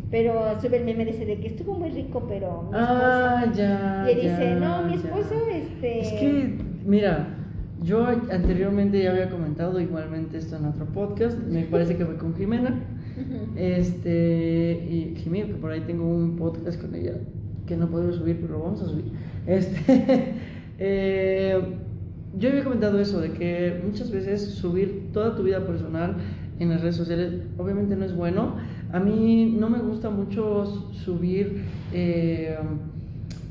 [0.09, 2.63] Pero sube el meme de ese de que estuvo muy rico, pero.
[2.63, 4.05] mi Ah, esposo- ya.
[4.07, 4.95] Y él dice, ya, no, mi ya.
[5.01, 5.99] esposo, este.
[6.01, 7.27] Es que, mira,
[7.83, 11.37] yo anteriormente ya había comentado igualmente esto en otro podcast.
[11.47, 12.73] Me parece que fue con Jimena.
[13.55, 17.13] Este, y Jimena, que por ahí tengo un podcast con ella
[17.65, 19.05] que no podemos subir, pero lo vamos a subir.
[19.45, 20.33] Este,
[20.79, 21.59] eh,
[22.37, 26.15] yo había comentado eso, de que muchas veces subir toda tu vida personal
[26.59, 28.55] en las redes sociales obviamente no es bueno.
[28.93, 32.57] A mí no me gusta mucho subir eh,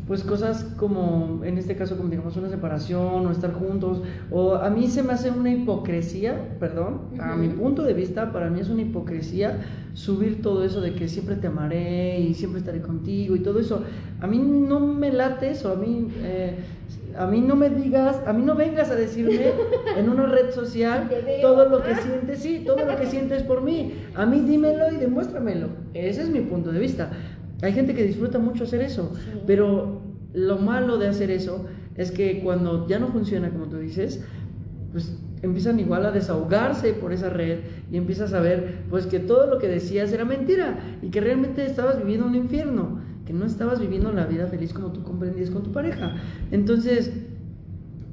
[0.07, 4.71] pues cosas como, en este caso, como digamos una separación o estar juntos, o a
[4.71, 8.69] mí se me hace una hipocresía, perdón, a mi punto de vista, para mí es
[8.69, 9.59] una hipocresía
[9.95, 13.83] subir todo eso de que siempre te amaré y siempre estaré contigo y todo eso.
[14.21, 16.09] A mí no me late eso, a mí...
[16.23, 16.57] Eh,
[17.19, 19.53] a mí no me digas, a mí no vengas a decirme
[19.97, 23.95] en una red social todo lo que sientes, sí, todo lo que sientes por mí.
[24.15, 25.69] A mí dímelo y demuéstramelo.
[25.95, 27.11] Ese es mi punto de vista.
[27.63, 29.13] Hay gente que disfruta mucho hacer eso,
[29.47, 30.03] pero
[30.35, 34.23] lo malo de hacer eso es que cuando ya no funciona como tú dices,
[34.93, 39.47] pues empiezan igual a desahogarse por esa red y empiezas a ver pues que todo
[39.47, 43.81] lo que decías era mentira y que realmente estabas viviendo un infierno, que no estabas
[43.81, 46.17] viviendo la vida feliz como tú comprendías con tu pareja.
[46.51, 47.13] Entonces,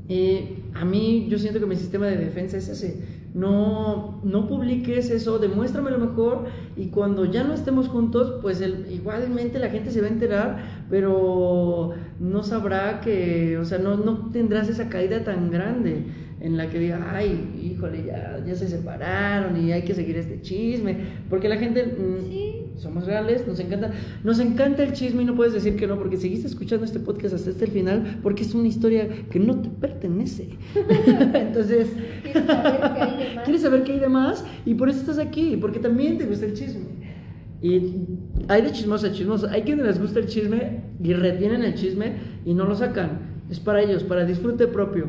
[0.10, 5.10] eh, a mí yo siento que mi sistema de defensa es ese no, no publiques
[5.10, 10.02] eso, demuéstrame lo mejor y cuando ya no estemos juntos, pues igualmente la gente se
[10.02, 10.58] va a enterar,
[10.90, 16.04] pero no sabrá que, o sea, no, no tendrás esa caída tan grande
[16.42, 20.42] en la que diga, ay, híjole, ya, ya se separaron y hay que seguir este
[20.42, 20.98] chisme,
[21.30, 22.30] porque la gente, mm,
[22.78, 23.92] somos reales, nos encanta,
[24.24, 27.36] nos encanta el chisme y no puedes decir que no, porque seguiste escuchando este podcast
[27.36, 30.50] hasta este el final, porque es una historia que no te pertenece.
[31.34, 31.90] Entonces,
[32.24, 33.44] ¿quieres saber qué hay de más?
[33.46, 34.46] ¿Quieres saber qué hay de más?
[34.66, 37.04] Y por eso estás aquí, porque también te gusta el chisme.
[37.64, 38.08] Y
[38.50, 39.50] hay de chismosa a chismosa.
[39.50, 43.20] Hay quienes les gusta el chisme y retienen el chisme y no lo sacan.
[43.50, 45.08] Es para ellos, para disfrute propio.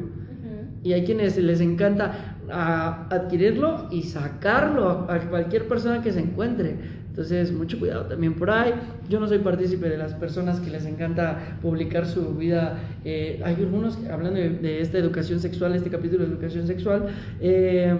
[0.84, 6.76] Y hay quienes les encanta ah, adquirirlo y sacarlo a cualquier persona que se encuentre.
[7.14, 8.72] Entonces, mucho cuidado también por ahí.
[9.08, 12.76] Yo no soy partícipe de las personas que les encanta publicar su vida.
[13.04, 17.06] Eh, hay algunos, hablando de, esta educación sexual, este capítulo de educación sexual,
[17.40, 17.96] eh,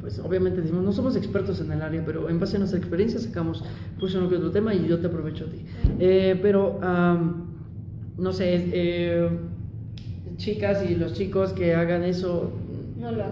[0.00, 3.20] pues obviamente decimos, no somos expertos en el área, pero en base a nuestra experiencia
[3.20, 3.62] sacamos
[4.00, 5.62] pues uno que otro tema y yo te aprovecho a ti.
[6.00, 6.80] Eh, pero,
[8.16, 9.28] no sé,
[10.36, 12.52] chicas y los chicos que hagan eso,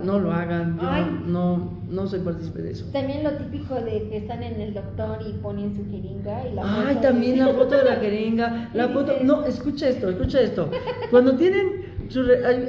[0.05, 0.79] no lo hagan.
[0.79, 2.87] Yo no, no, soy partícipe de eso.
[2.93, 6.87] También lo típico de que están en el doctor y ponen su jeringa y la
[6.89, 8.71] Ay, también la foto de la jeringa.
[8.75, 10.71] La foto, no, escucha esto, escucha esto.
[11.11, 11.90] Cuando tienen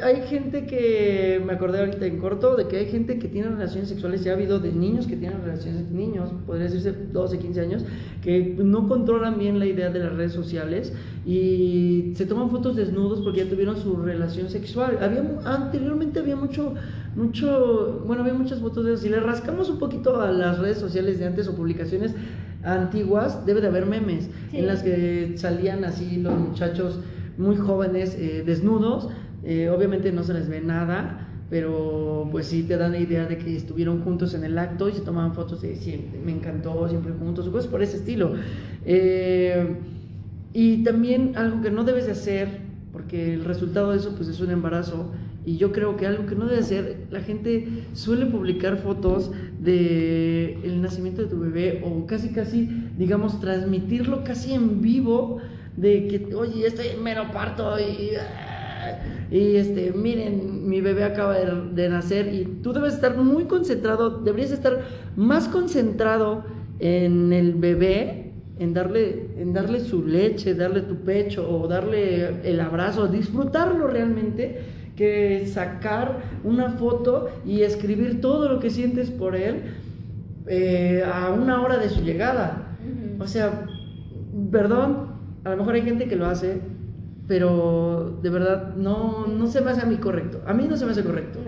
[0.04, 3.89] hay, gente que, me acordé ahorita en corto, de que hay gente que tiene relaciones
[3.89, 7.86] sexuales, ya ha habido de niños que tienen relaciones, niños, podría decirse 12, 15 años,
[8.22, 10.94] que no controlan bien la idea de las redes sociales
[11.26, 15.00] y se toman fotos desnudos porque ya tuvieron su relación sexual.
[15.02, 16.76] Había, anteriormente había mucho,
[17.16, 19.02] mucho, bueno, había muchas fotos de eso.
[19.02, 22.14] Si le rascamos un poquito a las redes sociales de antes o publicaciones
[22.64, 27.00] antiguas, debe de haber memes en las que salían así los muchachos
[27.38, 29.10] muy jóvenes eh, desnudos
[29.44, 33.38] eh, obviamente no se les ve nada, pero pues sí te dan la idea de
[33.38, 37.12] que estuvieron juntos en el acto y se tomaban fotos de siempre, me encantó, siempre
[37.14, 38.34] juntos, cosas por ese estilo.
[38.86, 39.76] Eh,
[40.54, 42.48] y también algo que no debes de hacer,
[42.92, 45.12] porque el resultado de eso pues es un embarazo,
[45.46, 50.60] y yo creo que algo que no debe hacer, la gente suele publicar fotos de
[50.64, 55.39] el nacimiento de tu bebé o casi casi, digamos, transmitirlo casi en vivo
[55.78, 58.12] de que, oye, estoy en mero parto y
[59.29, 64.51] y este, miren, mi bebé acaba de, nacer y tú debes estar muy concentrado, deberías
[64.51, 64.82] estar
[65.15, 66.43] más concentrado
[66.79, 72.59] en el bebé, en darle, en darle su leche, darle tu pecho o darle el
[72.59, 74.59] abrazo, disfrutarlo realmente,
[74.95, 79.61] que sacar una foto y escribir todo lo que sientes por él
[80.47, 82.75] eh, a una hora de su llegada.
[83.19, 83.65] O sea,
[84.51, 85.11] perdón,
[85.43, 86.59] a lo mejor hay gente que lo hace,
[87.28, 90.41] pero de verdad no, no se me hace a mí correcto.
[90.46, 91.39] A mí no se me hace correcto.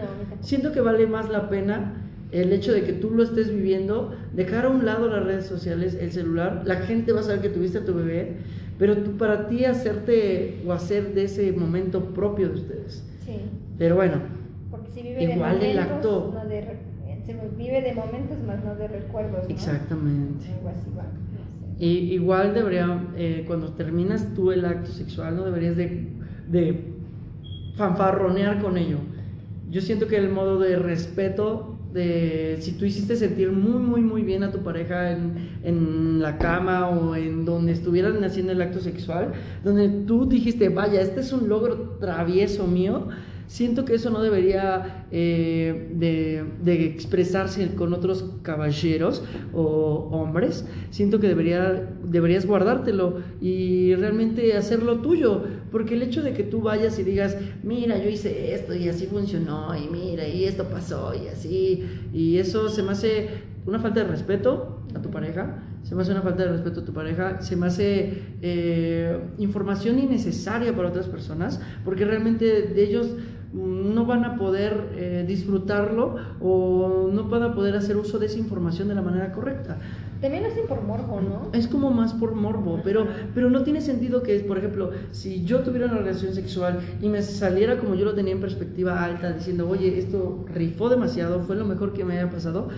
[0.42, 2.04] Siento que vale más la pena
[2.34, 5.96] el hecho de que tú lo estés viviendo, dejar a un lado las redes sociales,
[6.00, 8.38] el celular, la gente va a saber que tuviste a tu bebé,
[8.80, 13.04] pero tú para ti hacerte o hacer de ese momento propio de ustedes.
[13.24, 13.38] Sí.
[13.78, 14.16] Pero bueno,
[14.72, 16.34] Porque si vive igual de momentos, el acto...
[17.24, 19.46] se vive de momentos más no de recuerdos.
[19.48, 20.46] Exactamente.
[21.84, 26.08] Y igual debería, eh, cuando terminas tú el acto sexual, no deberías de,
[26.48, 26.82] de
[27.76, 29.00] fanfarronear con ello.
[29.70, 34.22] Yo siento que el modo de respeto, de si tú hiciste sentir muy, muy, muy
[34.22, 35.34] bien a tu pareja en,
[35.66, 39.34] en la cama o en donde estuvieran haciendo el acto sexual,
[39.66, 43.10] donde tú dijiste, vaya, este es un logro travieso mío,
[43.48, 50.66] Siento que eso no debería eh, de, expresarse con otros caballeros o hombres.
[50.90, 55.44] Siento que debería, deberías guardártelo y realmente hacerlo tuyo.
[55.72, 59.08] Porque el hecho de que tú vayas y digas, mira, yo hice esto y así
[59.08, 61.84] funcionó, y mira, y esto pasó, y así,
[62.14, 63.30] y eso se me hace
[63.66, 66.86] una falta de respeto a tu pareja, se me hace una falta de respeto a
[66.86, 73.10] tu pareja, se me hace eh, información innecesaria para otras personas, porque realmente de ellos
[73.54, 78.40] no van a poder eh, disfrutarlo o no van a poder hacer uso de esa
[78.40, 79.78] información de la manera correcta.
[80.22, 81.50] También lo hacen por morbo, ¿no?
[81.54, 83.06] Es como más por morbo, pero,
[83.36, 87.22] pero no tiene sentido que, por ejemplo, si yo tuviera una relación sexual y me
[87.22, 91.66] saliera como yo lo tenía en perspectiva alta, diciendo, oye, esto rifó demasiado, fue lo
[91.66, 92.70] mejor que me haya pasado,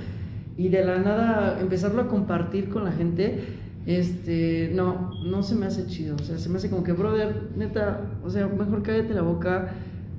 [0.57, 3.43] y de la nada empezarlo a compartir con la gente,
[3.85, 7.49] este, no, no se me hace chido, o sea, se me hace como que, brother,
[7.55, 9.71] neta, o sea, mejor cállate la boca,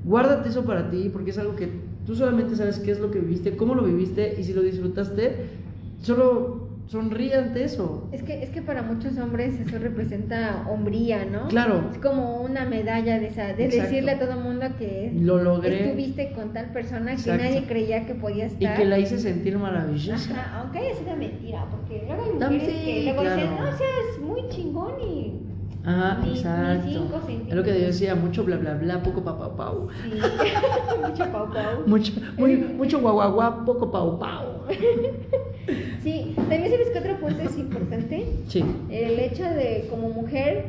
[0.06, 1.68] guárdate eso para ti, porque es algo que
[2.06, 5.36] tú solamente sabes qué es lo que viviste, cómo lo viviste, y si lo disfrutaste,
[6.00, 8.08] solo sonríe ante eso.
[8.12, 11.48] Es que, es que para muchos hombres eso representa hombría, ¿no?
[11.48, 11.90] Claro.
[11.92, 15.86] Es como una medalla de, esa, de decirle a todo el mundo que lo logré.
[15.86, 18.62] estuviste con tal persona que nadie creía que podía estar.
[18.62, 20.32] Y que la hice sentir maravillosa.
[20.32, 23.86] Ajá, aunque haya sido mentira, porque luego hay mujeres que luego dicen, no, o sea,
[24.12, 25.40] es muy chingón y
[25.86, 26.88] Ajá, exacto.
[27.48, 29.88] es lo que yo decía, mucho bla bla bla, poco pa pau pau.
[30.02, 30.18] Sí.
[31.06, 31.86] mucho pau pau.
[31.86, 34.64] Mucho, muy, mucho guau guau guau, poco pau pau.
[36.02, 38.26] sí, también sabes que otro punto es importante.
[38.48, 38.64] Sí.
[38.90, 40.64] El hecho de, como mujer,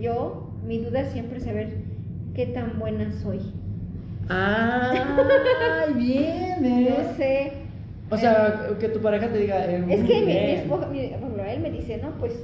[0.00, 1.78] yo, mi duda siempre es saber
[2.34, 3.40] qué tan buena soy.
[4.28, 6.64] ¡Ay, bien!
[6.64, 6.96] Eh.
[6.96, 7.52] No sé.
[8.08, 9.64] O sea, que tu pareja te diga.
[9.66, 12.34] Eh, es que mi, esposo, él me dice, no, pues,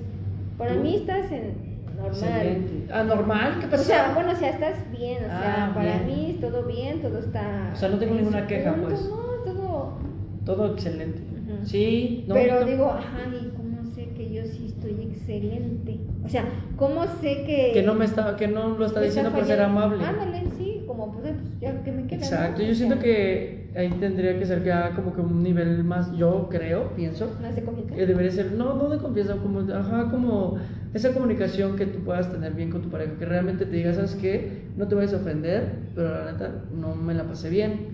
[0.59, 2.59] para mí estás en normal.
[2.93, 3.83] Ah, normal, ¿qué pasa?
[3.83, 7.01] O sea, bueno, o sea, estás bien, o sea, ah, para mí es todo bien,
[7.03, 7.71] todo está.
[7.73, 9.09] O sea, no tengo ninguna queja, pues.
[9.09, 9.99] No, todo.
[10.45, 11.21] Todo excelente.
[11.65, 12.35] Sí, no.
[12.35, 15.99] Pero digo, ajá, ¿y cómo sé que yo sí estoy excelente?
[16.25, 16.45] O sea,
[16.77, 17.71] ¿cómo sé que.
[17.73, 20.05] Que no me está, que no lo está diciendo por ser amable.
[20.05, 22.19] Ándale, sí, como pues, pues ya que me queda.
[22.19, 26.49] Exacto, yo siento que ahí tendría que ser ya como que un nivel más, yo
[26.49, 27.31] creo, pienso.
[27.41, 27.95] Más de confianza.
[27.95, 30.57] Que debería ser, no, no de confianza, como, ajá, como
[30.97, 34.15] esa comunicación que tú puedas tener bien con tu pareja, que realmente te diga, ¿sabes
[34.15, 34.63] qué?
[34.77, 37.89] No te vayas a ofender, pero la neta no me la pasé bien,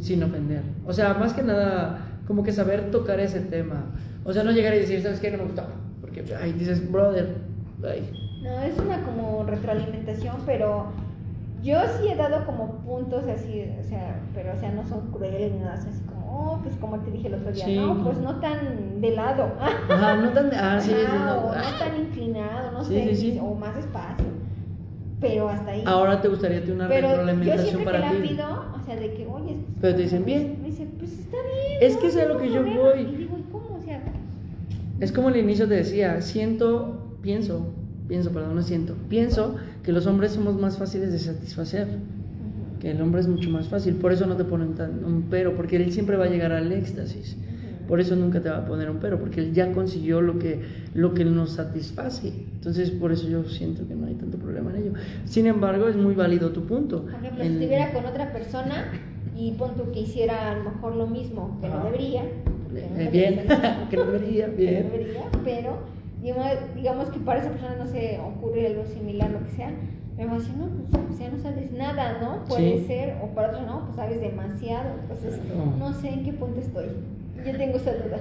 [0.00, 0.62] sin ofender.
[0.86, 3.92] O sea, más que nada, como que saber tocar ese tema.
[4.24, 5.30] O sea, no llegar y decir, ¿sabes qué?
[5.30, 5.68] No me gustaba.
[6.00, 7.34] Porque ahí dices, brother,
[7.86, 8.10] ay.
[8.42, 10.86] No, es una como retroalimentación, pero
[11.62, 15.52] yo sí he dado como puntos así, o sea, pero o sea, no son crueles
[15.52, 16.17] ni nada, así como
[16.62, 19.52] pues como te dije el otro día, no, pues no tan de lado.
[19.60, 24.26] Ajá, no tan, ah, sí, no, o no tan inclinado, no sé, o más espacio.
[25.20, 25.82] Pero hasta ahí.
[25.84, 28.16] Ahora te gustaría tener una pero retroalimentación para ti.
[28.20, 29.56] Pero yo siempre que la pido, o sea, de que, oye...
[29.80, 30.58] Pero te dicen bien.
[30.62, 31.78] Me dicen, pues está bien.
[31.80, 33.00] Es que es a lo que yo voy.
[33.00, 33.76] Y digo, ¿cómo?
[33.76, 34.00] O sea...
[35.00, 37.66] Es como al inicio te decía, siento, pienso,
[38.06, 41.88] pienso, perdón, no siento, pienso que los hombres somos más fáciles de satisfacer
[42.80, 45.54] que el hombre es mucho más fácil, por eso no te ponen tan, un pero,
[45.54, 47.36] porque él siempre va a llegar al éxtasis.
[47.88, 50.60] Por eso nunca te va a poner un pero, porque él ya consiguió lo que,
[50.92, 52.28] lo que nos satisface.
[52.28, 54.92] Entonces, por eso yo siento que no hay tanto problema en ello.
[55.24, 57.04] Sin embargo, es muy válido tu punto.
[57.04, 58.92] Por ejemplo, si estuviera con otra persona
[59.34, 62.24] y pon tú que hiciera a lo mejor lo mismo, que no debería.
[62.74, 63.46] Eh, bien,
[63.90, 64.84] que no debería, bien.
[64.84, 65.78] no debería, pero
[66.74, 69.70] digamos que para esa persona no se ocurre algo similar, lo que sea
[70.18, 72.44] me va a decir, no, pues ya no sabes nada, ¿no?
[72.44, 74.90] Puede ser, o para otro no, pues sabes demasiado.
[75.02, 75.40] Entonces,
[75.78, 75.92] no.
[75.94, 76.86] sé en qué punto estoy.
[77.46, 78.18] Yo tengo esa duda.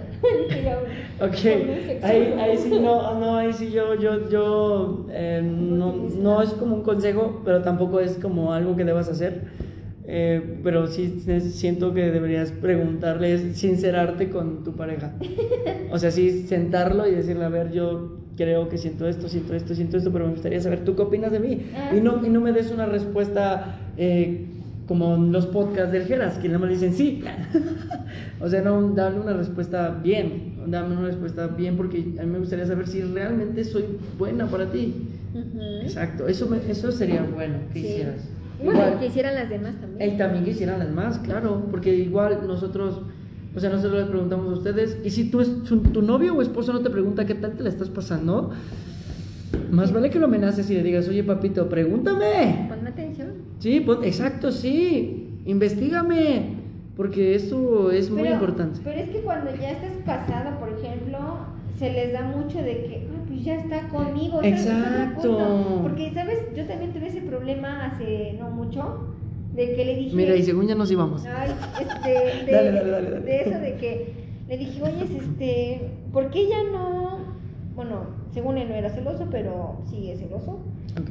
[1.25, 6.51] ok, ahí, ahí sí, no, no, ahí sí yo, yo, yo, eh, no, no es
[6.51, 9.45] como un consejo, pero tampoco es como algo que debas hacer.
[10.05, 15.13] Eh, pero sí siento que deberías preguntarle, sincerarte con tu pareja.
[15.91, 19.75] O sea, sí sentarlo y decirle, a ver, yo creo que siento esto, siento esto,
[19.75, 21.65] siento esto, pero me gustaría saber tú qué opinas de mí.
[21.75, 24.45] Ah, y, no, y no me des una respuesta eh,
[24.87, 27.23] como en los podcasts del Geras, que nada más dicen sí.
[28.39, 32.39] o sea, no, dame una respuesta bien, dame una respuesta bien porque a mí me
[32.39, 33.85] gustaría saber si realmente soy
[34.17, 34.93] buena para ti.
[35.83, 38.29] Exacto, eso, eso sería bueno que hicieras.
[38.63, 40.13] Bueno, que hicieran las demás también.
[40.13, 43.01] Y también que hicieran las demás, claro, porque igual nosotros
[43.57, 46.81] o sea, nosotros les preguntamos a ustedes, y si tu, tu novio o esposo no
[46.81, 48.51] te pregunta qué tal te la estás pasando,
[49.71, 52.67] más vale que lo amenaces y le digas, oye papito, pregúntame.
[52.69, 53.29] Ponme atención.
[53.57, 56.57] Sí, exacto, sí, investigame,
[56.95, 58.79] porque eso es muy importante.
[58.83, 61.17] Pero es que cuando ya estás casado, por ejemplo,
[61.79, 64.39] se les da mucho de que, ah, pues ya está conmigo.
[64.43, 65.79] Exacto.
[65.81, 66.41] Porque, ¿sabes?
[66.55, 69.15] Yo también tuve ese problema hace no mucho
[69.57, 70.15] de que le dije...
[70.15, 71.25] Mira, y según ya nos íbamos.
[71.25, 71.51] Ay,
[71.81, 72.09] este,
[72.45, 74.13] de, dale, dale, dale, de eso de que
[74.47, 77.17] le dije, oye, este, ¿por qué ya no...?
[77.75, 80.59] Bueno, según él no era celoso, pero sí es celoso.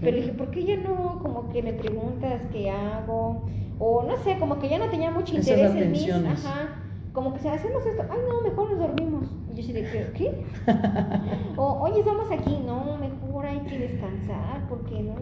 [0.00, 3.46] Pero le dije, ¿por qué ya no como que me preguntas qué hago?
[3.78, 6.10] O no sé, como que ya no tenía mucho interés en mí.
[6.10, 6.85] Ajá
[7.16, 9.24] como que se hacemos esto, ay no, mejor nos dormimos.
[9.50, 10.44] Y yo sí de que, ¿qué?
[11.56, 15.14] o, oye, vamos aquí, no, mejor hay que descansar, porque no.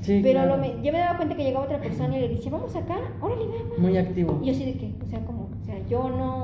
[0.00, 0.56] Sí, Pero claro.
[0.56, 2.98] lo me- yo me daba cuenta que llegaba otra persona y le decía, vamos acá,
[3.20, 3.78] órale, vamos.
[3.78, 4.38] Muy activo.
[4.42, 6.40] Y yo sí de que, o sea, como, o sea, yo no,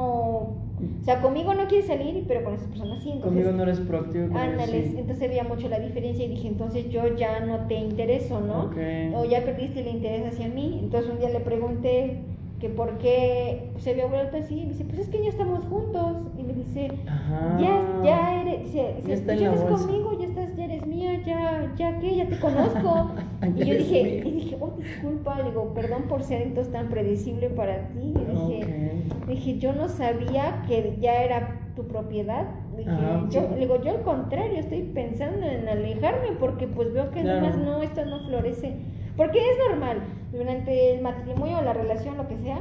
[1.00, 3.10] o sea, conmigo no quiere salir, pero con esas personas sí.
[3.12, 4.26] Entonces, Conmigo no eres proactivo.
[4.26, 4.96] con él, Ándale, sí.
[4.98, 8.64] entonces veía mucho la diferencia y dije, entonces yo ya no te intereso, ¿no?
[8.64, 8.76] Ok.
[9.14, 10.80] O ya perdiste el interés hacia mí.
[10.82, 12.22] Entonces un día le pregunté
[12.60, 14.60] que por qué se había vuelto así.
[14.60, 16.16] Y me dice, pues es que ya estamos juntos.
[16.38, 17.58] Y me dice, Ajá.
[17.60, 19.86] ya, ya eres, dice, Ya está estás bolsa.
[19.86, 23.10] conmigo, ya estás, ya eres mía, ya, ya qué, ya te conozco.
[23.56, 27.50] Y yo dije, y dije, oh, disculpa, le digo, perdón por ser entonces tan predecible
[27.50, 28.14] para ti.
[28.14, 29.02] Le dije.
[29.28, 32.46] Dije, yo no sabía que ya era tu propiedad.
[32.76, 33.46] Dije, Ajá, yo, sí.
[33.54, 37.46] le digo, yo al contrario, estoy pensando en alejarme porque pues veo que Claro.
[37.46, 38.76] además no, esto no florece.
[39.16, 40.02] Porque es normal,
[40.32, 42.58] durante el matrimonio la relación, lo que sea,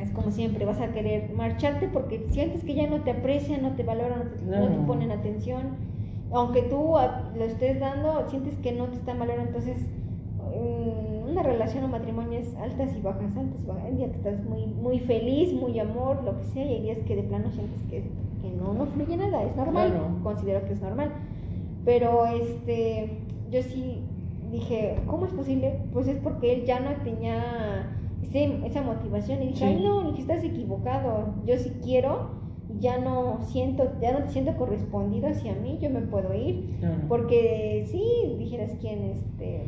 [0.00, 3.72] es como siempre, vas a querer marcharte porque sientes que ya no te aprecian, no
[3.72, 5.68] te valoran, no te, no te ponen atención.
[6.32, 9.48] Aunque tú a- lo estés dando, sientes que no te están valorando.
[9.50, 9.88] Entonces,
[10.38, 13.84] mm, una relación o matrimonio es altas y bajas, altas y bajas.
[13.84, 16.98] Hay días que estás muy, muy feliz, muy amor, lo que sea, y hay días
[17.06, 18.02] que de plano sientes que,
[18.42, 19.42] que no, no fluye nada.
[19.44, 20.08] Es normal, Claro.
[20.22, 21.10] considero que es normal.
[21.84, 23.18] Pero este,
[23.50, 24.00] yo sí
[24.54, 25.80] dije, ¿cómo es posible?
[25.92, 27.90] Pues es porque él ya no tenía
[28.22, 29.42] ese- esa motivación.
[29.42, 29.64] Y dije, Sí.
[29.64, 31.34] ay, no, dije, estás equivocado.
[31.46, 32.30] Yo sí quiero,
[32.80, 36.76] ya no siento, ya no te siento correspondido hacia mí, yo me puedo ir.
[36.80, 36.96] Claro.
[37.08, 38.02] Porque sí,
[38.38, 39.62] dijeras quién, este,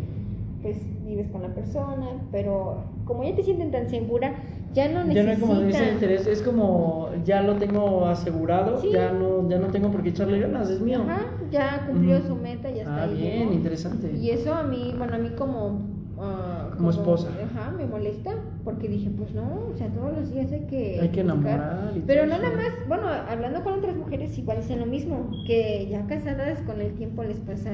[0.63, 4.35] pues vives con la persona, pero como ya te sienten tan segura,
[4.75, 8.91] ya no Ya no hay como ese interés, es como ya lo tengo asegurado, Sí.
[8.93, 11.01] ya no ya no tengo por qué echarle ganas, es mío.
[11.09, 11.21] Ajá,
[11.51, 13.15] ya cumplió su meta, ya está Ah, ahí.
[13.17, 14.13] bien, interesante.
[14.13, 15.81] Y eso a mí, bueno, a mí como...
[16.19, 17.29] ah, Como esposa.
[17.43, 18.35] Ajá, me molesta,
[18.65, 20.99] porque dije, pues no, o sea, todos los días hay que...
[21.01, 24.81] Hay que enamorar y Pero no nada más, bueno, hablando con otras mujeres igual dicen
[24.81, 27.71] lo mismo, que ya casadas con el tiempo les pasa...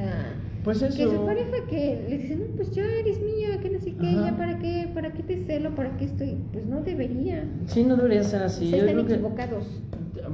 [0.65, 1.25] Pues Que su eso.
[1.25, 4.31] pareja que les dice, no, pues ya eres mía, que no sé qué, Ajá.
[4.31, 7.45] ya para qué, para qué te celo, para qué estoy, pues no debería.
[7.67, 8.73] Sí, no debería ser así.
[8.73, 9.67] Están que- equivocados.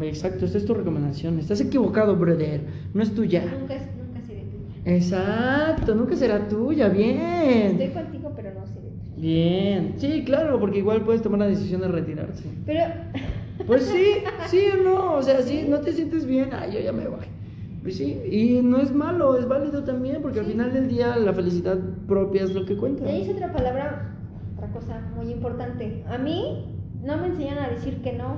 [0.03, 1.39] Exacto, esta es tu recomendación.
[1.39, 2.61] Estás equivocado, brother.
[2.93, 3.41] No es tuya.
[3.41, 4.97] Nunca, nunca seré tuya.
[4.97, 6.89] Exacto, nunca será tuya.
[6.91, 7.81] Bien.
[7.81, 9.17] Estoy contigo, pero no seré tuya.
[9.17, 9.95] Bien.
[9.97, 12.45] Sí, claro, porque igual puedes tomar la decisión de retirarse.
[12.67, 12.85] Pero,
[13.67, 14.05] Pues sí,
[14.49, 15.15] sí o no.
[15.15, 17.25] O sea, si no te sientes bien, ay, yo ya me voy.
[17.83, 21.33] Pues sí, y no es malo, es válido también, porque al final del día la
[21.33, 23.05] felicidad propia es lo que cuenta.
[23.05, 24.15] y ahí es otra palabra,
[24.57, 26.05] otra cosa muy importante.
[26.09, 26.75] A mí
[27.05, 28.37] no me enseñan a decir que no.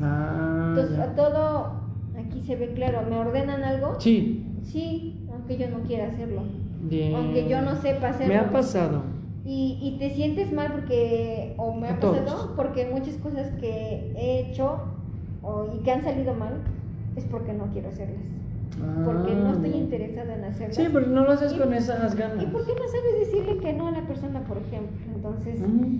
[0.00, 1.04] Ah, Entonces, ya.
[1.04, 1.72] a todo,
[2.18, 6.42] aquí se ve claro, me ordenan algo, Sí, sí, aunque yo no quiera hacerlo.
[6.82, 7.14] bien.
[7.14, 8.32] Aunque yo no sepa hacerlo.
[8.34, 9.02] Me ha pasado.
[9.44, 12.16] Y, y te sientes mal porque, o me ha todos.
[12.18, 14.78] pasado, porque muchas cosas que he hecho
[15.42, 16.54] o, y que han salido mal
[17.14, 18.22] es porque no quiero hacerlas.
[19.04, 19.84] Porque no Ah, estoy bien.
[19.84, 20.76] interesada en hacerlas.
[20.76, 22.42] Sí, porque no lo haces Y- con esas ganas.
[22.42, 24.96] ¿Y por qué no sabes decirle que no a la persona, por ejemplo?
[25.14, 25.98] Entonces, Mm,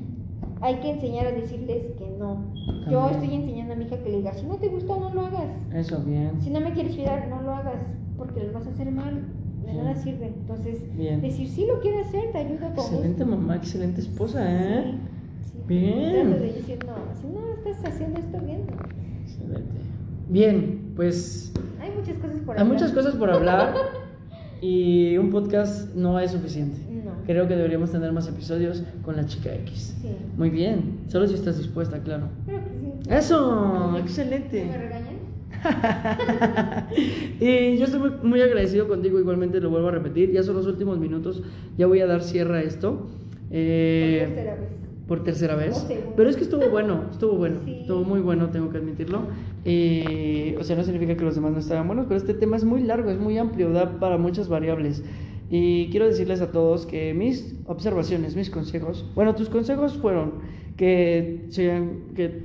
[0.61, 2.53] hay que enseñar a decirles que no.
[2.91, 3.23] Yo También.
[3.23, 5.47] estoy enseñando a mi hija que le diga, si no te gusta, no lo hagas.
[5.73, 6.33] Eso, bien.
[6.41, 7.81] Si no me quieres cuidar, no lo hagas,
[8.19, 9.23] porque lo vas a hacer mal.
[9.65, 9.77] De Sí.
[9.79, 10.27] nada sirve.
[10.27, 11.21] Entonces, Bien.
[11.23, 13.27] decir, sí lo quiero hacer, te ayudo con Excelente gusto.
[13.37, 14.95] mamá, excelente esposa, ¿eh?
[15.53, 15.59] Sí.
[15.67, 16.31] Bien.
[16.33, 17.41] De decir, no, si no
[17.71, 18.61] estás haciendo esto bien.
[19.23, 19.71] Excelente.
[20.29, 23.75] Bien, pues hay muchas cosas por hay muchas cosas por hablar
[24.61, 26.79] y un podcast no es suficiente.
[27.05, 27.13] No.
[27.27, 29.97] Creo que deberíamos tener más episodios con la chica X.
[30.01, 30.09] Sí.
[30.37, 32.29] Muy bien, solo si estás dispuesta, claro.
[32.47, 33.11] Creo que sí.
[33.11, 34.71] Eso, ¿Me excelente.
[34.77, 35.15] regañan?
[37.41, 40.31] y yo estoy muy, muy agradecido contigo, igualmente lo vuelvo a repetir.
[40.33, 41.43] Ya son los últimos minutos,
[41.79, 43.09] ya voy a dar cierre a esto.
[43.51, 44.57] Eh,
[45.07, 45.75] Por tercera vez.
[45.75, 45.85] por tercera vez.
[45.85, 46.17] O segunda.
[46.17, 47.79] Pero es que estuvo bueno, estuvo bueno, Sí.
[47.81, 49.23] estuvo muy bueno, tengo que admitirlo.
[49.65, 52.65] Eh, o sea, no significa que los demás no estaban buenos, pero este tema es
[52.65, 55.03] muy largo, es muy amplio, da para muchas variables.
[55.51, 60.33] Y quiero decirles a todos que mis observaciones, mis consejos, bueno, tus consejos fueron
[60.77, 62.43] que sean, que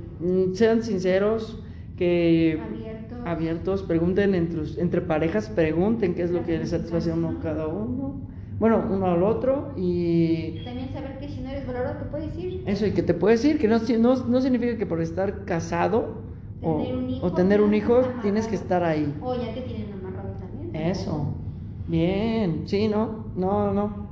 [0.52, 1.58] sean sinceros,
[1.96, 3.18] que Abiertos.
[3.26, 7.66] abiertos, pregunten entre, entre parejas, pregunten qué es lo que les satisface a uno cada
[7.66, 8.20] uno,
[8.60, 12.62] bueno, uno al otro y También saber que si no eres valorado, te puedes ir.
[12.66, 16.18] eso, y que te puedes decir que no, no, no significa que por estar casado
[16.62, 19.14] o, Tener un hijo, o tener un hijo tienes que estar ahí.
[19.22, 20.76] O ya te tienen amarrado también.
[20.76, 21.34] Eso.
[21.88, 22.64] Bien.
[22.66, 23.24] Sí, no.
[23.34, 24.10] No, no.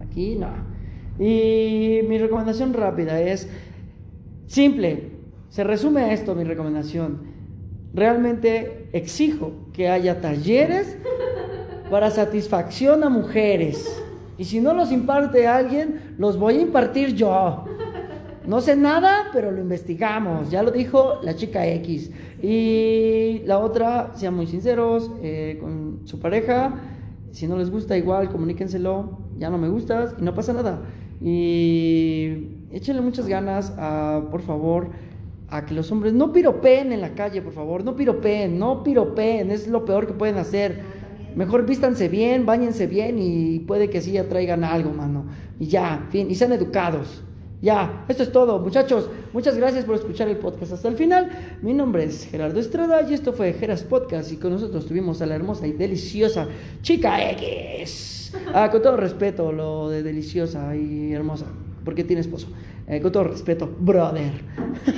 [0.00, 0.48] Aquí no.
[1.22, 3.50] Y mi recomendación rápida es
[4.46, 5.10] simple.
[5.50, 7.34] Se resume a esto mi recomendación.
[7.92, 10.96] Realmente exijo que haya talleres
[11.94, 14.02] para satisfacción a mujeres.
[14.36, 17.66] Y si no los imparte alguien, los voy a impartir yo.
[18.48, 20.50] No sé nada, pero lo investigamos.
[20.50, 22.10] Ya lo dijo la chica X.
[22.42, 26.74] Y la otra, sean muy sinceros eh, con su pareja.
[27.30, 29.16] Si no les gusta, igual comuníquenselo.
[29.38, 30.80] Ya no me gustas y no pasa nada.
[31.20, 34.88] Y échenle muchas ganas a, por favor,
[35.48, 37.84] a que los hombres no piropeen en la calle, por favor.
[37.84, 39.52] No piropeen, no piropeen.
[39.52, 40.93] Es lo peor que pueden hacer.
[41.34, 45.26] Mejor vístanse bien, bañense bien y puede que sí atraigan algo, mano.
[45.58, 47.22] Y ya, fin, y sean educados.
[47.60, 49.08] Ya, esto es todo, muchachos.
[49.32, 51.30] Muchas gracias por escuchar el podcast hasta el final.
[51.62, 54.30] Mi nombre es Gerardo Estrada y esto fue Geras Podcast.
[54.32, 56.46] Y con nosotros tuvimos a la hermosa y deliciosa
[56.82, 58.34] Chica X.
[58.52, 61.46] Ah, con todo respeto, lo de deliciosa y hermosa,
[61.84, 62.48] porque tiene esposo.
[62.86, 64.32] Eh, con todo respeto, brother.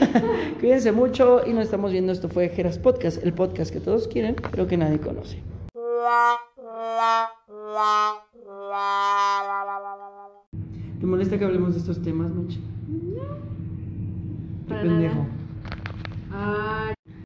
[0.60, 2.12] Cuídense mucho y nos estamos viendo.
[2.12, 5.38] Esto fue Geras Podcast, el podcast que todos quieren, pero que nadie conoce.
[11.00, 12.58] ¿Te molesta que hablemos de estos temas, Mitch?
[12.88, 13.22] No.
[14.68, 15.26] Qué pendejo.
[16.32, 16.92] Ah,